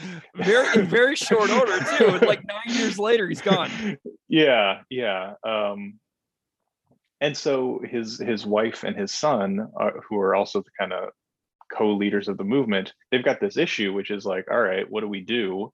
Very 0.34 0.80
in 0.80 0.86
very 0.86 1.16
short 1.16 1.50
order 1.50 1.78
too. 1.96 2.06
And 2.06 2.26
like 2.26 2.44
nine 2.46 2.76
years 2.76 2.98
later, 2.98 3.28
he's 3.28 3.40
gone. 3.40 3.70
Yeah, 4.28 4.82
yeah. 4.90 5.34
Um, 5.44 5.98
and 7.20 7.36
so 7.36 7.80
his 7.84 8.18
his 8.18 8.46
wife 8.46 8.84
and 8.84 8.96
his 8.96 9.12
son, 9.12 9.68
uh, 9.80 9.90
who 10.08 10.18
are 10.18 10.34
also 10.34 10.60
the 10.60 10.70
kind 10.78 10.92
of 10.92 11.10
co-leaders 11.72 12.28
of 12.28 12.38
the 12.38 12.44
movement, 12.44 12.92
they've 13.10 13.24
got 13.24 13.40
this 13.40 13.56
issue, 13.56 13.92
which 13.92 14.10
is 14.10 14.24
like, 14.24 14.46
all 14.50 14.60
right, 14.60 14.88
what 14.88 15.00
do 15.00 15.08
we 15.08 15.20
do? 15.20 15.72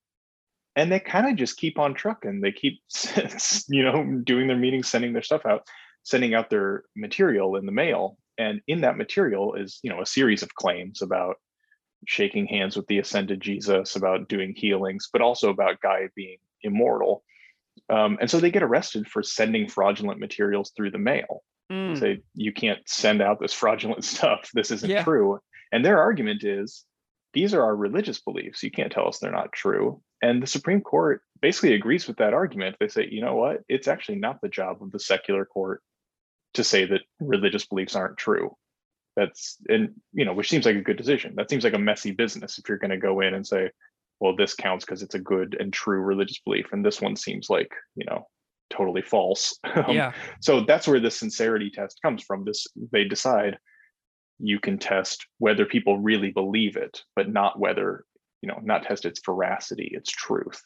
And 0.76 0.90
they 0.90 0.98
kind 0.98 1.28
of 1.28 1.36
just 1.36 1.56
keep 1.56 1.78
on 1.78 1.94
trucking. 1.94 2.40
They 2.40 2.50
keep, 2.50 2.80
you 3.68 3.84
know, 3.84 4.20
doing 4.24 4.48
their 4.48 4.56
meetings, 4.56 4.88
sending 4.88 5.12
their 5.12 5.22
stuff 5.22 5.46
out, 5.46 5.62
sending 6.02 6.34
out 6.34 6.50
their 6.50 6.84
material 6.96 7.56
in 7.56 7.66
the 7.66 7.72
mail. 7.72 8.16
And 8.38 8.60
in 8.66 8.80
that 8.80 8.96
material 8.96 9.54
is, 9.54 9.78
you 9.82 9.90
know, 9.90 10.00
a 10.00 10.06
series 10.06 10.42
of 10.42 10.52
claims 10.56 11.00
about 11.00 11.36
shaking 12.06 12.46
hands 12.46 12.76
with 12.76 12.86
the 12.86 12.98
ascended 12.98 13.40
Jesus, 13.40 13.96
about 13.96 14.28
doing 14.28 14.54
healings, 14.54 15.08
but 15.12 15.22
also 15.22 15.50
about 15.50 15.80
Guy 15.80 16.08
being 16.14 16.38
immortal. 16.62 17.22
Um, 17.90 18.18
and 18.20 18.30
so 18.30 18.38
they 18.38 18.50
get 18.50 18.62
arrested 18.62 19.08
for 19.08 19.22
sending 19.22 19.68
fraudulent 19.68 20.20
materials 20.20 20.72
through 20.76 20.90
the 20.90 20.98
mail. 20.98 21.42
Mm. 21.70 21.98
Say 21.98 22.22
you 22.34 22.52
can't 22.52 22.80
send 22.86 23.22
out 23.22 23.40
this 23.40 23.52
fraudulent 23.52 24.04
stuff. 24.14 24.50
This 24.54 24.70
isn't 24.70 24.90
yeah. 24.90 25.02
true. 25.02 25.40
And 25.72 25.84
their 25.84 26.00
argument 26.00 26.44
is 26.44 26.84
these 27.32 27.52
are 27.52 27.62
our 27.62 27.74
religious 27.74 28.20
beliefs. 28.20 28.62
You 28.62 28.70
can't 28.70 28.92
tell 28.92 29.08
us 29.08 29.18
they're 29.18 29.30
not 29.30 29.52
true. 29.52 30.00
And 30.22 30.42
the 30.42 30.46
Supreme 30.46 30.80
Court 30.80 31.20
basically 31.42 31.74
agrees 31.74 32.06
with 32.06 32.18
that 32.18 32.32
argument. 32.32 32.76
They 32.80 32.88
say, 32.88 33.08
you 33.10 33.20
know 33.20 33.34
what? 33.34 33.62
It's 33.68 33.88
actually 33.88 34.18
not 34.18 34.40
the 34.40 34.48
job 34.48 34.82
of 34.82 34.92
the 34.92 35.00
secular 35.00 35.44
court 35.44 35.82
to 36.54 36.64
say 36.64 36.86
that 36.86 37.02
religious 37.18 37.66
beliefs 37.66 37.96
aren't 37.96 38.16
true 38.16 38.56
that's 39.16 39.58
and 39.68 39.90
you 40.12 40.24
know 40.24 40.32
which 40.32 40.48
seems 40.48 40.66
like 40.66 40.76
a 40.76 40.82
good 40.82 40.96
decision. 40.96 41.34
That 41.36 41.50
seems 41.50 41.64
like 41.64 41.74
a 41.74 41.78
messy 41.78 42.10
business 42.10 42.58
if 42.58 42.68
you're 42.68 42.78
going 42.78 42.90
to 42.90 42.98
go 42.98 43.20
in 43.20 43.34
and 43.34 43.46
say 43.46 43.70
well 44.20 44.34
this 44.36 44.54
counts 44.54 44.84
because 44.84 45.02
it's 45.02 45.14
a 45.14 45.20
good 45.20 45.56
and 45.58 45.72
true 45.72 46.00
religious 46.00 46.40
belief 46.40 46.66
and 46.72 46.84
this 46.84 47.00
one 47.00 47.16
seems 47.16 47.48
like 47.50 47.72
you 47.96 48.04
know 48.06 48.26
totally 48.70 49.02
false. 49.02 49.58
Um, 49.74 49.96
yeah. 49.96 50.12
so 50.40 50.60
that's 50.60 50.86
where 50.86 51.00
the 51.00 51.10
sincerity 51.10 51.70
test 51.70 52.00
comes 52.02 52.22
from. 52.22 52.44
This 52.44 52.66
they 52.92 53.04
decide 53.04 53.58
you 54.38 54.58
can 54.58 54.78
test 54.78 55.26
whether 55.38 55.64
people 55.64 55.98
really 55.98 56.32
believe 56.32 56.76
it 56.76 57.02
but 57.14 57.30
not 57.30 57.58
whether 57.58 58.04
you 58.40 58.48
know 58.48 58.58
not 58.62 58.82
test 58.82 59.04
its 59.04 59.20
veracity 59.24 59.90
its 59.92 60.10
truth. 60.10 60.60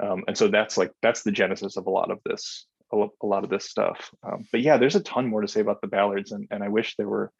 Um, 0.00 0.24
and 0.26 0.36
so 0.36 0.48
that's 0.48 0.76
like 0.76 0.92
that's 1.02 1.22
the 1.22 1.32
genesis 1.32 1.76
of 1.76 1.86
a 1.86 1.90
lot 1.90 2.10
of 2.10 2.18
this 2.26 2.66
a, 2.92 3.06
a 3.22 3.26
lot 3.26 3.44
of 3.44 3.50
this 3.50 3.70
stuff. 3.70 4.10
Um, 4.22 4.44
but 4.52 4.60
yeah 4.60 4.76
there's 4.76 4.96
a 4.96 5.00
ton 5.00 5.26
more 5.26 5.40
to 5.40 5.48
say 5.48 5.60
about 5.60 5.80
the 5.80 5.86
ballards 5.86 6.32
and, 6.32 6.46
and 6.50 6.62
i 6.62 6.68
wish 6.68 6.96
there 6.96 7.08
were 7.08 7.32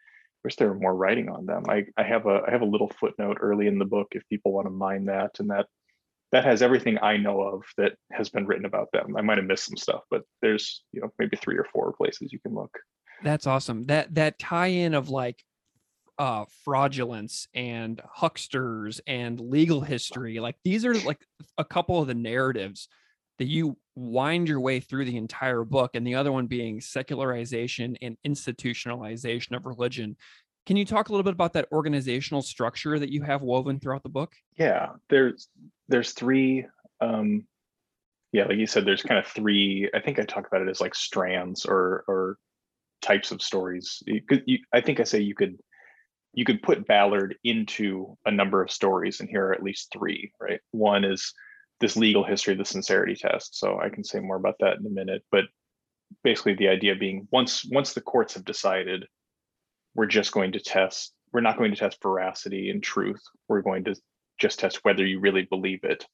wish 0.45 0.57
there 0.57 0.69
were 0.69 0.79
more 0.79 0.95
writing 0.95 1.29
on 1.29 1.47
them. 1.47 1.65
I, 1.69 1.87
I 1.97 2.03
have 2.03 2.27
a 2.27 2.43
I 2.47 2.51
have 2.51 2.61
a 2.61 2.67
little 2.67 2.93
footnote 3.01 3.39
early 3.41 3.67
in 3.67 3.79
the 3.79 3.85
book 3.85 4.09
if 4.13 4.29
people 4.29 4.53
want 4.53 4.67
to 4.67 4.71
mine 4.71 5.07
that, 5.07 5.41
and 5.41 5.51
that 5.51 5.67
that 6.33 6.45
has 6.45 6.63
everything 6.63 6.99
I 7.01 7.17
know 7.17 7.41
of 7.43 7.63
that 7.79 7.93
has 8.13 8.29
been 8.29 8.47
written 8.47 8.67
about 8.67 8.91
them. 8.93 9.17
I 9.17 9.23
might 9.23 9.39
have 9.39 9.47
missed 9.47 9.67
some 9.67 9.77
stuff, 9.77 10.03
but 10.11 10.23
there's 10.43 10.85
you 10.93 11.01
know 11.01 11.13
maybe 11.19 11.37
three 11.37 11.57
or 11.57 11.67
four 11.73 11.93
places 11.93 12.33
you 12.33 12.39
can 12.41 12.55
look. 12.55 12.79
That's 13.23 13.47
awesome. 13.47 13.87
That 13.87 14.15
that 14.15 14.39
tie-in 14.39 14.95
of 14.95 15.09
like 15.09 15.43
uh 16.19 16.45
fraudulence 16.65 17.49
and 17.55 18.01
hucksters 18.05 19.01
and 19.05 19.41
legal 19.41 19.81
history 19.81 20.39
like 20.39 20.55
these 20.65 20.85
are 20.85 20.95
like 21.01 21.19
a 21.59 21.65
couple 21.65 22.01
of 22.01 22.07
the 22.07 22.15
narratives 22.15 22.89
that 23.39 23.47
you 23.47 23.77
wind 23.97 24.49
your 24.49 24.61
way 24.61 24.81
through 24.81 25.05
the 25.05 25.17
entire 25.17 25.65
book, 25.65 25.93
and 25.95 26.07
the 26.07 26.15
other 26.15 26.33
one 26.33 26.47
being 26.47 26.81
secularization 26.81 27.97
and 28.03 28.17
institutionalization 28.27 29.57
of 29.57 29.67
religion. 29.67 30.17
Can 30.67 30.77
you 30.77 30.85
talk 30.85 31.09
a 31.09 31.13
little 31.13 31.25
bit 31.25 31.35
about 31.35 31.53
that 31.53 31.69
organizational 31.73 32.43
structure 32.43 32.99
that 32.99 33.11
you 33.11 33.23
have 33.23 33.43
woven 33.43 33.79
throughout 33.79 34.03
the 34.03 34.09
book? 34.09 34.33
Yeah, 34.57 34.91
there's 35.11 35.49
there's 35.89 36.13
three 36.13 36.67
um 37.01 37.47
yeah, 38.35 38.47
like 38.47 38.59
you 38.59 38.67
said, 38.67 38.85
there's 38.85 39.05
kind 39.05 39.19
of 39.21 39.29
three. 39.29 39.89
I 39.95 40.01
think 40.01 40.19
I 40.19 40.25
talk 40.25 40.49
about 40.49 40.61
it 40.61 40.69
as 40.69 40.81
like 40.81 40.97
strands 40.97 41.65
or 41.65 42.03
or 42.09 42.37
types 43.01 43.31
of 43.31 43.41
stories. 43.41 44.03
You 44.07 44.23
could, 44.23 44.43
you, 44.45 44.59
I 44.73 44.81
think 44.81 44.99
I 44.99 45.05
say 45.05 45.21
you 45.21 45.37
could 45.37 45.57
you 46.33 46.45
could 46.45 46.61
put 46.61 46.85
Ballard 46.89 47.37
into 47.45 48.19
a 48.27 48.33
number 48.33 48.61
of 48.61 48.73
stories, 48.73 49.21
and 49.21 49.29
here 49.29 49.47
are 49.47 49.53
at 49.53 49.63
least 49.63 49.93
three. 49.93 50.33
Right, 50.41 50.59
one 50.73 51.05
is 51.05 51.33
this 51.81 51.97
legal 51.97 52.25
history 52.25 52.55
the 52.55 52.65
sincerity 52.65 53.15
test. 53.15 53.59
So 53.59 53.79
I 53.79 53.89
can 53.89 54.05
say 54.05 54.21
more 54.21 54.37
about 54.37 54.57
that 54.61 54.79
in 54.79 54.87
a 54.87 54.91
minute. 54.91 55.23
But 55.31 55.45
basically, 56.23 56.55
the 56.55 56.69
idea 56.69 56.95
being 56.95 57.29
once 57.31 57.65
once 57.65 57.93
the 57.93 58.01
courts 58.01 58.35
have 58.35 58.45
decided 58.45 59.07
we're 59.95 60.07
just 60.07 60.33
going 60.33 60.53
to 60.53 60.61
test, 60.61 61.13
we're 61.33 61.41
not 61.41 61.59
going 61.59 61.71
to 61.71 61.77
test 61.77 62.03
veracity 62.03 62.71
and 62.71 62.83
truth. 62.83 63.23
We're 63.49 63.63
going 63.63 63.85
to 63.85 63.95
just 64.39 64.59
test 64.59 64.81
whether 64.83 65.05
you 65.05 65.21
really 65.21 65.43
believe 65.43 65.81
it. 65.85 66.07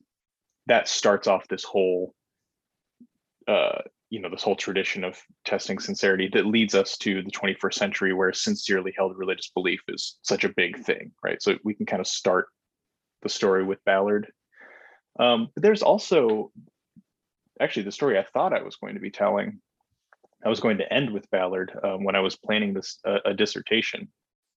That 0.66 0.88
starts 0.88 1.26
off 1.26 1.48
this 1.48 1.64
whole, 1.64 2.14
uh, 3.48 3.80
you 4.10 4.20
know, 4.20 4.28
this 4.28 4.42
whole 4.42 4.56
tradition 4.56 5.04
of 5.04 5.18
testing 5.44 5.78
sincerity 5.78 6.28
that 6.34 6.46
leads 6.46 6.74
us 6.74 6.96
to 6.98 7.22
the 7.22 7.30
21st 7.30 7.74
century, 7.74 8.12
where 8.12 8.32
sincerely 8.32 8.92
held 8.96 9.16
religious 9.16 9.50
belief 9.54 9.80
is 9.88 10.18
such 10.22 10.44
a 10.44 10.52
big 10.56 10.84
thing, 10.84 11.12
right? 11.24 11.42
So 11.42 11.56
we 11.64 11.74
can 11.74 11.86
kind 11.86 12.00
of 12.00 12.06
start 12.06 12.48
the 13.22 13.28
story 13.28 13.64
with 13.64 13.84
Ballard 13.84 14.30
um, 15.18 15.48
but 15.54 15.62
there's 15.62 15.82
also 15.82 16.52
actually 17.60 17.84
the 17.84 17.92
story 17.92 18.18
I 18.18 18.24
thought 18.32 18.52
I 18.52 18.62
was 18.62 18.76
going 18.76 18.94
to 18.94 19.00
be 19.00 19.10
telling. 19.10 19.60
I 20.44 20.48
was 20.48 20.60
going 20.60 20.78
to 20.78 20.92
end 20.92 21.12
with 21.12 21.30
Ballard 21.30 21.72
um, 21.82 22.04
when 22.04 22.16
I 22.16 22.20
was 22.20 22.36
planning 22.36 22.72
this 22.72 22.98
uh, 23.04 23.18
a 23.24 23.34
dissertation, 23.34 24.08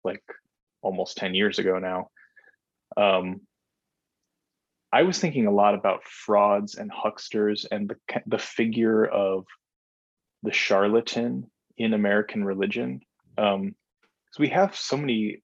like 0.03 0.23
almost 0.81 1.17
ten 1.17 1.35
years 1.35 1.59
ago 1.59 1.79
now. 1.79 2.09
Um, 2.95 3.41
I 4.91 5.03
was 5.03 5.19
thinking 5.19 5.47
a 5.47 5.51
lot 5.51 5.73
about 5.73 6.03
frauds 6.03 6.75
and 6.75 6.91
hucksters 6.91 7.65
and 7.69 7.89
the 7.89 8.21
the 8.27 8.37
figure 8.37 9.05
of 9.05 9.45
the 10.43 10.53
charlatan 10.53 11.49
in 11.77 11.93
American 11.93 12.43
religion. 12.43 13.01
Um, 13.37 13.75
because 14.25 14.39
we 14.39 14.49
have 14.49 14.75
so 14.75 14.97
many 14.97 15.41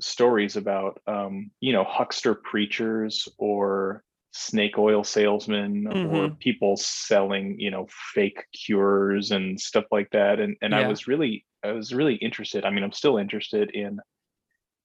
stories 0.00 0.56
about 0.56 1.00
um, 1.06 1.50
you 1.60 1.72
know 1.72 1.84
huckster 1.84 2.34
preachers 2.34 3.28
or 3.38 4.02
snake 4.32 4.78
oil 4.78 5.04
salesmen 5.04 5.84
mm-hmm. 5.84 6.16
or 6.16 6.30
people 6.30 6.74
selling 6.76 7.58
you 7.60 7.70
know 7.70 7.86
fake 8.14 8.44
cures 8.54 9.30
and 9.30 9.60
stuff 9.60 9.84
like 9.90 10.08
that 10.10 10.40
and 10.40 10.56
and 10.62 10.72
yeah. 10.72 10.80
i 10.80 10.88
was 10.88 11.06
really 11.06 11.44
i 11.62 11.70
was 11.70 11.94
really 11.94 12.14
interested 12.14 12.64
i 12.64 12.70
mean 12.70 12.82
i'm 12.82 12.92
still 12.92 13.18
interested 13.18 13.70
in 13.70 14.00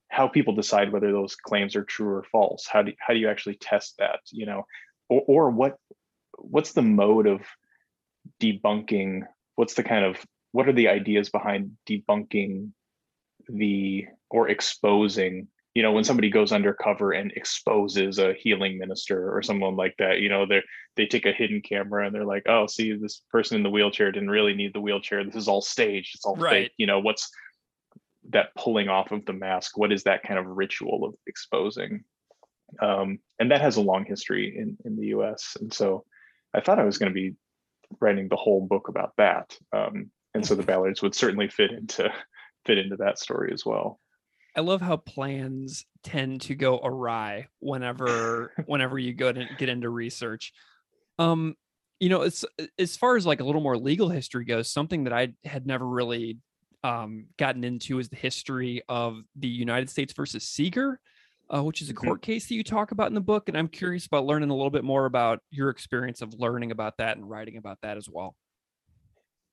how 0.10 0.27
people 0.27 0.53
decide 0.53 0.91
whether 0.91 1.12
those 1.12 1.36
claims 1.36 1.77
are 1.77 1.86
true 1.86 2.10
or 2.10 2.23
false 2.29 2.67
how 2.67 2.81
do, 2.81 2.91
how 2.99 3.13
do 3.13 3.19
you 3.19 3.29
actually 3.29 3.55
test 3.55 3.95
that 3.99 4.19
you 4.31 4.45
know 4.45 4.65
or, 5.07 5.23
or 5.27 5.49
what 5.49 5.77
what's 6.38 6.73
the 6.73 6.81
mode 6.81 7.25
of 7.25 7.41
debunking 8.41 9.21
what's 9.55 9.75
the 9.75 9.83
kind 9.83 10.03
of 10.03 10.17
what 10.51 10.67
are 10.67 10.73
the 10.73 10.89
ideas 10.89 11.29
behind 11.29 11.71
debunking 11.89 12.71
the 13.47 14.05
or 14.29 14.49
exposing 14.49 15.47
you 15.78 15.84
know 15.84 15.92
when 15.92 16.04
somebody 16.04 16.32
goes 16.32 16.52
undercover 16.52 17.12
and 17.12 17.32
exposes 17.34 18.18
a 18.18 18.34
healing 18.34 18.80
minister 18.80 19.32
or 19.32 19.44
someone 19.44 19.76
like 19.76 19.94
that 20.00 20.20
you 20.20 20.28
know 20.28 20.44
they 20.48 20.63
they 20.96 21.06
take 21.06 21.28
a 21.28 21.32
hidden 21.32 21.62
camera 21.62 22.04
and 22.04 22.16
they're 22.16 22.26
like 22.26 22.42
oh 22.50 22.66
see 22.66 22.94
this 22.94 23.22
person 23.32 23.58
in 23.58 23.62
the 23.62 23.70
wheelchair 23.70 24.12
didn't 24.12 24.32
really 24.32 24.56
need 24.56 24.74
the 24.74 24.82
wheelchair. 24.82 25.24
This 25.24 25.36
is 25.36 25.48
all 25.48 25.62
staged. 25.62 26.16
It's 26.16 26.26
all 26.26 26.36
right. 26.36 26.52
fake 26.52 26.72
you 26.78 26.88
know 26.88 27.00
what's 27.00 27.30
that 28.30 28.56
pulling 28.56 28.90
off 28.90 29.12
of 29.12 29.24
the 29.26 29.34
mask? 29.34 29.78
What 29.78 29.92
is 29.92 30.06
that 30.06 30.24
kind 30.24 30.40
of 30.40 30.48
ritual 30.48 31.06
of 31.06 31.13
exposing? 31.28 32.06
Um, 32.82 33.20
and 33.40 33.52
that 33.52 33.62
has 33.62 33.78
a 33.78 33.82
long 33.82 34.04
history 34.04 34.58
in 34.58 34.78
in 34.84 35.00
the 35.00 35.10
us 35.10 35.58
and 35.60 35.72
so 35.72 36.06
i 36.56 36.60
thought 36.60 36.80
i 36.80 36.84
was 36.84 36.98
going 36.98 37.12
to 37.12 37.13
be 37.13 37.36
writing 38.02 38.30
the 38.30 38.36
whole 38.36 38.66
book 38.66 38.88
about 38.88 39.13
that. 39.18 39.56
Um, 39.72 40.10
and 40.34 40.44
so 40.44 40.56
the 40.56 40.63
ballards 40.71 41.04
would 41.04 41.13
certainly 41.13 41.50
fit 41.50 41.71
into 41.71 42.12
fit 42.65 42.80
into 42.80 42.96
that 42.98 43.19
story 43.19 43.54
as 43.54 43.63
well 43.63 44.00
I 44.58 44.62
love 44.62 44.81
how 44.81 44.97
plans 44.97 45.85
tend 46.01 46.41
to 46.41 46.55
go 46.55 46.79
awry 46.83 47.47
whenever 47.60 48.51
whenever 48.65 48.97
you 48.97 49.13
go 49.13 49.31
to 49.31 49.45
get 49.58 49.69
into 49.69 49.89
research. 49.89 50.51
Um, 51.19 51.55
you 51.99 52.10
know, 52.10 52.23
it's 52.23 52.43
as 52.77 52.97
far 52.97 53.15
as 53.15 53.25
like 53.25 53.39
a 53.39 53.43
little 53.43 53.62
more 53.62 53.77
legal 53.77 54.10
history 54.10 54.45
goes, 54.45 54.69
something 54.69 55.03
that 55.05 55.13
I 55.13 55.29
had 55.45 55.67
never 55.67 55.87
really 55.87 56.39
um, 56.83 57.27
gotten 57.37 57.63
into 57.63 57.99
is 57.99 58.10
the 58.10 58.15
history 58.15 58.81
of 58.89 59.21
the 59.35 59.47
United 59.47 59.89
States 59.89 60.13
versus 60.13 60.43
Seeger, 60.43 60.99
uh, 61.53 61.63
which 61.63 61.81
is 61.81 61.89
a 61.89 61.93
mm-hmm. 61.93 62.08
court 62.08 62.21
case 62.21 62.47
that 62.47 62.55
you 62.55 62.63
talk 62.63 62.91
about 62.91 63.08
in 63.08 63.15
the 63.15 63.21
book. 63.21 63.49
And 63.49 63.58
I'm 63.58 63.67
curious 63.67 64.05
about 64.05 64.25
learning 64.25 64.49
a 64.49 64.55
little 64.55 64.69
bit 64.69 64.83
more 64.83 65.05
about 65.05 65.39
your 65.49 65.69
experience 65.69 66.21
of 66.21 66.33
learning 66.35 66.71
about 66.71 66.97
that 66.97 67.17
and 67.17 67.27
writing 67.27 67.58
about 67.58 67.79
that 67.81 67.97
as 67.97 68.08
well. 68.10 68.35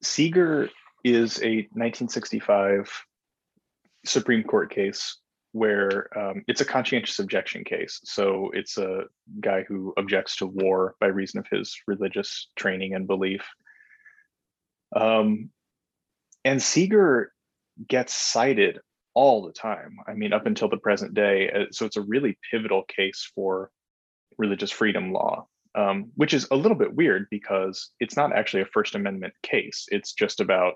Seeger 0.03 0.69
is 1.03 1.39
a 1.39 1.69
1965 1.73 2.91
Supreme 4.05 4.45
Court 4.45 4.71
case 4.71 5.19
where 5.53 6.09
um, 6.19 6.43
it's 6.49 6.61
a 6.61 6.65
conscientious 6.65 7.21
objection 7.21 7.63
case. 7.63 8.01
So 8.03 8.51
it's 8.55 8.77
a 8.77 9.05
guy 9.41 9.63
who 9.63 9.95
objects 9.97 10.35
to 10.39 10.47
war 10.47 10.97
by 10.99 11.07
reason 11.07 11.39
of 11.39 11.47
his 11.49 11.77
religious 11.87 12.49
training 12.57 12.95
and 12.95 13.07
belief. 13.07 13.47
Um, 14.97 15.51
and 16.45 16.61
Seeger 16.61 17.33
gets 17.89 18.13
cited 18.13 18.81
all 19.15 19.47
the 19.47 19.53
time. 19.53 19.97
I 20.09 20.15
mean, 20.15 20.33
up 20.33 20.47
until 20.47 20.69
the 20.69 20.77
present 20.77 21.15
day. 21.15 21.51
Uh, 21.51 21.65
so 21.71 21.87
it's 21.87 21.97
a 21.97 22.03
really 22.03 22.37
pivotal 22.51 22.83
case 22.89 23.31
for 23.33 23.71
religious 24.39 24.73
freedom 24.73 25.13
law, 25.13 25.47
um, 25.77 26.11
which 26.17 26.35
is 26.35 26.49
a 26.51 26.57
little 26.57 26.77
bit 26.77 26.95
weird 26.95 27.29
because 27.31 27.91
it's 28.01 28.17
not 28.17 28.35
actually 28.35 28.63
a 28.63 28.67
First 28.67 28.97
Amendment 28.97 29.35
case. 29.45 29.87
It's 29.93 30.15
just 30.15 30.41
about 30.41 30.75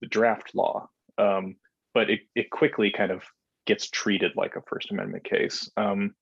the 0.00 0.08
draft 0.08 0.52
law. 0.52 0.88
Um, 1.16 1.54
but 1.96 2.10
it, 2.10 2.20
it 2.34 2.50
quickly 2.50 2.90
kind 2.90 3.10
of 3.10 3.22
gets 3.64 3.88
treated 3.88 4.32
like 4.36 4.54
a 4.54 4.60
First 4.68 4.90
Amendment 4.90 5.24
case. 5.24 5.70
Um, 5.78 6.14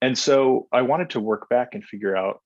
and 0.00 0.16
so 0.16 0.68
I 0.72 0.82
wanted 0.82 1.10
to 1.10 1.20
work 1.20 1.48
back 1.48 1.70
and 1.72 1.82
figure 1.82 2.16
out 2.16 2.40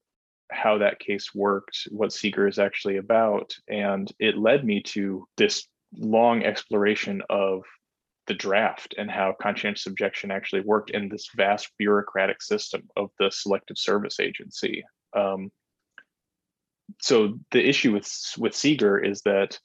how 0.50 0.78
that 0.78 1.00
case 1.00 1.34
worked, 1.34 1.86
what 1.90 2.14
Seeger 2.14 2.48
is 2.48 2.58
actually 2.58 2.96
about. 2.96 3.54
And 3.68 4.10
it 4.18 4.38
led 4.38 4.64
me 4.64 4.82
to 4.94 5.26
this 5.36 5.68
long 5.94 6.44
exploration 6.44 7.20
of 7.28 7.64
the 8.26 8.32
draft 8.32 8.94
and 8.96 9.10
how 9.10 9.36
conscientious 9.38 9.86
objection 9.86 10.30
actually 10.30 10.62
worked 10.62 10.88
in 10.88 11.10
this 11.10 11.28
vast 11.36 11.70
bureaucratic 11.76 12.40
system 12.40 12.88
of 12.96 13.10
the 13.18 13.30
Selective 13.30 13.76
Service 13.76 14.18
Agency. 14.18 14.82
Um, 15.14 15.52
so 17.02 17.38
the 17.50 17.62
issue 17.62 17.92
with 17.92 18.10
with 18.38 18.54
Seeger 18.54 18.98
is 18.98 19.20
that 19.26 19.58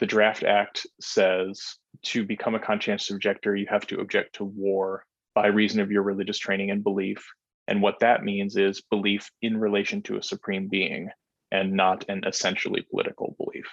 the 0.00 0.06
Draft 0.06 0.42
Act 0.42 0.86
says 1.00 1.76
to 2.02 2.24
become 2.24 2.54
a 2.54 2.60
conscientious 2.60 3.10
objector, 3.10 3.54
you 3.54 3.66
have 3.70 3.86
to 3.88 4.00
object 4.00 4.36
to 4.36 4.44
war 4.44 5.04
by 5.34 5.46
reason 5.46 5.80
of 5.80 5.90
your 5.90 6.02
religious 6.02 6.38
training 6.38 6.70
and 6.70 6.82
belief. 6.82 7.24
And 7.66 7.80
what 7.80 8.00
that 8.00 8.24
means 8.24 8.56
is 8.56 8.82
belief 8.90 9.30
in 9.40 9.56
relation 9.56 10.02
to 10.02 10.16
a 10.16 10.22
supreme 10.22 10.68
being 10.68 11.10
and 11.50 11.72
not 11.72 12.04
an 12.08 12.24
essentially 12.26 12.84
political 12.90 13.36
belief. 13.38 13.66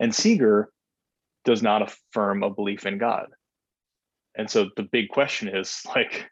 And 0.00 0.14
Seeger 0.14 0.70
does 1.44 1.62
not 1.62 1.82
affirm 1.82 2.42
a 2.42 2.50
belief 2.50 2.86
in 2.86 2.98
God. 2.98 3.26
And 4.34 4.50
so 4.50 4.70
the 4.76 4.82
big 4.82 5.08
question 5.08 5.48
is 5.48 5.82
like, 5.94 6.26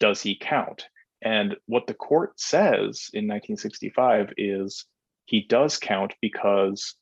does 0.00 0.20
he 0.20 0.36
count? 0.36 0.86
And 1.22 1.56
what 1.66 1.86
the 1.86 1.94
court 1.94 2.38
says 2.38 3.08
in 3.14 3.26
1965 3.26 4.34
is 4.36 4.84
he 5.24 5.46
does 5.48 5.78
count 5.78 6.12
because 6.20 6.96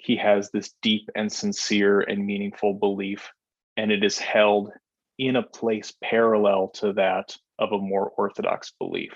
he 0.00 0.16
has 0.16 0.50
this 0.50 0.74
deep 0.82 1.08
and 1.14 1.30
sincere 1.30 2.00
and 2.00 2.24
meaningful 2.24 2.74
belief, 2.74 3.30
and 3.76 3.90
it 3.90 4.04
is 4.04 4.18
held 4.18 4.70
in 5.18 5.36
a 5.36 5.42
place 5.42 5.92
parallel 6.02 6.68
to 6.68 6.92
that 6.94 7.36
of 7.58 7.72
a 7.72 7.78
more 7.78 8.10
orthodox 8.16 8.72
belief, 8.78 9.12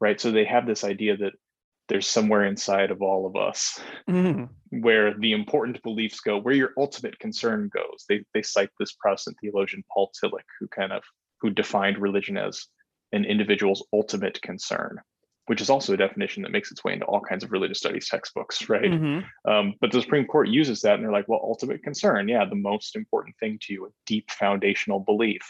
right? 0.00 0.20
So 0.20 0.30
they 0.30 0.44
have 0.44 0.66
this 0.66 0.84
idea 0.84 1.16
that 1.16 1.32
there's 1.88 2.06
somewhere 2.06 2.44
inside 2.44 2.90
of 2.90 3.00
all 3.00 3.26
of 3.26 3.34
us 3.34 3.80
mm-hmm. 4.08 4.44
where 4.80 5.14
the 5.18 5.32
important 5.32 5.82
beliefs 5.82 6.20
go, 6.20 6.38
where 6.38 6.54
your 6.54 6.72
ultimate 6.76 7.18
concern 7.18 7.70
goes. 7.72 8.04
They 8.08 8.24
they 8.34 8.42
cite 8.42 8.70
this 8.78 8.92
Protestant 8.92 9.38
theologian 9.40 9.82
Paul 9.90 10.12
Tillich, 10.12 10.44
who 10.60 10.68
kind 10.68 10.92
of 10.92 11.02
who 11.40 11.50
defined 11.50 11.98
religion 11.98 12.36
as 12.36 12.66
an 13.12 13.24
individual's 13.24 13.86
ultimate 13.92 14.40
concern, 14.42 15.00
which 15.48 15.60
is 15.60 15.70
also 15.70 15.92
a 15.92 15.96
definition 15.96 16.42
that 16.42 16.52
makes 16.52 16.70
its 16.70 16.84
way 16.84 16.92
into 16.92 17.04
all 17.06 17.20
kinds 17.20 17.42
of 17.42 17.52
religious 17.52 17.78
studies 17.78 18.08
textbooks, 18.08 18.68
right? 18.68 18.90
Mm-hmm. 18.90 19.50
Um, 19.50 19.74
but 19.80 19.90
the 19.90 20.00
Supreme 20.00 20.26
Court 20.26 20.48
uses 20.48 20.80
that, 20.82 20.94
and 20.94 21.04
they're 21.04 21.12
like, 21.12 21.28
well, 21.28 21.40
ultimate 21.42 21.82
concern, 21.82 22.28
yeah, 22.28 22.44
the 22.44 22.54
most 22.54 22.96
important 22.96 23.36
thing 23.38 23.58
to 23.62 23.72
you, 23.72 23.86
a 23.86 23.90
deep 24.06 24.30
foundational 24.30 25.00
belief. 25.00 25.42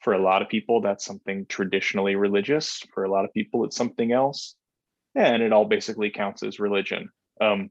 For 0.00 0.12
a 0.12 0.22
lot 0.22 0.42
of 0.42 0.48
people, 0.48 0.82
that's 0.82 1.04
something 1.04 1.46
traditionally 1.46 2.14
religious. 2.14 2.82
For 2.92 3.04
a 3.04 3.10
lot 3.10 3.24
of 3.24 3.32
people, 3.32 3.64
it's 3.64 3.76
something 3.76 4.12
else 4.12 4.54
and 5.14 5.42
it 5.42 5.52
all 5.52 5.64
basically 5.64 6.10
counts 6.10 6.42
as 6.42 6.58
religion, 6.58 7.10
um, 7.40 7.70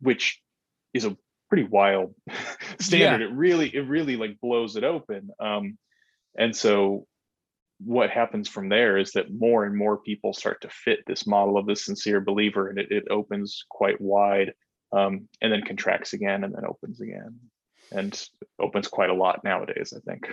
which 0.00 0.40
is 0.94 1.04
a 1.04 1.16
pretty 1.48 1.64
wild 1.64 2.14
standard. 2.80 3.20
Yeah. 3.20 3.28
It 3.28 3.36
really, 3.36 3.74
it 3.74 3.86
really 3.88 4.16
like 4.16 4.40
blows 4.40 4.76
it 4.76 4.84
open. 4.84 5.30
Um, 5.38 5.78
and 6.36 6.56
so 6.56 7.06
what 7.84 8.10
happens 8.10 8.48
from 8.48 8.68
there 8.68 8.96
is 8.98 9.12
that 9.12 9.32
more 9.32 9.64
and 9.64 9.76
more 9.76 9.96
people 9.96 10.32
start 10.32 10.60
to 10.60 10.68
fit 10.68 11.00
this 11.06 11.26
model 11.26 11.56
of 11.56 11.66
the 11.66 11.76
sincere 11.76 12.20
believer 12.20 12.68
and 12.68 12.78
it, 12.78 12.90
it 12.90 13.04
opens 13.10 13.64
quite 13.70 14.00
wide 14.00 14.52
um, 14.92 15.28
and 15.40 15.52
then 15.52 15.62
contracts 15.62 16.12
again 16.12 16.44
and 16.44 16.54
then 16.54 16.64
opens 16.66 17.00
again 17.00 17.38
and 17.90 18.28
opens 18.60 18.88
quite 18.88 19.10
a 19.10 19.14
lot 19.14 19.42
nowadays 19.44 19.92
i 19.96 20.00
think 20.10 20.30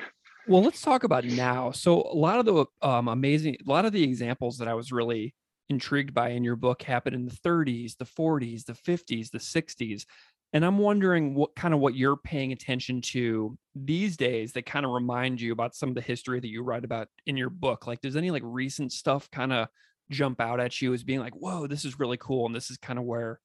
well 0.47 0.62
let's 0.62 0.82
talk 0.82 1.04
about 1.04 1.24
now 1.26 1.72
so 1.72 2.02
a 2.02 2.16
lot 2.16 2.39
of 2.39 2.45
the 2.45 2.66
um, 2.82 3.08
amazing 3.08 3.56
a 3.56 3.70
lot 3.70 3.86
of 3.86 3.93
the 3.93 4.04
examples 4.04 4.58
that 4.58 4.68
i 4.68 4.74
was 4.74 4.91
really 4.91 5.34
intrigued 5.70 6.14
by 6.14 6.30
in 6.30 6.43
your 6.43 6.56
book 6.56 6.82
happened 6.82 7.16
in 7.16 7.26
the 7.26 7.32
30s, 7.32 7.95
the 7.97 8.06
40s, 8.06 8.66
the 8.66 8.74
50s, 8.74 9.32
the 9.32 9.38
60s. 9.38 10.06
And 10.52 10.66
I'm 10.66 10.80
wondering 10.80 11.36
what 11.36 11.56
kind 11.56 11.74
of 11.74 11.80
what 11.80 11.95
you're 11.95 12.18
paying 12.18 12.52
attention 12.52 13.02
to 13.02 13.58
these 13.76 14.18
days 14.18 14.54
that 14.54 14.66
kind 14.66 14.86
of 14.86 14.91
remind 14.91 15.39
you 15.39 15.52
about 15.52 15.76
some 15.76 15.89
of 15.89 15.95
the 15.95 16.02
history 16.02 16.39
that 16.39 16.47
you 16.47 16.64
write 16.64 16.84
about 16.84 17.08
in 17.28 17.38
your 17.38 17.52
book. 17.52 17.86
Like, 17.86 18.02
does 18.02 18.16
any 18.16 18.32
like 18.32 18.41
recent 18.43 18.91
stuff 18.91 19.30
kind 19.30 19.54
of 19.54 19.68
jump 20.10 20.41
out 20.41 20.60
at 20.60 20.82
you 20.82 20.93
as 20.93 21.04
being 21.04 21.20
like, 21.20 21.36
whoa, 21.36 21.68
this 21.68 21.86
is 21.86 22.00
really 22.00 22.18
cool. 22.18 22.47
And 22.47 22.56
this 22.56 22.72
is 22.72 22.78
kind 22.78 22.97
of 22.97 23.06
where, 23.06 23.39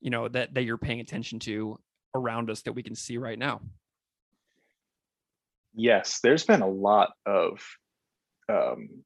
you 0.00 0.10
know, 0.10 0.28
that 0.28 0.54
that 0.54 0.62
you're 0.62 0.78
paying 0.78 1.00
attention 1.00 1.40
to 1.40 1.78
around 2.14 2.50
us 2.50 2.62
that 2.62 2.72
we 2.72 2.84
can 2.84 2.94
see 2.94 3.18
right 3.18 3.38
now. 3.38 3.60
Yes, 5.74 6.20
there's 6.22 6.44
been 6.44 6.62
a 6.62 6.68
lot 6.68 7.14
of 7.26 7.60
um, 8.48 9.02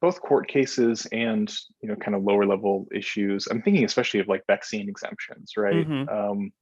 both 0.00 0.20
court 0.20 0.48
cases 0.48 1.06
and 1.10 1.52
you 1.82 1.88
know 1.88 1.96
kind 1.96 2.14
of 2.14 2.22
lower 2.22 2.46
level 2.46 2.86
issues 2.94 3.48
i'm 3.50 3.60
thinking 3.60 3.84
especially 3.84 4.20
of 4.20 4.28
like 4.28 4.46
vaccine 4.46 4.88
exemptions 4.88 5.56
right? 5.56 5.88
Mm-hmm. 5.88 6.08
um, 6.08 6.52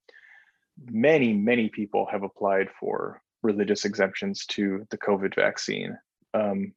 many 0.91 1.35
many 1.35 1.68
people 1.68 2.07
have 2.11 2.22
applied 2.22 2.68
for 2.81 3.20
religious 3.43 3.85
exemptions 3.85 4.47
to 4.47 4.87
the 4.91 4.99
covid 4.99 5.35
vaccine. 5.35 5.97
Um, 6.35 6.72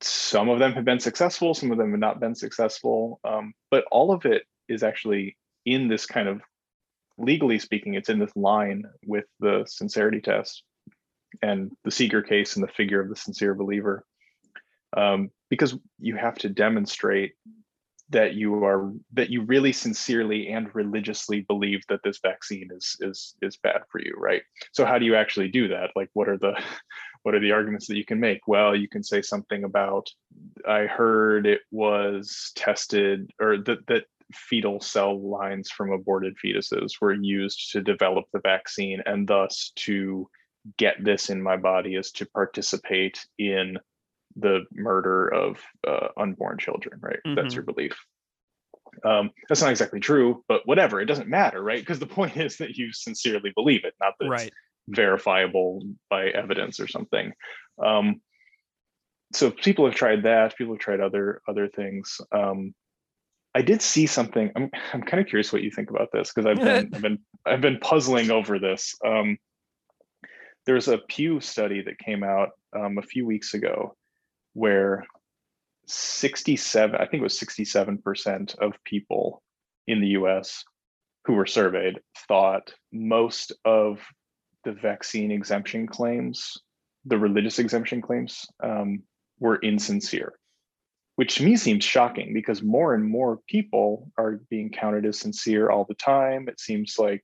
some 0.00 0.48
of 0.48 0.58
them 0.58 0.72
have 0.72 0.84
been 0.84 1.00
successful 1.00 1.54
some 1.54 1.72
of 1.72 1.78
them 1.78 1.90
have 1.90 2.00
not 2.00 2.20
been 2.20 2.34
successful 2.34 3.20
um, 3.24 3.52
but 3.70 3.84
all 3.90 4.12
of 4.12 4.24
it 4.24 4.42
is 4.68 4.82
actually 4.82 5.36
in 5.64 5.88
this 5.88 6.06
kind 6.06 6.28
of 6.28 6.40
legally 7.18 7.58
speaking 7.58 7.94
it's 7.94 8.08
in 8.08 8.18
this 8.18 8.34
line 8.36 8.84
with 9.06 9.24
the 9.40 9.64
sincerity 9.66 10.20
test 10.20 10.62
and 11.42 11.70
the 11.84 11.90
seeger 11.90 12.22
case 12.22 12.56
and 12.56 12.62
the 12.62 12.72
figure 12.72 13.00
of 13.00 13.08
the 13.08 13.16
sincere 13.16 13.54
believer 13.54 14.04
um, 14.96 15.30
because 15.50 15.76
you 15.98 16.16
have 16.16 16.36
to 16.38 16.48
demonstrate 16.48 17.32
that 18.08 18.34
you 18.34 18.64
are 18.64 18.92
that 19.14 19.30
you 19.30 19.42
really 19.42 19.72
sincerely 19.72 20.48
and 20.48 20.72
religiously 20.74 21.40
believe 21.40 21.82
that 21.88 22.00
this 22.04 22.20
vaccine 22.22 22.68
is 22.72 22.96
is 23.00 23.34
is 23.42 23.56
bad 23.56 23.82
for 23.90 24.00
you 24.00 24.14
right? 24.16 24.42
So 24.72 24.84
how 24.84 24.98
do 24.98 25.04
you 25.04 25.16
actually 25.16 25.48
do 25.48 25.68
that? 25.68 25.90
Like 25.96 26.10
what 26.14 26.28
are 26.28 26.38
the 26.38 26.54
what 27.22 27.34
are 27.34 27.40
the 27.40 27.52
arguments 27.52 27.88
that 27.88 27.96
you 27.96 28.04
can 28.04 28.20
make? 28.20 28.46
Well 28.46 28.76
you 28.76 28.88
can 28.88 29.02
say 29.02 29.22
something 29.22 29.64
about 29.64 30.08
i 30.68 30.80
heard 30.80 31.46
it 31.46 31.60
was 31.70 32.52
tested 32.54 33.30
or 33.40 33.58
that 33.58 33.86
that 33.86 34.04
fetal 34.32 34.80
cell 34.80 35.20
lines 35.20 35.70
from 35.70 35.92
aborted 35.92 36.36
fetuses 36.44 37.00
were 37.00 37.14
used 37.14 37.72
to 37.72 37.80
develop 37.80 38.24
the 38.32 38.40
vaccine 38.40 39.02
and 39.06 39.26
thus 39.28 39.72
to 39.76 40.28
get 40.78 40.96
this 41.02 41.30
in 41.30 41.40
my 41.40 41.56
body 41.56 41.94
is 41.94 42.10
to 42.10 42.26
participate 42.26 43.24
in 43.38 43.78
the 44.36 44.64
murder 44.72 45.28
of 45.28 45.58
uh, 45.86 46.08
unborn 46.16 46.58
children, 46.58 46.98
right? 47.00 47.18
Mm-hmm. 47.26 47.34
That's 47.34 47.54
your 47.54 47.64
belief. 47.64 47.96
Um, 49.04 49.30
that's 49.48 49.60
not 49.60 49.70
exactly 49.70 50.00
true, 50.00 50.44
but 50.48 50.62
whatever, 50.64 51.00
it 51.00 51.06
doesn't 51.06 51.28
matter, 51.28 51.62
right? 51.62 51.80
Because 51.80 51.98
the 51.98 52.06
point 52.06 52.36
is 52.36 52.58
that 52.58 52.76
you 52.76 52.92
sincerely 52.92 53.52
believe 53.54 53.84
it, 53.84 53.94
not 54.00 54.14
that 54.20 54.28
right. 54.28 54.46
it's 54.46 54.56
verifiable 54.88 55.82
by 56.10 56.28
evidence 56.28 56.80
or 56.80 56.86
something. 56.86 57.32
Um, 57.84 58.20
so 59.32 59.50
people 59.50 59.86
have 59.86 59.94
tried 59.94 60.22
that. 60.22 60.56
People 60.56 60.74
have 60.74 60.80
tried 60.80 61.00
other 61.00 61.42
other 61.48 61.68
things. 61.68 62.20
Um, 62.30 62.74
I 63.54 63.62
did 63.62 63.82
see 63.82 64.06
something. 64.06 64.52
I'm 64.54 64.70
I'm 64.92 65.02
kind 65.02 65.20
of 65.20 65.26
curious 65.26 65.52
what 65.52 65.62
you 65.62 65.70
think 65.70 65.90
about 65.90 66.10
this 66.12 66.32
because 66.32 66.46
I've 66.46 66.58
been 66.58 66.90
I've 66.94 67.02
been 67.02 67.18
I've 67.44 67.60
been 67.60 67.78
puzzling 67.80 68.30
over 68.30 68.58
this. 68.58 68.94
Um, 69.04 69.36
there's 70.64 70.88
a 70.88 70.98
Pew 70.98 71.40
study 71.40 71.82
that 71.82 71.98
came 71.98 72.22
out 72.22 72.50
um, 72.76 72.98
a 72.98 73.02
few 73.02 73.26
weeks 73.26 73.54
ago 73.54 73.96
where 74.56 75.04
67, 75.86 76.96
I 76.96 77.06
think 77.06 77.20
it 77.20 77.22
was 77.22 77.38
67% 77.38 78.58
of 78.58 78.72
people 78.84 79.42
in 79.86 80.00
the 80.00 80.08
US 80.20 80.64
who 81.26 81.34
were 81.34 81.44
surveyed 81.44 82.00
thought 82.26 82.72
most 82.90 83.52
of 83.66 84.00
the 84.64 84.72
vaccine 84.72 85.30
exemption 85.30 85.86
claims, 85.86 86.56
the 87.04 87.18
religious 87.18 87.58
exemption 87.58 88.00
claims, 88.00 88.46
um, 88.62 89.02
were 89.38 89.56
insincere, 89.56 90.32
which 91.16 91.36
to 91.36 91.44
me 91.44 91.56
seems 91.56 91.84
shocking 91.84 92.32
because 92.32 92.62
more 92.62 92.94
and 92.94 93.04
more 93.04 93.40
people 93.48 94.10
are 94.16 94.40
being 94.48 94.70
counted 94.70 95.04
as 95.04 95.18
sincere 95.18 95.68
all 95.68 95.84
the 95.84 95.94
time. 95.94 96.48
It 96.48 96.58
seems 96.60 96.96
like, 96.98 97.22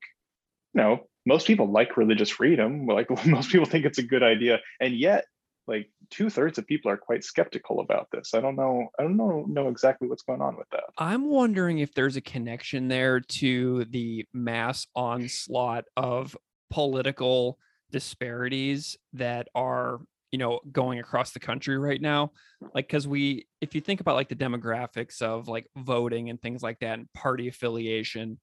you 0.75 0.83
know, 0.83 1.07
most 1.25 1.47
people 1.47 1.71
like 1.71 1.97
religious 1.97 2.29
freedom. 2.29 2.87
Like 2.87 3.09
most 3.27 3.51
people 3.51 3.67
think 3.67 3.87
it's 3.87 3.99
a 3.99 4.03
good 4.03 4.23
idea, 4.23 4.61
and 4.81 4.95
yet 4.95 5.25
like 5.67 5.91
two 6.11 6.29
thirds 6.29 6.59
of 6.59 6.67
people 6.67 6.91
are 6.91 6.97
quite 6.97 7.25
skeptical 7.25 7.81
about 7.81 8.09
this. 8.13 8.35
I 8.35 8.41
don't 8.41 8.57
know. 8.57 8.89
I 8.99 9.03
don't 9.03 9.17
know 9.17 9.45
know 9.49 9.69
exactly 9.69 10.09
what's 10.09 10.23
going 10.23 10.41
on 10.41 10.57
with 10.57 10.69
that. 10.71 10.85
I'm 10.99 11.29
wondering 11.29 11.79
if 11.79 11.95
there's 11.95 12.17
a 12.17 12.21
connection 12.21 12.89
there 12.89 13.21
to 13.21 13.85
the 13.87 14.27
mass 14.33 14.87
onslaught 14.95 15.85
of 15.97 16.37
political 16.71 17.59
disparities 17.91 18.97
that 19.13 19.49
are 19.55 20.01
you 20.31 20.39
know 20.39 20.61
going 20.73 20.99
across 20.99 21.33
the 21.33 21.41
country 21.41 21.77
right 21.77 22.01
now 22.01 22.33
like 22.75 22.87
because 22.87 23.07
we 23.07 23.47
if 23.61 23.75
you 23.75 23.83
think 23.83 24.01
about 24.01 24.15
like 24.15 24.31
the 24.31 24.35
demographics 24.35 25.21
of 25.21 25.47
like 25.47 25.67
voting 25.77 26.31
and 26.31 26.41
things 26.41 26.63
like 26.63 26.79
that 26.79 26.99
and 26.99 27.13
party 27.13 27.49
affiliation 27.49 28.41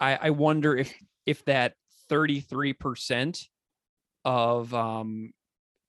i 0.00 0.16
i 0.16 0.30
wonder 0.30 0.74
if 0.74 0.94
if 1.26 1.44
that 1.44 1.74
33% 2.10 3.46
of 4.24 4.74
um 4.74 5.32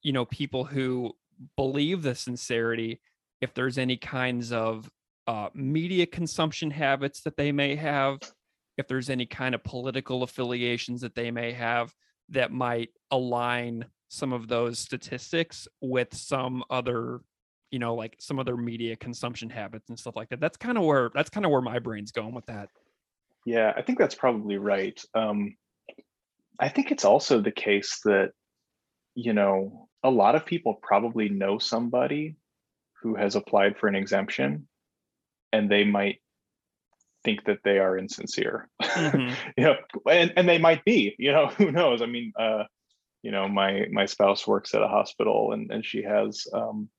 you 0.04 0.14
know 0.14 0.26
people 0.26 0.64
who 0.64 1.12
believe 1.58 2.04
the 2.04 2.16
sincerity 2.16 2.99
if 3.41 3.54
there's 3.54 3.78
any 3.78 3.97
kinds 3.97 4.52
of 4.52 4.89
uh, 5.28 5.49
media 5.54 6.06
consumption 6.06 6.70
habits 6.70 7.22
that 7.22 7.38
they 7.38 7.52
may 7.52 7.76
have 7.76 8.20
if 8.78 8.88
there's 8.88 9.10
any 9.10 9.26
kind 9.26 9.54
of 9.54 9.64
political 9.64 10.24
affiliations 10.24 11.02
that 11.02 11.16
they 11.16 11.32
may 11.32 11.52
have 11.52 11.93
that 12.30 12.52
might 12.52 12.89
align 13.12 13.86
some 14.08 14.34
of 14.34 14.47
those 14.47 14.80
statistics 14.80 15.68
with 15.82 16.14
some 16.14 16.64
other 16.70 17.22
you 17.72 17.80
know 17.80 17.95
like 17.95 18.16
some 18.20 18.39
other 18.39 18.58
media 18.58 18.95
consumption 18.95 19.49
habits 19.49 19.89
and 19.89 19.97
stuff 19.97 20.16
like 20.16 20.30
that. 20.30 20.39
That's 20.39 20.58
kind 20.58 20.78
of 20.78 20.84
where 20.84 21.10
that's 21.14 21.30
kind 21.30 21.45
of 21.45 21.52
where 21.52 21.62
my 21.62 21.80
brain's 21.80 22.12
going 22.12 22.34
with 22.34 22.45
that. 22.47 22.70
Yeah 23.45 23.74
i 23.76 23.82
think 23.82 23.97
that's 23.97 24.16
probably 24.16 24.58
right. 24.58 24.99
Um 25.14 25.56
i 26.60 26.70
think 26.70 26.91
it's 26.91 27.06
also 27.06 27.39
the 27.39 27.52
case 27.52 27.99
that 28.06 28.32
you 29.16 29.34
know 29.34 29.88
a 30.04 30.10
lot 30.10 30.36
of 30.36 30.45
people 30.45 30.74
probably 30.82 31.30
know 31.30 31.58
somebody 31.60 32.36
who 33.02 33.16
has 33.16 33.36
applied 33.36 33.78
for 33.78 33.88
an 33.88 33.95
exemption 33.95 34.68
and 35.52 35.70
they 35.70 35.84
might 35.84 36.20
think 37.24 37.43
that 37.45 37.60
they 37.64 37.78
are 37.78 37.97
insincere. 37.97 38.70
Mm-hmm. 38.82 39.34
you 39.58 39.64
know 39.64 39.76
and, 40.10 40.34
and 40.36 40.49
they 40.49 40.58
might 40.58 40.84
be 40.86 41.16
you 41.18 41.32
know 41.32 41.47
who 41.58 41.72
knows? 41.72 42.02
I 42.02 42.06
mean 42.06 42.34
uh 42.39 42.64
you 43.22 43.32
know 43.32 43.47
my 43.47 43.86
my 43.91 44.06
spouse 44.06 44.47
works 44.47 44.74
at 44.74 44.82
a 44.82 44.88
hospital 44.88 45.52
and 45.54 45.72
and 45.72 45.86
she 45.86 46.04
has 46.04 46.47
um 46.54 46.89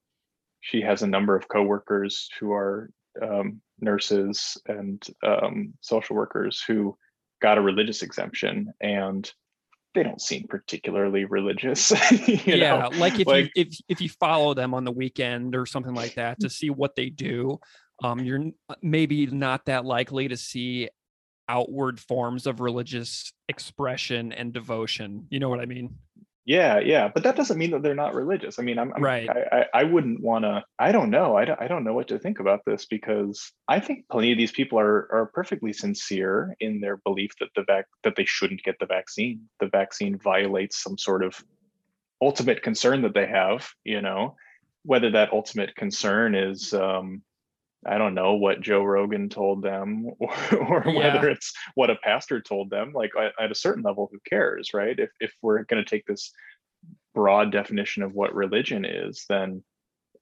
she 0.61 0.81
has 0.81 1.03
a 1.03 1.09
number 1.09 1.37
of 1.37 1.49
coworkers 1.49 2.29
who 2.39 2.53
are 2.53 2.89
um, 3.21 3.61
nurses 3.81 4.57
and 4.67 5.05
um, 5.27 5.75
social 5.81 6.17
workers 6.17 6.63
who 6.67 6.97
got 7.43 7.59
a 7.59 7.63
religious 7.63 8.03
exemption 8.03 8.73
and 8.81 9.31
they 9.95 10.03
don't 10.03 10.21
seem 10.21 10.47
particularly 10.49 11.25
religious 11.25 11.93
yeah 12.47 12.79
know? 12.79 12.91
like 12.99 13.19
if 13.19 13.27
like, 13.27 13.51
you 13.55 13.67
if, 13.67 13.77
if 13.89 14.01
you 14.01 14.09
follow 14.09 14.55
them 14.55 14.75
on 14.75 14.85
the 14.85 14.93
weekend 14.93 15.55
or 15.55 15.67
something 15.67 15.95
like 15.95 16.15
that 16.15 16.41
to 16.41 16.49
see 16.49 16.71
what 16.71 16.95
they 16.97 17.11
do 17.11 17.59
um, 18.03 18.21
you're 18.21 18.51
maybe 18.83 19.27
not 19.27 19.67
that 19.67 19.85
likely 19.85 20.29
to 20.29 20.37
see 20.37 20.89
outward 21.49 22.01
forms 22.01 22.47
of 22.47 22.61
religious 22.61 23.33
expression 23.49 24.33
and 24.33 24.53
devotion. 24.53 25.27
You 25.31 25.41
know 25.41 25.49
what 25.49 25.61
I 25.61 25.67
mean? 25.67 25.97
Yeah, 26.45 26.81
yeah, 26.81 27.09
but 27.09 27.23
that 27.23 27.37
doesn't 27.37 27.57
mean 27.57 27.71
that 27.71 27.83
they're 27.83 27.95
not 27.95 28.15
religious. 28.15 28.59
I 28.59 28.63
mean, 28.63 28.77
I'm, 28.79 28.93
I'm 28.95 29.03
right. 29.03 29.29
I, 29.31 29.59
I, 29.59 29.67
I 29.75 29.85
wouldn't 29.85 30.21
want 30.21 30.45
to. 30.45 30.65
I 30.77 30.91
don't 30.91 31.11
know. 31.11 31.37
I 31.37 31.45
don't. 31.45 31.61
I 31.61 31.69
don't 31.69 31.85
know 31.85 31.95
what 31.95 32.09
to 32.09 32.19
think 32.19 32.41
about 32.41 32.65
this 32.67 32.85
because 32.85 33.53
I 33.69 33.79
think 33.79 34.07
plenty 34.11 34.33
of 34.33 34.39
these 34.39 34.51
people 34.51 34.79
are 34.81 35.09
are 35.13 35.31
perfectly 35.33 35.73
sincere 35.73 36.57
in 36.59 36.81
their 36.81 36.97
belief 36.97 37.31
that 37.39 37.51
the 37.55 37.63
vac 37.65 37.87
that 38.03 38.17
they 38.17 38.25
shouldn't 38.25 38.65
get 38.65 38.77
the 38.81 38.87
vaccine. 38.87 39.49
The 39.61 39.69
vaccine 39.69 40.19
violates 40.19 40.83
some 40.83 40.99
sort 40.99 41.23
of 41.23 41.41
ultimate 42.21 42.63
concern 42.63 43.03
that 43.03 43.15
they 43.15 43.27
have. 43.27 43.69
You 43.85 44.03
know, 44.03 44.35
whether 44.85 45.13
that 45.13 45.33
ultimate 45.33 45.77
concern 45.77 46.35
is 46.35 46.75
um, 46.75 47.23
I 47.85 47.99
don't 47.99 48.15
know 48.15 48.35
what 48.35 48.61
Joe 48.61 48.85
Rogan 48.85 49.29
told 49.29 49.63
them 49.63 50.07
or, 50.19 50.35
or 50.53 50.83
yeah. 50.87 51.15
whether 51.15 51.29
it's 51.29 51.53
what 51.75 51.91
a 51.91 51.97
pastor 51.97 52.41
told 52.41 52.71
them. 52.71 52.93
Like 52.93 53.11
at, 53.41 53.51
a 53.51 53.55
certain 53.55 53.83
level, 53.83 54.09
who 54.11 54.19
cares, 54.29 54.73
right? 54.75 54.99
If 54.99 55.11
if 55.21 55.33
we're 55.43 55.65
going 55.65 55.83
to 55.83 55.89
take 55.89 56.07
this 56.07 56.33
broad 57.15 57.53
definition 57.53 58.03
of 58.03 58.15
what 58.15 58.35
religion 58.35 58.85
is, 58.85 59.25
then 59.29 59.63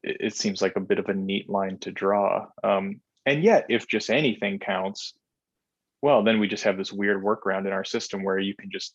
it, 0.03 0.17
it, 0.21 0.35
seems 0.35 0.61
like 0.61 0.77
a 0.77 0.81
bit 0.81 0.99
of 0.99 1.09
a 1.09 1.15
neat 1.15 1.49
line 1.49 1.79
to 1.79 1.93
draw. 1.93 2.47
Um, 2.65 3.01
and 3.27 3.45
yet, 3.45 3.67
if 3.69 3.87
just 3.87 4.11
anything 4.11 4.59
counts, 4.59 5.15
well, 6.03 6.25
then 6.25 6.41
we 6.41 6.49
just 6.49 6.65
have 6.65 6.79
this 6.79 6.93
weird 6.93 7.23
workaround 7.23 7.67
in 7.67 7.73
our 7.73 7.85
system 7.85 8.25
where 8.25 8.39
you 8.39 8.55
can 8.57 8.71
just 8.71 8.95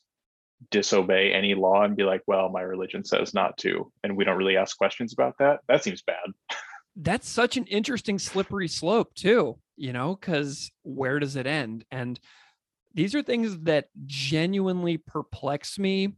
disobey 0.72 1.32
any 1.32 1.53
law 1.53 1.84
and 1.84 1.95
be 1.95 2.03
like, 2.03 2.22
well, 2.28 2.49
my 2.49 2.61
religion 2.61 3.03
says 3.03 3.34
not 3.34 3.57
to, 3.57 3.91
and 4.03 4.18
we 4.18 4.24
don't 4.24 4.38
really 4.38 4.57
ask 4.57 4.78
questions 4.78 5.13
about 5.13 5.38
that. 5.39 5.59
That 5.68 5.84
seems 5.84 6.01
bad. 6.01 6.32
that's 6.95 7.27
such 7.27 7.57
an 7.57 7.65
interesting 7.65 8.17
slippery 8.17 8.67
slope 8.67 9.13
too 9.15 9.57
you 9.77 9.93
know 9.93 10.15
because 10.15 10.71
where 10.83 11.19
does 11.19 11.35
it 11.35 11.47
end? 11.47 11.85
And 11.91 12.19
these 12.93 13.13
are 13.15 13.21
things 13.21 13.57
that 13.61 13.87
genuinely 14.05 14.97
perplex 14.97 15.77
me 15.77 16.13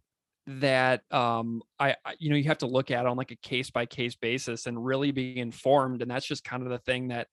that 0.46 1.02
um 1.12 1.62
I, 1.78 1.96
I 2.06 2.16
you 2.20 2.30
know 2.30 2.38
you 2.38 2.46
have 2.46 2.60
to 2.60 2.68
look 2.68 2.90
at 2.90 3.06
on 3.06 3.18
like 3.18 3.32
a 3.32 3.36
case 3.36 3.70
by 3.70 3.86
case 3.86 4.16
basis 4.16 4.66
and 4.66 4.84
really 4.84 5.12
be 5.12 5.38
informed 5.38 6.02
and 6.02 6.10
that's 6.10 6.26
just 6.26 6.46
kind 6.46 6.64
of 6.64 6.70
the 6.70 6.78
thing 6.80 7.10
that 7.10 7.28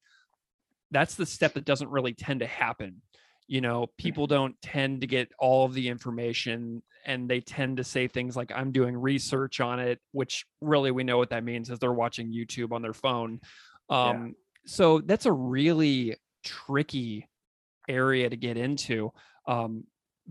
that's 0.91 1.15
the 1.15 1.27
step 1.27 1.55
that 1.55 1.65
doesn't 1.65 1.91
really 1.91 2.13
tend 2.13 2.41
to 2.41 2.47
happen 2.47 3.03
you 3.47 3.61
know 3.61 3.87
people 3.99 4.27
don't 4.27 4.61
tend 4.63 5.01
to 5.01 5.07
get 5.07 5.31
all 5.39 5.65
of 5.65 5.75
the 5.75 5.89
information 5.89 6.83
and 7.07 7.29
they 7.29 7.41
tend 7.41 7.77
to 7.77 7.85
say 7.85 8.09
things 8.09 8.37
like 8.37 8.51
i'm 8.55 8.73
doing 8.73 8.97
research 8.97 9.61
on 9.61 9.79
it 9.79 10.01
which 10.13 10.47
really 10.61 10.91
we 10.91 11.05
know 11.05 11.19
what 11.19 11.31
that 11.31 11.45
means 11.45 11.71
is 11.71 11.79
they're 11.79 11.93
watching 11.93 12.33
youtube 12.33 12.73
on 12.73 12.83
their 12.83 12.95
phone. 12.95 13.41
Um, 13.91 14.27
yeah. 14.27 14.33
so 14.67 15.01
that's 15.01 15.27
a 15.27 15.33
really 15.33 16.17
tricky 16.43 17.29
area 17.89 18.31
to 18.31 18.37
get 18.37 18.57
into 18.57 19.13
um, 19.47 19.85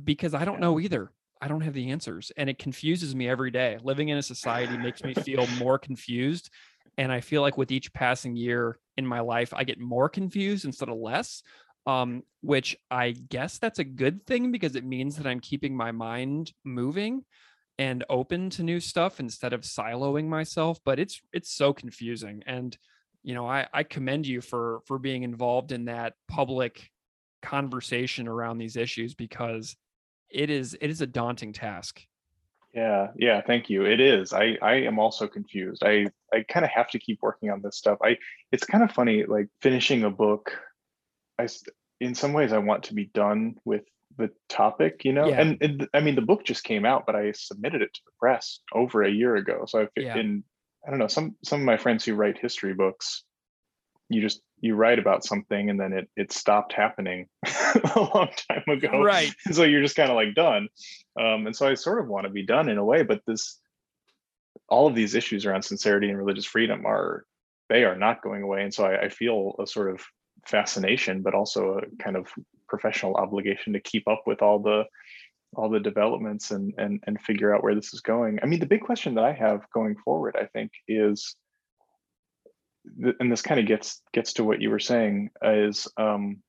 because 0.04 0.34
i 0.34 0.46
don't 0.46 0.60
know 0.60 0.80
either. 0.80 1.12
I 1.40 1.50
don't 1.50 1.62
have 1.62 1.74
the 1.74 1.92
answers 1.92 2.32
and 2.38 2.50
it 2.50 2.58
confuses 2.58 3.14
me 3.14 3.28
every 3.28 3.52
day. 3.52 3.78
Living 3.84 4.08
in 4.08 4.18
a 4.18 4.24
society 4.24 4.78
makes 4.78 5.04
me 5.04 5.14
feel 5.14 5.46
more 5.60 5.78
confused 5.78 6.50
and 6.98 7.12
i 7.12 7.22
feel 7.22 7.42
like 7.42 7.58
with 7.58 7.72
each 7.72 7.94
passing 7.94 8.36
year 8.36 8.78
in 8.98 9.06
my 9.06 9.20
life 9.20 9.54
i 9.54 9.64
get 9.64 9.80
more 9.80 10.10
confused 10.10 10.66
instead 10.66 10.90
of 10.90 10.98
less 10.98 11.44
um, 11.86 12.24
which 12.42 12.78
I 12.90 13.12
guess 13.12 13.58
that's 13.58 13.80
a 13.80 13.84
good 13.84 14.26
thing 14.26 14.52
because 14.52 14.76
it 14.76 14.86
means 14.86 15.18
that 15.18 15.28
I'm 15.28 15.40
keeping 15.40 15.76
my 15.76 15.92
mind 15.92 16.54
moving 16.64 17.24
and 17.78 18.06
open 18.10 18.50
to 18.52 18.64
new 18.64 18.80
stuff 18.80 19.20
instead 19.20 19.54
of 19.54 19.62
siloing 19.62 20.28
myself. 20.28 20.80
But 20.86 21.00
it's 21.00 21.22
it's 21.34 21.54
so 21.54 21.74
confusing, 21.74 22.44
and 22.46 22.78
you 23.24 23.34
know 23.34 23.48
I 23.48 23.68
I 23.74 23.84
commend 23.84 24.28
you 24.28 24.42
for 24.42 24.82
for 24.86 25.00
being 25.00 25.24
involved 25.24 25.72
in 25.72 25.86
that 25.86 26.14
public 26.28 26.90
conversation 27.42 28.28
around 28.28 28.58
these 28.58 28.78
issues 28.78 29.14
because 29.14 29.76
it 30.30 30.50
is 30.50 30.78
it 30.82 30.90
is 30.90 31.02
a 31.02 31.08
daunting 31.08 31.54
task. 31.54 32.02
Yeah, 32.74 33.10
yeah, 33.16 33.42
thank 33.42 33.70
you. 33.70 33.86
It 33.86 34.00
is. 34.00 34.34
I 34.34 34.58
I 34.62 34.76
am 34.76 34.98
also 34.98 35.28
confused. 35.28 35.84
I 35.84 36.08
I 36.34 36.44
kind 36.50 36.66
of 36.66 36.72
have 36.72 36.90
to 36.90 37.00
keep 37.00 37.20
working 37.22 37.52
on 37.52 37.62
this 37.62 37.78
stuff. 37.78 38.00
I 38.04 38.18
it's 38.52 38.64
kind 38.64 38.84
of 38.84 38.92
funny 38.92 39.26
like 39.26 39.48
finishing 39.62 40.04
a 40.04 40.10
book 40.10 40.58
I 41.40 41.48
in 42.00 42.16
some 42.16 42.34
ways 42.34 42.54
I 42.54 42.58
want 42.58 42.84
to 42.86 42.94
be 42.94 43.06
done 43.06 43.56
with 43.66 43.84
the 44.18 44.30
topic, 44.50 45.06
you 45.06 45.14
know. 45.14 45.28
Yeah. 45.28 45.42
And, 45.42 45.58
and, 45.62 45.88
I 45.94 46.02
mean, 46.02 46.16
the 46.16 46.22
book 46.22 46.44
just 46.44 46.64
came 46.64 46.86
out, 46.86 47.06
but 47.06 47.16
I 47.16 47.32
submitted 47.32 47.82
it 47.82 47.94
to 47.94 48.02
the 48.06 48.12
press 48.20 48.60
over 48.74 49.04
a 49.04 49.12
year 49.12 49.36
ago. 49.36 49.64
So 49.68 49.82
I've 49.82 49.90
yeah. 49.96 50.18
in 50.18 50.44
I 50.86 50.90
don't 50.90 51.00
know 51.00 51.08
some 51.08 51.36
some 51.44 51.62
of 51.62 51.66
my 51.66 51.78
friends 51.78 52.04
who 52.04 52.16
write 52.16 52.38
history 52.38 52.74
books, 52.74 53.24
you 54.10 54.22
just 54.22 54.42
you 54.60 54.76
write 54.76 55.00
about 55.00 55.26
something 55.26 55.70
and 55.70 55.80
then 55.80 55.94
it 55.94 56.10
it 56.16 56.32
stopped 56.32 56.74
happening 56.74 57.28
a 57.96 58.00
long 58.00 58.30
time 58.50 58.64
ago. 58.68 59.02
Right. 59.02 59.34
so 59.52 59.64
you're 59.64 59.82
just 59.82 59.96
kind 59.96 60.10
of 60.10 60.16
like 60.16 60.36
done. 60.36 60.68
Um, 61.20 61.48
and 61.48 61.56
so 61.56 61.68
I 61.68 61.74
sort 61.74 62.00
of 62.00 62.08
want 62.08 62.26
to 62.26 62.32
be 62.32 62.46
done 62.46 62.70
in 62.70 62.78
a 62.78 62.86
way, 62.86 63.04
but 63.04 63.22
this 63.26 63.60
all 64.70 64.88
of 64.88 64.96
these 64.96 65.16
issues 65.16 65.46
around 65.46 65.64
sincerity 65.64 66.10
and 66.10 66.18
religious 66.18 66.46
freedom 66.46 66.86
are 66.86 67.26
they 67.70 67.84
are 67.84 67.96
not 67.96 68.22
going 68.22 68.44
away. 68.44 68.64
And 68.64 68.74
so 68.74 68.86
I, 68.86 69.06
I 69.06 69.10
feel 69.10 69.56
a 69.60 69.68
sort 69.68 69.90
of 69.90 70.02
fascination, 70.46 71.22
but 71.22 71.34
also 71.34 71.80
a 71.80 72.04
kind 72.04 72.16
of 72.16 72.28
professional 72.68 73.16
obligation 73.16 73.74
to 73.74 73.80
keep 73.80 74.08
up 74.08 74.24
with 74.26 74.42
all 74.42 74.60
the 74.60 74.86
all 75.56 75.70
the 75.70 75.80
developments 75.80 76.52
and 76.52 76.74
and 76.78 77.04
and 77.06 77.22
figure 77.22 77.54
out 77.54 77.64
where 77.64 77.76
this 77.76 77.94
is 77.94 78.02
going. 78.02 78.40
I 78.42 78.46
mean, 78.46 78.60
the 78.60 78.66
big 78.66 78.82
question 78.82 79.16
that 79.16 79.24
I 79.24 79.34
have 79.34 79.70
going 79.74 79.96
forward, 80.04 80.36
I 80.40 80.46
think, 80.46 80.72
is, 80.88 81.36
and 83.20 83.32
this 83.32 83.42
kind 83.42 83.60
of 83.60 83.68
gets 83.68 84.02
gets 84.14 84.34
to 84.34 84.44
what 84.44 84.62
you 84.62 84.70
were 84.70 84.80
saying, 84.80 85.30
is 85.42 85.88
um, 85.98 86.42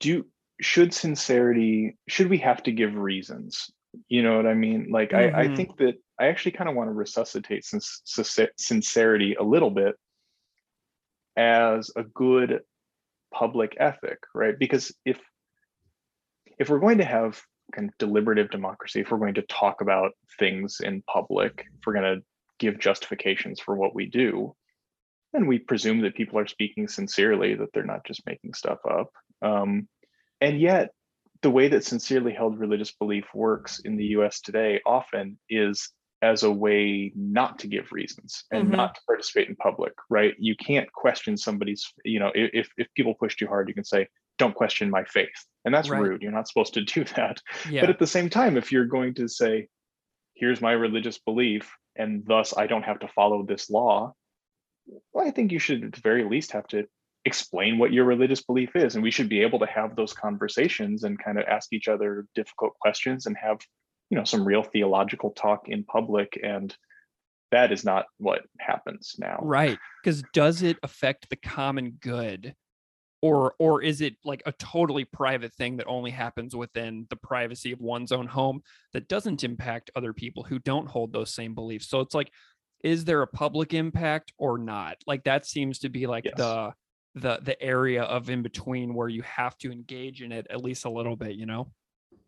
do 0.00 0.24
should 0.60 0.92
sincerity 0.92 1.96
should 2.08 2.28
we 2.28 2.38
have 2.38 2.62
to 2.64 2.72
give 2.72 2.94
reasons? 2.94 3.70
You 4.08 4.22
know 4.22 4.36
what 4.36 4.46
I 4.46 4.54
mean? 4.54 4.88
Like, 4.90 5.10
mm-hmm. 5.10 5.36
I 5.36 5.42
I 5.42 5.54
think 5.54 5.76
that 5.78 5.94
I 6.18 6.26
actually 6.28 6.52
kind 6.52 6.68
of 6.68 6.76
want 6.76 6.88
to 6.88 6.94
resuscitate 6.94 7.64
sincerity 8.56 9.34
a 9.34 9.42
little 9.42 9.70
bit 9.70 9.94
as 11.38 11.90
a 11.96 12.02
good 12.02 12.60
public 13.32 13.76
ethic, 13.78 14.18
right? 14.34 14.58
Because 14.58 14.92
if 15.04 15.18
if 16.58 16.68
we're 16.68 16.80
going 16.80 16.98
to 16.98 17.04
have 17.04 17.40
kind 17.72 17.88
of 17.88 17.98
deliberative 17.98 18.50
democracy, 18.50 19.00
if 19.00 19.10
we're 19.10 19.18
going 19.18 19.34
to 19.34 19.42
talk 19.42 19.80
about 19.80 20.12
things 20.38 20.80
in 20.82 21.02
public, 21.02 21.66
if 21.78 21.86
we're 21.86 21.94
going 21.94 22.16
to 22.16 22.22
give 22.58 22.80
justifications 22.80 23.60
for 23.60 23.76
what 23.76 23.94
we 23.94 24.06
do, 24.06 24.54
then 25.32 25.46
we 25.46 25.58
presume 25.58 26.00
that 26.00 26.16
people 26.16 26.38
are 26.38 26.46
speaking 26.48 26.88
sincerely, 26.88 27.54
that 27.54 27.68
they're 27.72 27.84
not 27.84 28.04
just 28.04 28.26
making 28.26 28.54
stuff 28.54 28.78
up. 28.90 29.10
Um, 29.40 29.86
and 30.40 30.60
yet, 30.60 30.90
the 31.42 31.50
way 31.50 31.68
that 31.68 31.84
sincerely 31.84 32.32
held 32.32 32.58
religious 32.58 32.92
belief 32.92 33.26
works 33.32 33.80
in 33.84 33.96
the 33.96 34.06
US 34.06 34.40
today 34.40 34.80
often 34.84 35.38
is 35.48 35.92
as 36.22 36.42
a 36.42 36.50
way 36.50 37.12
not 37.14 37.60
to 37.60 37.66
give 37.68 37.92
reasons 37.92 38.44
and 38.50 38.68
Mhm. 38.68 38.76
not 38.76 38.94
to 38.96 39.00
participate 39.06 39.48
in 39.48 39.56
public, 39.56 39.92
right? 40.10 40.34
You 40.38 40.56
can't 40.56 40.90
question 40.92 41.36
somebody's, 41.36 41.92
you 42.04 42.18
know, 42.18 42.32
if 42.34 42.70
if 42.76 42.92
people 42.94 43.14
push 43.14 43.36
too 43.36 43.46
hard, 43.46 43.68
you 43.68 43.74
can 43.74 43.84
say, 43.84 44.08
don't 44.38 44.54
question 44.54 44.90
my 44.90 45.04
faith. 45.04 45.44
And 45.64 45.72
that's 45.74 45.88
Right. 45.90 46.00
rude. 46.02 46.22
You're 46.22 46.32
not 46.32 46.48
supposed 46.48 46.74
to 46.74 46.80
do 46.94 47.04
that. 47.16 47.40
Yeah. 47.70 47.82
But 47.82 47.90
at 47.90 47.98
the 47.98 48.06
same 48.06 48.28
time, 48.30 48.56
if 48.56 48.72
you're 48.72 48.86
going 48.86 49.14
to 49.14 49.28
say, 49.28 49.68
here's 50.34 50.60
my 50.60 50.72
religious 50.72 51.18
belief, 51.18 51.72
and 51.96 52.24
thus 52.26 52.56
I 52.56 52.66
don't 52.66 52.84
have 52.84 53.00
to 53.00 53.08
follow 53.08 53.42
this 53.44 53.68
law, 53.70 54.14
well, 55.12 55.26
I 55.26 55.30
think 55.30 55.52
you 55.52 55.58
should 55.58 55.84
at 55.84 55.92
the 55.92 56.00
very 56.00 56.24
least 56.24 56.52
have 56.52 56.66
to 56.68 56.86
explain 57.24 57.78
what 57.78 57.92
your 57.92 58.04
religious 58.04 58.42
belief 58.42 58.74
is. 58.76 58.94
And 58.94 59.02
we 59.02 59.10
should 59.10 59.28
be 59.28 59.42
able 59.42 59.58
to 59.58 59.66
have 59.66 59.96
those 59.96 60.12
conversations 60.14 61.04
and 61.04 61.18
kind 61.22 61.38
of 61.38 61.44
ask 61.46 61.72
each 61.72 61.88
other 61.88 62.26
difficult 62.34 62.74
questions 62.80 63.26
and 63.26 63.36
have, 63.36 63.58
you 64.10 64.16
know, 64.16 64.24
some 64.24 64.44
real 64.44 64.62
theological 64.62 65.30
talk 65.30 65.68
in 65.68 65.84
public. 65.84 66.38
And 66.42 66.74
that 67.50 67.72
is 67.72 67.84
not 67.84 68.06
what 68.18 68.42
happens 68.58 69.16
now. 69.18 69.38
Right. 69.42 69.78
Because 70.02 70.22
does 70.32 70.62
it 70.62 70.76
affect 70.82 71.30
the 71.30 71.36
common 71.36 71.92
good? 72.00 72.54
Or 73.20 73.54
or 73.58 73.82
is 73.82 74.00
it 74.00 74.14
like 74.24 74.42
a 74.46 74.52
totally 74.52 75.04
private 75.04 75.52
thing 75.52 75.78
that 75.78 75.88
only 75.88 76.12
happens 76.12 76.54
within 76.54 77.06
the 77.10 77.16
privacy 77.16 77.72
of 77.72 77.80
one's 77.80 78.12
own 78.12 78.28
home 78.28 78.60
that 78.92 79.08
doesn't 79.08 79.42
impact 79.42 79.90
other 79.96 80.12
people 80.12 80.44
who 80.44 80.60
don't 80.60 80.88
hold 80.88 81.12
those 81.12 81.34
same 81.34 81.52
beliefs? 81.52 81.88
So 81.88 82.00
it's 82.00 82.14
like, 82.14 82.30
is 82.84 83.04
there 83.04 83.22
a 83.22 83.26
public 83.26 83.74
impact 83.74 84.32
or 84.38 84.56
not? 84.56 84.98
Like 85.04 85.24
that 85.24 85.46
seems 85.46 85.80
to 85.80 85.88
be 85.88 86.06
like 86.06 86.26
Yes. 86.26 86.34
the 86.36 86.72
the 87.16 87.40
the 87.42 87.60
area 87.60 88.04
of 88.04 88.30
in 88.30 88.42
between 88.42 88.94
where 88.94 89.08
you 89.08 89.22
have 89.22 89.58
to 89.58 89.72
engage 89.72 90.22
in 90.22 90.30
it 90.30 90.46
at 90.48 90.62
least 90.62 90.84
a 90.84 90.90
little 90.90 91.16
bit, 91.16 91.32
you 91.32 91.46
know? 91.46 91.72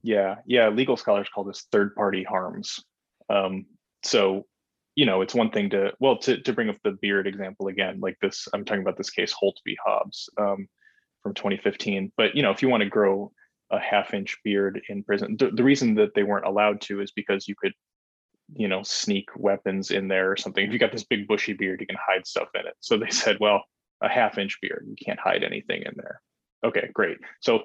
Yeah, 0.03 0.36
yeah. 0.46 0.68
Legal 0.68 0.96
scholars 0.96 1.28
call 1.32 1.44
this 1.44 1.66
third 1.70 1.94
party 1.94 2.24
harms. 2.24 2.82
Um, 3.28 3.66
so, 4.03 4.46
you 4.94 5.07
know, 5.07 5.20
it's 5.20 5.34
one 5.34 5.51
thing 5.51 5.70
to 5.70 5.92
well 6.01 6.18
to 6.18 6.40
to 6.40 6.53
bring 6.53 6.68
up 6.68 6.76
the 6.82 6.96
beard 7.01 7.26
example 7.26 7.68
again, 7.68 8.01
like 8.01 8.16
this. 8.20 8.48
I'm 8.53 8.64
talking 8.64 8.82
about 8.82 8.96
this 8.96 9.11
case 9.11 9.32
Holt 9.32 9.59
v. 9.64 9.76
Hobbs 9.84 10.28
um, 10.38 10.68
from 11.22 11.34
2015. 11.34 12.12
But 12.16 12.34
you 12.34 12.42
know, 12.42 12.51
if 12.51 12.62
you 12.62 12.68
want 12.68 12.82
to 12.82 12.88
grow 12.88 13.32
a 13.70 13.78
half 13.78 14.14
inch 14.14 14.36
beard 14.42 14.80
in 14.88 15.05
prison, 15.05 15.36
the, 15.38 15.51
the 15.51 15.64
reason 15.64 15.94
that 15.96 16.14
they 16.14 16.22
weren't 16.22 16.46
allowed 16.46 16.80
to 16.82 17.01
is 17.01 17.12
because 17.12 17.46
you 17.46 17.55
could, 17.55 17.72
you 18.55 18.68
know, 18.68 18.82
sneak 18.82 19.28
weapons 19.36 19.90
in 19.90 20.09
there 20.09 20.30
or 20.32 20.36
something. 20.36 20.66
If 20.66 20.72
you 20.72 20.78
got 20.78 20.92
this 20.92 21.05
big 21.05 21.28
bushy 21.28 21.53
beard, 21.53 21.80
you 21.80 21.86
can 21.86 21.98
hide 22.05 22.26
stuff 22.26 22.48
in 22.55 22.66
it. 22.66 22.74
So 22.80 22.96
they 22.96 23.11
said, 23.11 23.36
well, 23.38 23.64
a 24.01 24.09
half 24.09 24.38
inch 24.38 24.59
beard, 24.61 24.86
you 24.88 24.96
can't 24.96 25.20
hide 25.20 25.44
anything 25.44 25.82
in 25.82 25.92
there. 25.96 26.20
Okay, 26.64 26.90
great. 26.92 27.18
So 27.40 27.61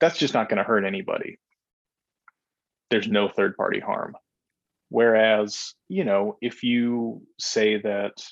that's 0.00 0.18
just 0.18 0.34
not 0.34 0.48
going 0.48 0.58
to 0.58 0.64
hurt 0.64 0.84
anybody 0.84 1.38
there's 2.90 3.08
no 3.08 3.28
third 3.28 3.56
party 3.56 3.80
harm. 3.80 4.16
Whereas, 4.88 5.74
you 5.88 6.04
know, 6.04 6.36
if 6.40 6.62
you 6.62 7.22
say 7.38 7.80
that 7.80 8.24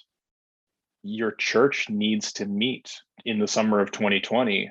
your 1.03 1.33
church 1.33 1.89
needs 1.91 2.33
to 2.35 2.47
meet 2.47 2.93
in 3.25 3.39
the 3.39 3.49
summer 3.49 3.81
of 3.81 3.91
2020, 3.91 4.71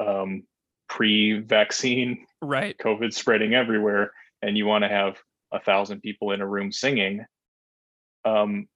um, 0.00 0.44
pre 0.88 1.40
vaccine, 1.40 2.26
Right. 2.42 2.76
COVID 2.78 3.12
spreading 3.12 3.54
everywhere, 3.54 4.12
and 4.42 4.56
you 4.56 4.66
want 4.66 4.84
to 4.84 4.88
have 4.88 5.16
a 5.52 5.60
thousand 5.60 6.00
people 6.00 6.32
in 6.32 6.40
a 6.40 6.46
room 6.46 6.72
singing, 6.72 7.24
um, 8.24 8.66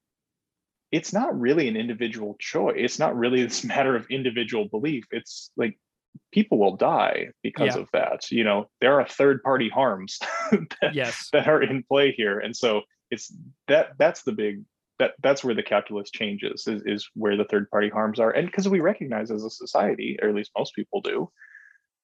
it's 0.91 1.13
not 1.13 1.39
really 1.39 1.67
an 1.67 1.75
individual 1.75 2.35
choice. 2.39 2.75
It's 2.77 2.99
not 2.99 3.15
really 3.15 3.43
this 3.43 3.63
matter 3.75 3.95
of 3.95 4.07
individual 4.09 4.67
belief. 4.67 5.05
It's 5.11 5.51
like 5.57 5.77
people 6.31 6.57
will 6.59 6.75
die 6.75 7.27
because 7.43 7.75
Yeah. 7.75 7.81
of 7.81 7.89
that. 7.93 8.29
You 8.31 8.43
know, 8.43 8.69
there 8.81 8.99
are 8.99 9.07
third 9.07 9.41
party 9.43 9.69
harms 9.69 10.19
that, 10.81 10.93
Yes. 10.93 11.29
that 11.33 11.47
are 11.47 11.61
in 11.61 11.83
play 11.83 12.11
here. 12.11 12.39
And 12.39 12.55
so 12.55 12.81
it's 13.11 13.33
that 13.67 13.97
that's 13.97 14.23
the 14.23 14.31
big 14.31 14.63
that 14.99 15.13
that's 15.23 15.43
where 15.45 15.55
the 15.55 15.63
calculus 15.63 16.11
changes 16.11 16.67
is, 16.67 16.81
is 16.85 17.09
where 17.13 17.37
the 17.37 17.45
third 17.45 17.69
party 17.71 17.89
harms 17.89 18.19
are. 18.19 18.31
And 18.31 18.45
because 18.45 18.67
we 18.67 18.81
recognize 18.81 19.31
as 19.31 19.45
a 19.45 19.49
society, 19.49 20.19
or 20.21 20.27
at 20.29 20.35
least 20.35 20.51
most 20.57 20.75
people 20.75 20.99
do, 21.01 21.31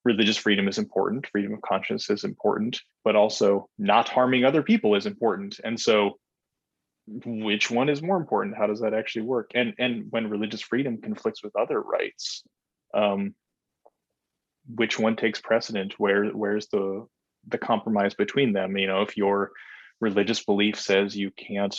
religious 0.06 0.38
freedom 0.38 0.68
is 0.70 0.78
important, 0.78 1.28
freedom 1.28 1.53
of 1.53 1.62
conscience 1.62 2.10
is 2.10 2.24
important, 2.24 2.80
but 3.03 3.16
also 3.18 3.68
not 3.78 4.08
harming 4.08 4.45
other 4.45 4.64
people 4.64 4.95
is 4.95 5.06
important. 5.06 5.60
And 5.64 5.78
so 5.78 6.18
which 7.08 7.70
one 7.70 7.89
is 7.89 8.01
more 8.01 8.18
important? 8.18 8.56
How 8.58 8.66
does 8.68 8.80
that 8.82 8.93
actually 8.93 9.24
work? 9.24 9.51
And 9.53 9.74
and 9.78 10.06
when 10.10 10.30
religious 10.30 10.62
freedom 10.62 10.99
conflicts 11.01 11.43
with 11.43 11.56
other 11.56 11.82
rights, 11.82 12.43
um, 12.93 13.36
which 14.68 14.99
one 14.99 15.16
takes 15.16 15.41
precedent? 15.41 15.95
Where 15.97 16.26
where's 16.28 16.68
the 16.68 17.07
the 17.47 17.57
compromise 17.57 18.13
between 18.13 18.53
them? 18.53 18.78
You 18.78 18.88
know, 18.88 19.01
if 19.01 19.18
your 19.18 19.51
religious 20.01 20.43
belief 20.43 20.80
says 20.80 21.16
you 21.16 21.32
can't 21.32 21.78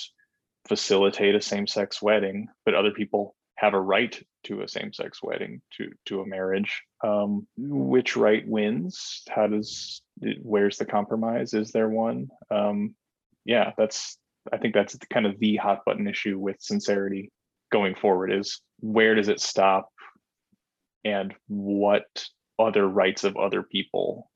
facilitate 0.68 1.34
a 1.34 1.40
same-sex 1.40 2.02
wedding, 2.02 2.48
but 2.64 2.74
other 2.74 2.90
people 2.90 3.34
have 3.56 3.74
a 3.74 3.80
right 3.80 4.20
to 4.44 4.62
a 4.62 4.68
same-sex 4.68 5.20
wedding, 5.22 5.62
to 5.76 5.90
to 6.06 6.20
a 6.20 6.26
marriage, 6.26 6.82
um, 7.02 7.46
which 7.56 8.16
right 8.16 8.46
wins? 8.46 9.22
How 9.28 9.46
does 9.46 10.02
where's 10.42 10.76
the 10.76 10.86
compromise? 10.86 11.54
Is 11.54 11.72
there 11.72 11.88
one? 11.88 12.28
Um, 12.50 12.94
yeah, 13.44 13.72
that's 13.76 14.18
I 14.52 14.58
think 14.58 14.74
that's 14.74 14.96
kind 15.12 15.26
of 15.26 15.38
the 15.38 15.56
hot 15.56 15.80
button 15.84 16.06
issue 16.06 16.38
with 16.38 16.56
sincerity 16.60 17.30
going 17.72 17.94
forward 17.94 18.32
is 18.32 18.60
where 18.80 19.14
does 19.14 19.28
it 19.28 19.40
stop 19.40 19.90
and 21.04 21.34
what 21.48 22.04
other 22.58 22.88
rights 22.88 23.24
of 23.24 23.36
other 23.36 23.62
people 23.62 24.30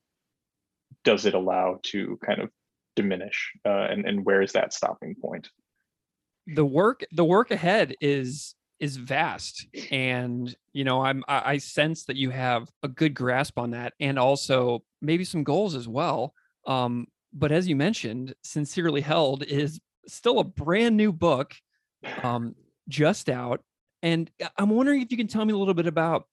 does 1.05 1.27
it 1.27 1.35
allow 1.35 1.79
to 1.83 2.19
kind 2.25 2.41
of 2.41 2.51
diminish 2.97 3.53
uh, 3.65 3.87
and, 3.91 4.05
and 4.07 4.25
where 4.25 4.43
is 4.43 4.53
that 4.53 4.73
stopping 4.73 5.15
point? 5.21 5.49
The 6.47 6.65
work 6.65 7.05
the 7.13 7.25
work 7.25 7.51
ahead 7.51 7.95
is 8.01 8.55
is 8.81 8.97
vast. 8.97 9.67
And 9.91 10.55
you 10.73 10.85
know 10.85 11.03
i'm 11.03 11.23
I, 11.29 11.59
sense 11.59 12.05
that 12.05 12.17
you 12.17 12.31
have 12.31 12.69
a 12.83 12.89
good 12.89 13.15
grasp 13.15 13.59
on 13.59 13.71
that 13.73 13.93
and 14.01 14.19
also 14.19 14.83
maybe 15.01 15.25
some 15.25 15.45
goals 15.45 15.75
as 15.75 15.87
well. 15.87 16.35
Um 16.67 17.07
but 17.33 17.53
as 17.53 17.69
you 17.69 17.77
mentioned 17.77 18.35
sincerely 18.43 19.01
held 19.01 19.45
is 19.45 19.81
still 20.07 20.41
a 20.41 20.45
brand 20.45 20.97
new 20.97 21.13
book 21.13 21.55
um 22.23 22.55
just 22.89 23.29
out. 23.29 23.63
And 24.03 24.31
i'm 24.59 24.71
wondering 24.71 25.03
if 25.03 25.11
you 25.11 25.17
can 25.17 25.29
tell 25.29 25.45
me 25.45 25.53
a 25.53 25.57
little 25.57 25.75
bit 25.75 25.87
about 25.87 26.25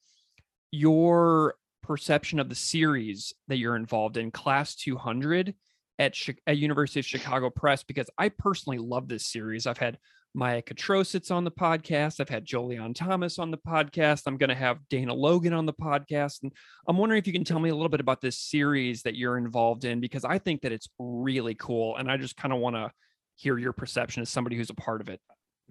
your 0.71 1.55
perception 1.87 2.39
of 2.39 2.49
the 2.49 2.55
series 2.55 3.33
that 3.47 3.57
you're 3.57 3.75
involved 3.75 4.17
in 4.17 4.31
class 4.31 4.75
200 4.75 5.55
at, 5.99 6.15
at 6.45 6.57
university 6.57 6.99
of 6.99 7.05
chicago 7.05 7.49
press 7.49 7.83
because 7.83 8.09
i 8.17 8.29
personally 8.29 8.77
love 8.77 9.07
this 9.07 9.25
series 9.25 9.65
i've 9.65 9.77
had 9.77 9.97
Maia 10.33 10.61
Kotrosits 10.61 11.31
on 11.31 11.45
the 11.45 11.49
podcast. 11.51 12.19
I've 12.19 12.29
had 12.29 12.45
Jolyon 12.45 12.93
Thomas 12.93 13.39
on 13.39 13.49
the 13.49 13.57
podcast. 13.57 14.23
I'm 14.27 14.37
going 14.37 14.49
to 14.49 14.55
have 14.55 14.77
Dana 14.87 15.11
Logan 15.11 15.53
on 15.53 15.65
the 15.65 15.73
podcast. 15.73 16.43
And 16.43 16.51
I'm 16.87 16.95
wondering 16.97 17.17
if 17.17 17.25
you 17.25 17.33
can 17.33 17.43
tell 17.43 17.59
me 17.59 17.69
a 17.69 17.73
little 17.73 17.89
bit 17.89 18.01
about 18.01 18.21
this 18.21 18.37
series 18.37 19.01
that 19.03 19.15
you're 19.15 19.39
involved 19.39 19.83
in, 19.83 19.99
because 19.99 20.23
I 20.25 20.37
think 20.37 20.61
that 20.61 20.71
it's 20.71 20.89
really 20.99 21.55
cool. 21.55 21.95
And 21.97 22.11
I 22.11 22.17
just 22.17 22.37
kind 22.37 22.53
of 22.53 22.59
want 22.59 22.75
to 22.75 22.91
hear 23.37 23.57
your 23.57 23.73
perception 23.73 24.21
as 24.21 24.29
somebody 24.29 24.55
who's 24.57 24.69
a 24.69 24.75
part 24.75 25.01
of 25.01 25.09
it. 25.09 25.19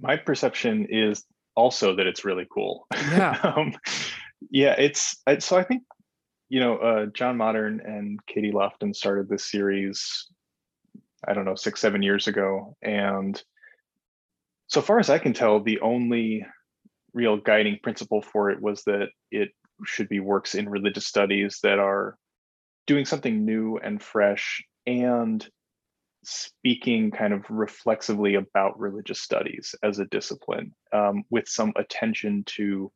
my 0.01 0.17
perception 0.17 0.87
is 0.91 1.25
also 1.55 1.95
that 1.97 2.07
it's 2.09 2.25
really 2.25 2.47
cool 2.53 2.87
Yeah. 3.11 3.39
um, 3.57 3.73
yeah 4.51 4.75
it's 4.79 5.17
so 5.39 5.57
i 5.57 5.63
think 5.63 5.83
you 6.49 6.61
know 6.61 6.77
uh, 6.77 7.07
john 7.07 7.37
modern 7.37 7.81
and 7.81 8.25
katie 8.27 8.53
lofton 8.53 8.95
started 8.95 9.29
this 9.29 9.51
series 9.51 10.27
i 11.27 11.33
don't 11.33 11.45
know 11.45 11.55
six 11.55 11.81
seven 11.81 12.03
years 12.03 12.29
ago 12.29 12.77
and 12.83 13.43
so 14.67 14.81
far 14.81 14.99
as 14.99 15.11
i 15.11 15.19
can 15.19 15.33
tell 15.33 15.61
the 15.61 15.81
only 15.81 16.45
real 17.13 17.37
guiding 17.37 17.79
principle 17.83 18.23
for 18.23 18.51
it 18.51 18.61
was 18.61 18.83
that 18.85 19.09
it 19.31 19.51
should 19.85 20.09
be 20.09 20.21
works 20.21 20.55
in 20.55 20.69
religious 20.69 21.07
studies 21.07 21.59
that 21.63 21.79
are 21.79 22.17
doing 22.87 23.05
something 23.05 23.45
new 23.45 23.79
and 23.79 24.03
fresh 24.03 24.65
and 24.87 25.49
speaking 26.25 27.11
kind 27.11 27.33
of 27.33 27.45
reflexively 27.49 28.35
about 28.35 28.79
religious 28.79 29.21
studies 29.21 29.75
as 29.83 29.99
a 29.99 30.07
discipline 30.07 30.75
um, 30.93 31.25
with 31.31 31.49
some 31.49 31.73
attention 31.77 32.43
to 32.45 32.91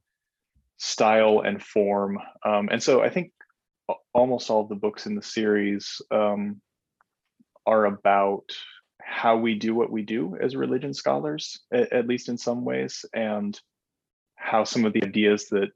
style 0.79 1.41
and 1.41 1.63
form. 1.63 2.19
Um, 2.45 2.69
and 2.73 2.83
so 2.83 3.03
I 3.03 3.09
think 3.09 3.33
almost 4.13 4.51
all 4.51 4.63
of 4.63 4.69
the 4.69 4.75
books 4.75 5.07
in 5.07 5.15
the 5.15 5.23
series 5.23 6.01
um, 6.11 6.61
are 7.67 7.87
about 7.87 8.45
how 9.03 9.37
we 9.37 9.55
do 9.55 9.75
what 9.75 9.91
we 9.91 10.03
do 10.03 10.37
as 10.41 10.57
religion 10.57 10.95
scholars, 10.95 11.61
at, 11.73 11.93
at 11.93 12.07
least 12.07 12.29
in 12.29 12.39
some 12.39 12.65
ways, 12.65 13.05
and 13.15 13.59
how 14.37 14.65
some 14.65 14.85
of 14.85 14.93
the 14.93 15.05
ideas 15.05 15.47
that 15.51 15.71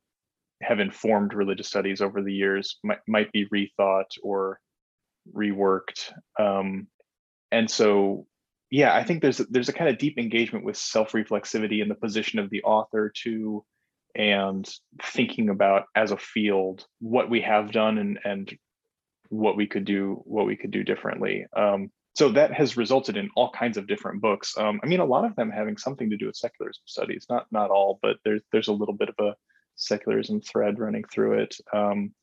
have 0.62 0.80
informed 0.80 1.34
religious 1.34 1.68
studies 1.68 2.00
over 2.00 2.22
the 2.22 2.32
years 2.32 2.78
might, 2.82 3.00
might 3.06 3.30
be 3.32 3.46
rethought 3.46 4.10
or 4.22 4.60
reworked. 5.34 6.12
Um, 6.38 6.86
and 7.50 7.70
so, 7.70 8.26
yeah, 8.70 8.94
I 8.94 9.04
think 9.04 9.20
there's 9.20 9.38
there's 9.38 9.68
a 9.68 9.72
kind 9.72 9.90
of 9.90 9.98
deep 9.98 10.18
engagement 10.18 10.64
with 10.64 10.76
self-reflexivity 10.76 11.82
in 11.82 11.88
the 11.88 11.94
position 11.94 12.38
of 12.38 12.50
the 12.50 12.62
author 12.62 13.12
too, 13.14 13.64
and 14.14 14.68
thinking 15.02 15.48
about 15.48 15.84
as 15.94 16.12
a 16.12 16.16
field 16.16 16.86
what 17.00 17.28
we 17.28 17.40
have 17.40 17.72
done 17.72 17.98
and 17.98 18.18
and 18.24 18.56
what 19.28 19.56
we 19.56 19.66
could 19.66 19.84
do 19.84 20.22
what 20.24 20.46
we 20.46 20.56
could 20.56 20.70
do 20.70 20.84
differently. 20.84 21.46
Um, 21.56 21.90
so 22.14 22.28
that 22.30 22.52
has 22.52 22.76
resulted 22.76 23.16
in 23.16 23.28
all 23.34 23.50
kinds 23.50 23.76
of 23.76 23.88
different 23.88 24.22
books. 24.22 24.56
Um, 24.56 24.80
I 24.84 24.86
mean, 24.86 25.00
a 25.00 25.04
lot 25.04 25.24
of 25.24 25.34
them 25.34 25.50
having 25.50 25.76
something 25.76 26.10
to 26.10 26.16
do 26.16 26.26
with 26.26 26.36
secularism 26.36 26.82
studies, 26.86 27.26
not 27.28 27.46
not 27.50 27.70
all, 27.70 27.98
but 28.02 28.18
there's 28.24 28.42
there's 28.52 28.68
a 28.68 28.72
little 28.72 28.94
bit 28.94 29.08
of 29.08 29.16
a 29.18 29.34
secularism 29.76 30.40
thread 30.40 30.78
running 30.78 31.04
through 31.04 31.40
it. 31.40 31.56
Um, 31.72 32.14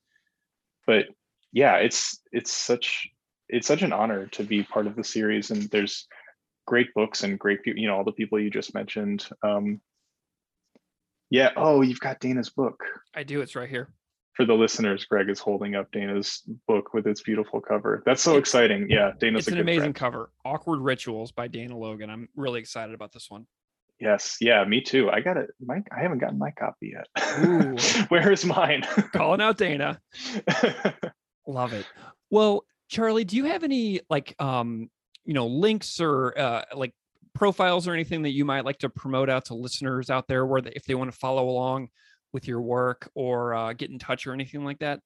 but 0.88 1.08
yeah, 1.52 1.78
it's 1.78 2.20
it's 2.32 2.54
such 2.54 3.10
it's 3.50 3.68
such 3.68 3.82
an 3.82 3.92
honor 3.92 4.28
to 4.28 4.44
be 4.44 4.64
part 4.64 4.88
of 4.88 4.96
the 4.96 5.04
series, 5.04 5.52
and 5.52 5.64
there's 5.64 6.08
great 6.66 6.94
books 6.94 7.24
and 7.24 7.38
great. 7.38 7.60
You 7.66 7.88
know, 7.88 7.98
all 7.98 8.06
the 8.06 8.14
people 8.14 8.40
you 8.40 8.50
just 8.50 8.74
mentioned. 8.74 9.28
Um, 9.44 9.82
yeah. 11.32 11.50
Oh, 11.56 11.82
you've 11.82 12.00
got 12.00 12.20
Dana's 12.20 12.50
book. 12.50 12.84
I 13.16 13.24
do. 13.24 13.42
It's 13.42 13.56
right 13.56 13.70
here 13.70 13.90
for 14.34 14.46
the 14.46 14.54
listeners, 14.54 15.06
Greg 15.06 15.30
is 15.30 15.40
holding 15.40 15.76
up 15.76 15.92
Dana's 15.92 16.42
book 16.68 16.94
with 16.94 17.06
its 17.06 17.22
beautiful 17.22 17.60
cover. 17.60 18.02
That's 18.06 18.22
so 18.22 18.32
it's, 18.32 18.40
exciting. 18.40 18.90
Yeah, 18.90 19.12
Dana's 19.20 19.48
it's 19.48 19.54
an 19.54 19.60
amazing 19.60 19.82
friend. 19.82 19.96
cover. 19.96 20.32
Awkward 20.46 20.80
Rituals 20.80 21.32
by 21.32 21.48
Dana 21.48 21.78
Logan. 21.78 22.10
I'm 22.10 22.30
really 22.36 22.60
excited 22.60 22.96
about 22.96 23.12
this 23.12 23.30
one. 23.30 23.46
Yes, 24.00 24.38
yeah, 24.42 24.64
me 24.64 24.82
too. 24.82 25.12
I 25.12 25.20
got 25.20 25.38
it. 25.38 25.52
Mike, 25.64 25.88
I 25.96 26.02
haven't 26.02 26.20
gotten 26.20 26.40
my 26.40 26.52
copy 26.52 26.94
yet. 26.94 28.06
Where 28.10 28.32
is 28.32 28.44
mine? 28.46 28.84
Calling 29.14 29.42
out 29.42 29.58
Dana. 29.58 30.02
Love 31.48 31.74
it. 31.74 31.86
Well, 32.32 32.66
Charlie, 32.88 33.26
do 33.26 33.36
you 33.36 33.46
have 33.46 33.64
any 33.64 34.02
like 34.10 34.34
um, 34.40 34.90
you 35.24 35.34
know, 35.34 35.46
links 35.46 36.00
or 36.00 36.38
uh 36.38 36.64
like 36.74 36.94
profiles 37.34 37.88
or 37.88 37.94
anything 37.94 38.22
that 38.24 38.32
you 38.32 38.46
might 38.46 38.66
like 38.66 38.80
to 38.80 38.90
promote 38.90 39.30
out 39.30 39.46
to 39.46 39.54
listeners 39.54 40.10
out 40.10 40.28
there 40.28 40.46
where 40.46 40.62
they, 40.62 40.72
if 40.76 40.86
they 40.86 40.96
want 40.96 41.12
to 41.12 41.18
follow 41.18 41.50
along 41.50 41.90
with 42.34 42.48
your 42.48 42.62
work 42.62 43.10
or 43.16 43.54
uh, 43.54 43.74
get 43.74 43.90
in 43.90 44.00
touch 44.00 44.28
or 44.28 44.34
anything 44.34 44.64
like 44.64 44.80
that? 44.80 45.02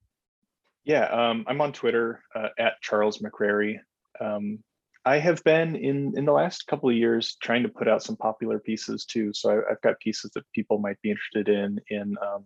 Yeah, 0.84 1.06
um, 1.06 1.46
I'm 1.48 1.62
on 1.62 1.74
Twitter 1.74 2.22
uh, 2.36 2.50
at 2.60 2.82
Charles 2.82 3.20
McCrary. 3.20 3.80
Um, 4.22 4.60
I 5.04 5.18
have 5.18 5.44
been 5.44 5.76
in 5.76 6.18
in 6.18 6.26
the 6.26 6.32
last 6.32 6.66
couple 6.68 6.90
of 6.90 6.96
years 6.96 7.38
trying 7.42 7.64
to 7.64 7.70
put 7.70 7.88
out 7.88 8.04
some 8.04 8.16
popular 8.16 8.60
pieces 8.60 9.06
too. 9.06 9.32
So 9.34 9.52
I, 9.52 9.54
have 9.70 9.82
got 9.82 10.00
pieces 10.00 10.32
that 10.34 10.44
people 10.54 10.80
might 10.80 11.00
be 11.02 11.12
interested 11.12 11.50
in 11.50 11.80
in 11.90 12.16
um, 12.22 12.46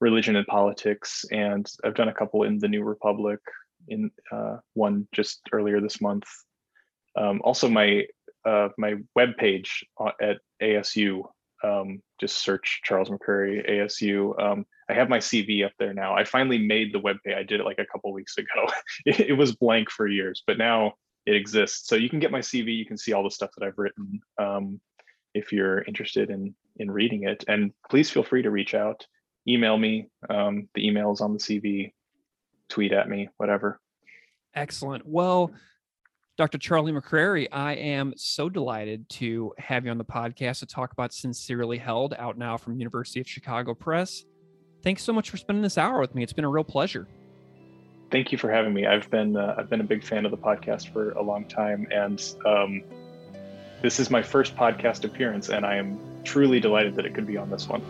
religion 0.00 0.36
and 0.36 0.46
politics, 0.46 1.24
and 1.32 1.66
I've 1.84 1.94
done 1.94 2.08
a 2.08 2.14
couple 2.14 2.44
in 2.44 2.58
the 2.58 2.68
New 2.68 2.84
Republic. 2.84 3.40
In 3.88 4.10
uh, 4.30 4.58
one 4.74 5.08
just 5.12 5.40
earlier 5.52 5.80
this 5.80 6.00
month. 6.00 6.26
Um, 7.16 7.40
also, 7.42 7.68
my 7.68 8.04
uh, 8.44 8.68
my 8.78 8.94
web 9.14 9.30
page 9.38 9.84
at 10.20 10.38
ASU 10.62 11.24
um, 11.62 12.02
just 12.18 12.42
search 12.42 12.80
Charles 12.84 13.10
McCrary 13.10 13.68
ASU. 13.68 14.40
Um, 14.40 14.64
I 14.88 14.94
have 14.94 15.08
my 15.08 15.18
CV 15.18 15.64
up 15.64 15.72
there 15.78 15.94
now. 15.94 16.14
I 16.14 16.24
finally 16.24 16.58
made 16.58 16.92
the 16.92 16.98
web 16.98 17.16
page. 17.24 17.34
I 17.36 17.42
did 17.42 17.60
it 17.60 17.64
like 17.64 17.78
a 17.78 17.86
couple 17.86 18.12
weeks 18.12 18.38
ago. 18.38 18.66
it, 19.06 19.20
it, 19.20 19.32
was 19.34 19.54
blank 19.54 19.90
for 19.90 20.06
years, 20.06 20.42
but 20.46 20.58
now 20.58 20.94
it 21.26 21.34
exists. 21.34 21.88
So 21.88 21.96
you 21.96 22.08
can 22.08 22.18
get 22.18 22.30
my 22.30 22.40
CV. 22.40 22.76
You 22.76 22.86
can 22.86 22.96
see 22.96 23.12
all 23.12 23.22
the 23.22 23.30
stuff 23.30 23.50
that 23.56 23.66
I've 23.66 23.78
written 23.78 24.20
um, 24.38 24.80
if 25.34 25.52
you're 25.52 25.82
interested 25.82 26.30
in 26.30 26.54
in 26.76 26.90
reading 26.90 27.24
it. 27.24 27.44
And 27.46 27.72
please 27.90 28.10
feel 28.10 28.22
free 28.22 28.42
to 28.42 28.50
reach 28.50 28.74
out, 28.74 29.06
email 29.46 29.76
me. 29.76 30.08
Um, 30.30 30.68
the 30.74 30.86
email 30.86 31.12
is 31.12 31.20
on 31.20 31.34
the 31.34 31.38
CV. 31.38 31.92
Tweet 32.68 32.92
at 32.92 33.08
me, 33.08 33.28
whatever. 33.36 33.80
Excellent. 34.54 35.06
Well, 35.06 35.52
Dr. 36.40 36.56
Charlie 36.56 36.90
McCrary, 36.90 37.48
I 37.52 37.74
am 37.74 38.14
so 38.16 38.48
delighted 38.48 39.06
to 39.10 39.52
have 39.58 39.84
you 39.84 39.90
on 39.90 39.98
the 39.98 40.06
podcast 40.06 40.60
to 40.60 40.66
talk 40.66 40.90
about 40.90 41.12
Sincerely 41.12 41.76
Held 41.76 42.14
out 42.14 42.38
now 42.38 42.56
from 42.56 42.78
University 42.78 43.20
of 43.20 43.28
Chicago 43.28 43.74
Press. 43.74 44.24
Thanks 44.82 45.02
so 45.02 45.12
much 45.12 45.28
for 45.28 45.36
spending 45.36 45.60
this 45.60 45.76
hour 45.76 46.00
with 46.00 46.14
me. 46.14 46.22
It's 46.22 46.32
been 46.32 46.46
a 46.46 46.48
real 46.48 46.64
pleasure. 46.64 47.06
Thank 48.10 48.32
you 48.32 48.38
for 48.38 48.50
having 48.50 48.72
me. 48.72 48.86
I've 48.86 49.10
been 49.10 49.36
uh, 49.36 49.54
I've 49.58 49.68
been 49.68 49.82
a 49.82 49.84
big 49.84 50.02
fan 50.02 50.24
of 50.24 50.30
the 50.30 50.38
podcast 50.38 50.90
for 50.94 51.10
a 51.10 51.22
long 51.22 51.44
time, 51.44 51.86
and 51.90 52.34
um, 52.46 52.84
this 53.82 54.00
is 54.00 54.08
my 54.08 54.22
first 54.22 54.56
podcast 54.56 55.04
appearance, 55.04 55.50
and 55.50 55.66
I 55.66 55.76
am 55.76 56.00
truly 56.24 56.58
delighted 56.58 56.94
that 56.94 57.04
it 57.04 57.14
could 57.14 57.26
be 57.26 57.36
on 57.36 57.50
this 57.50 57.68
one. 57.68 57.82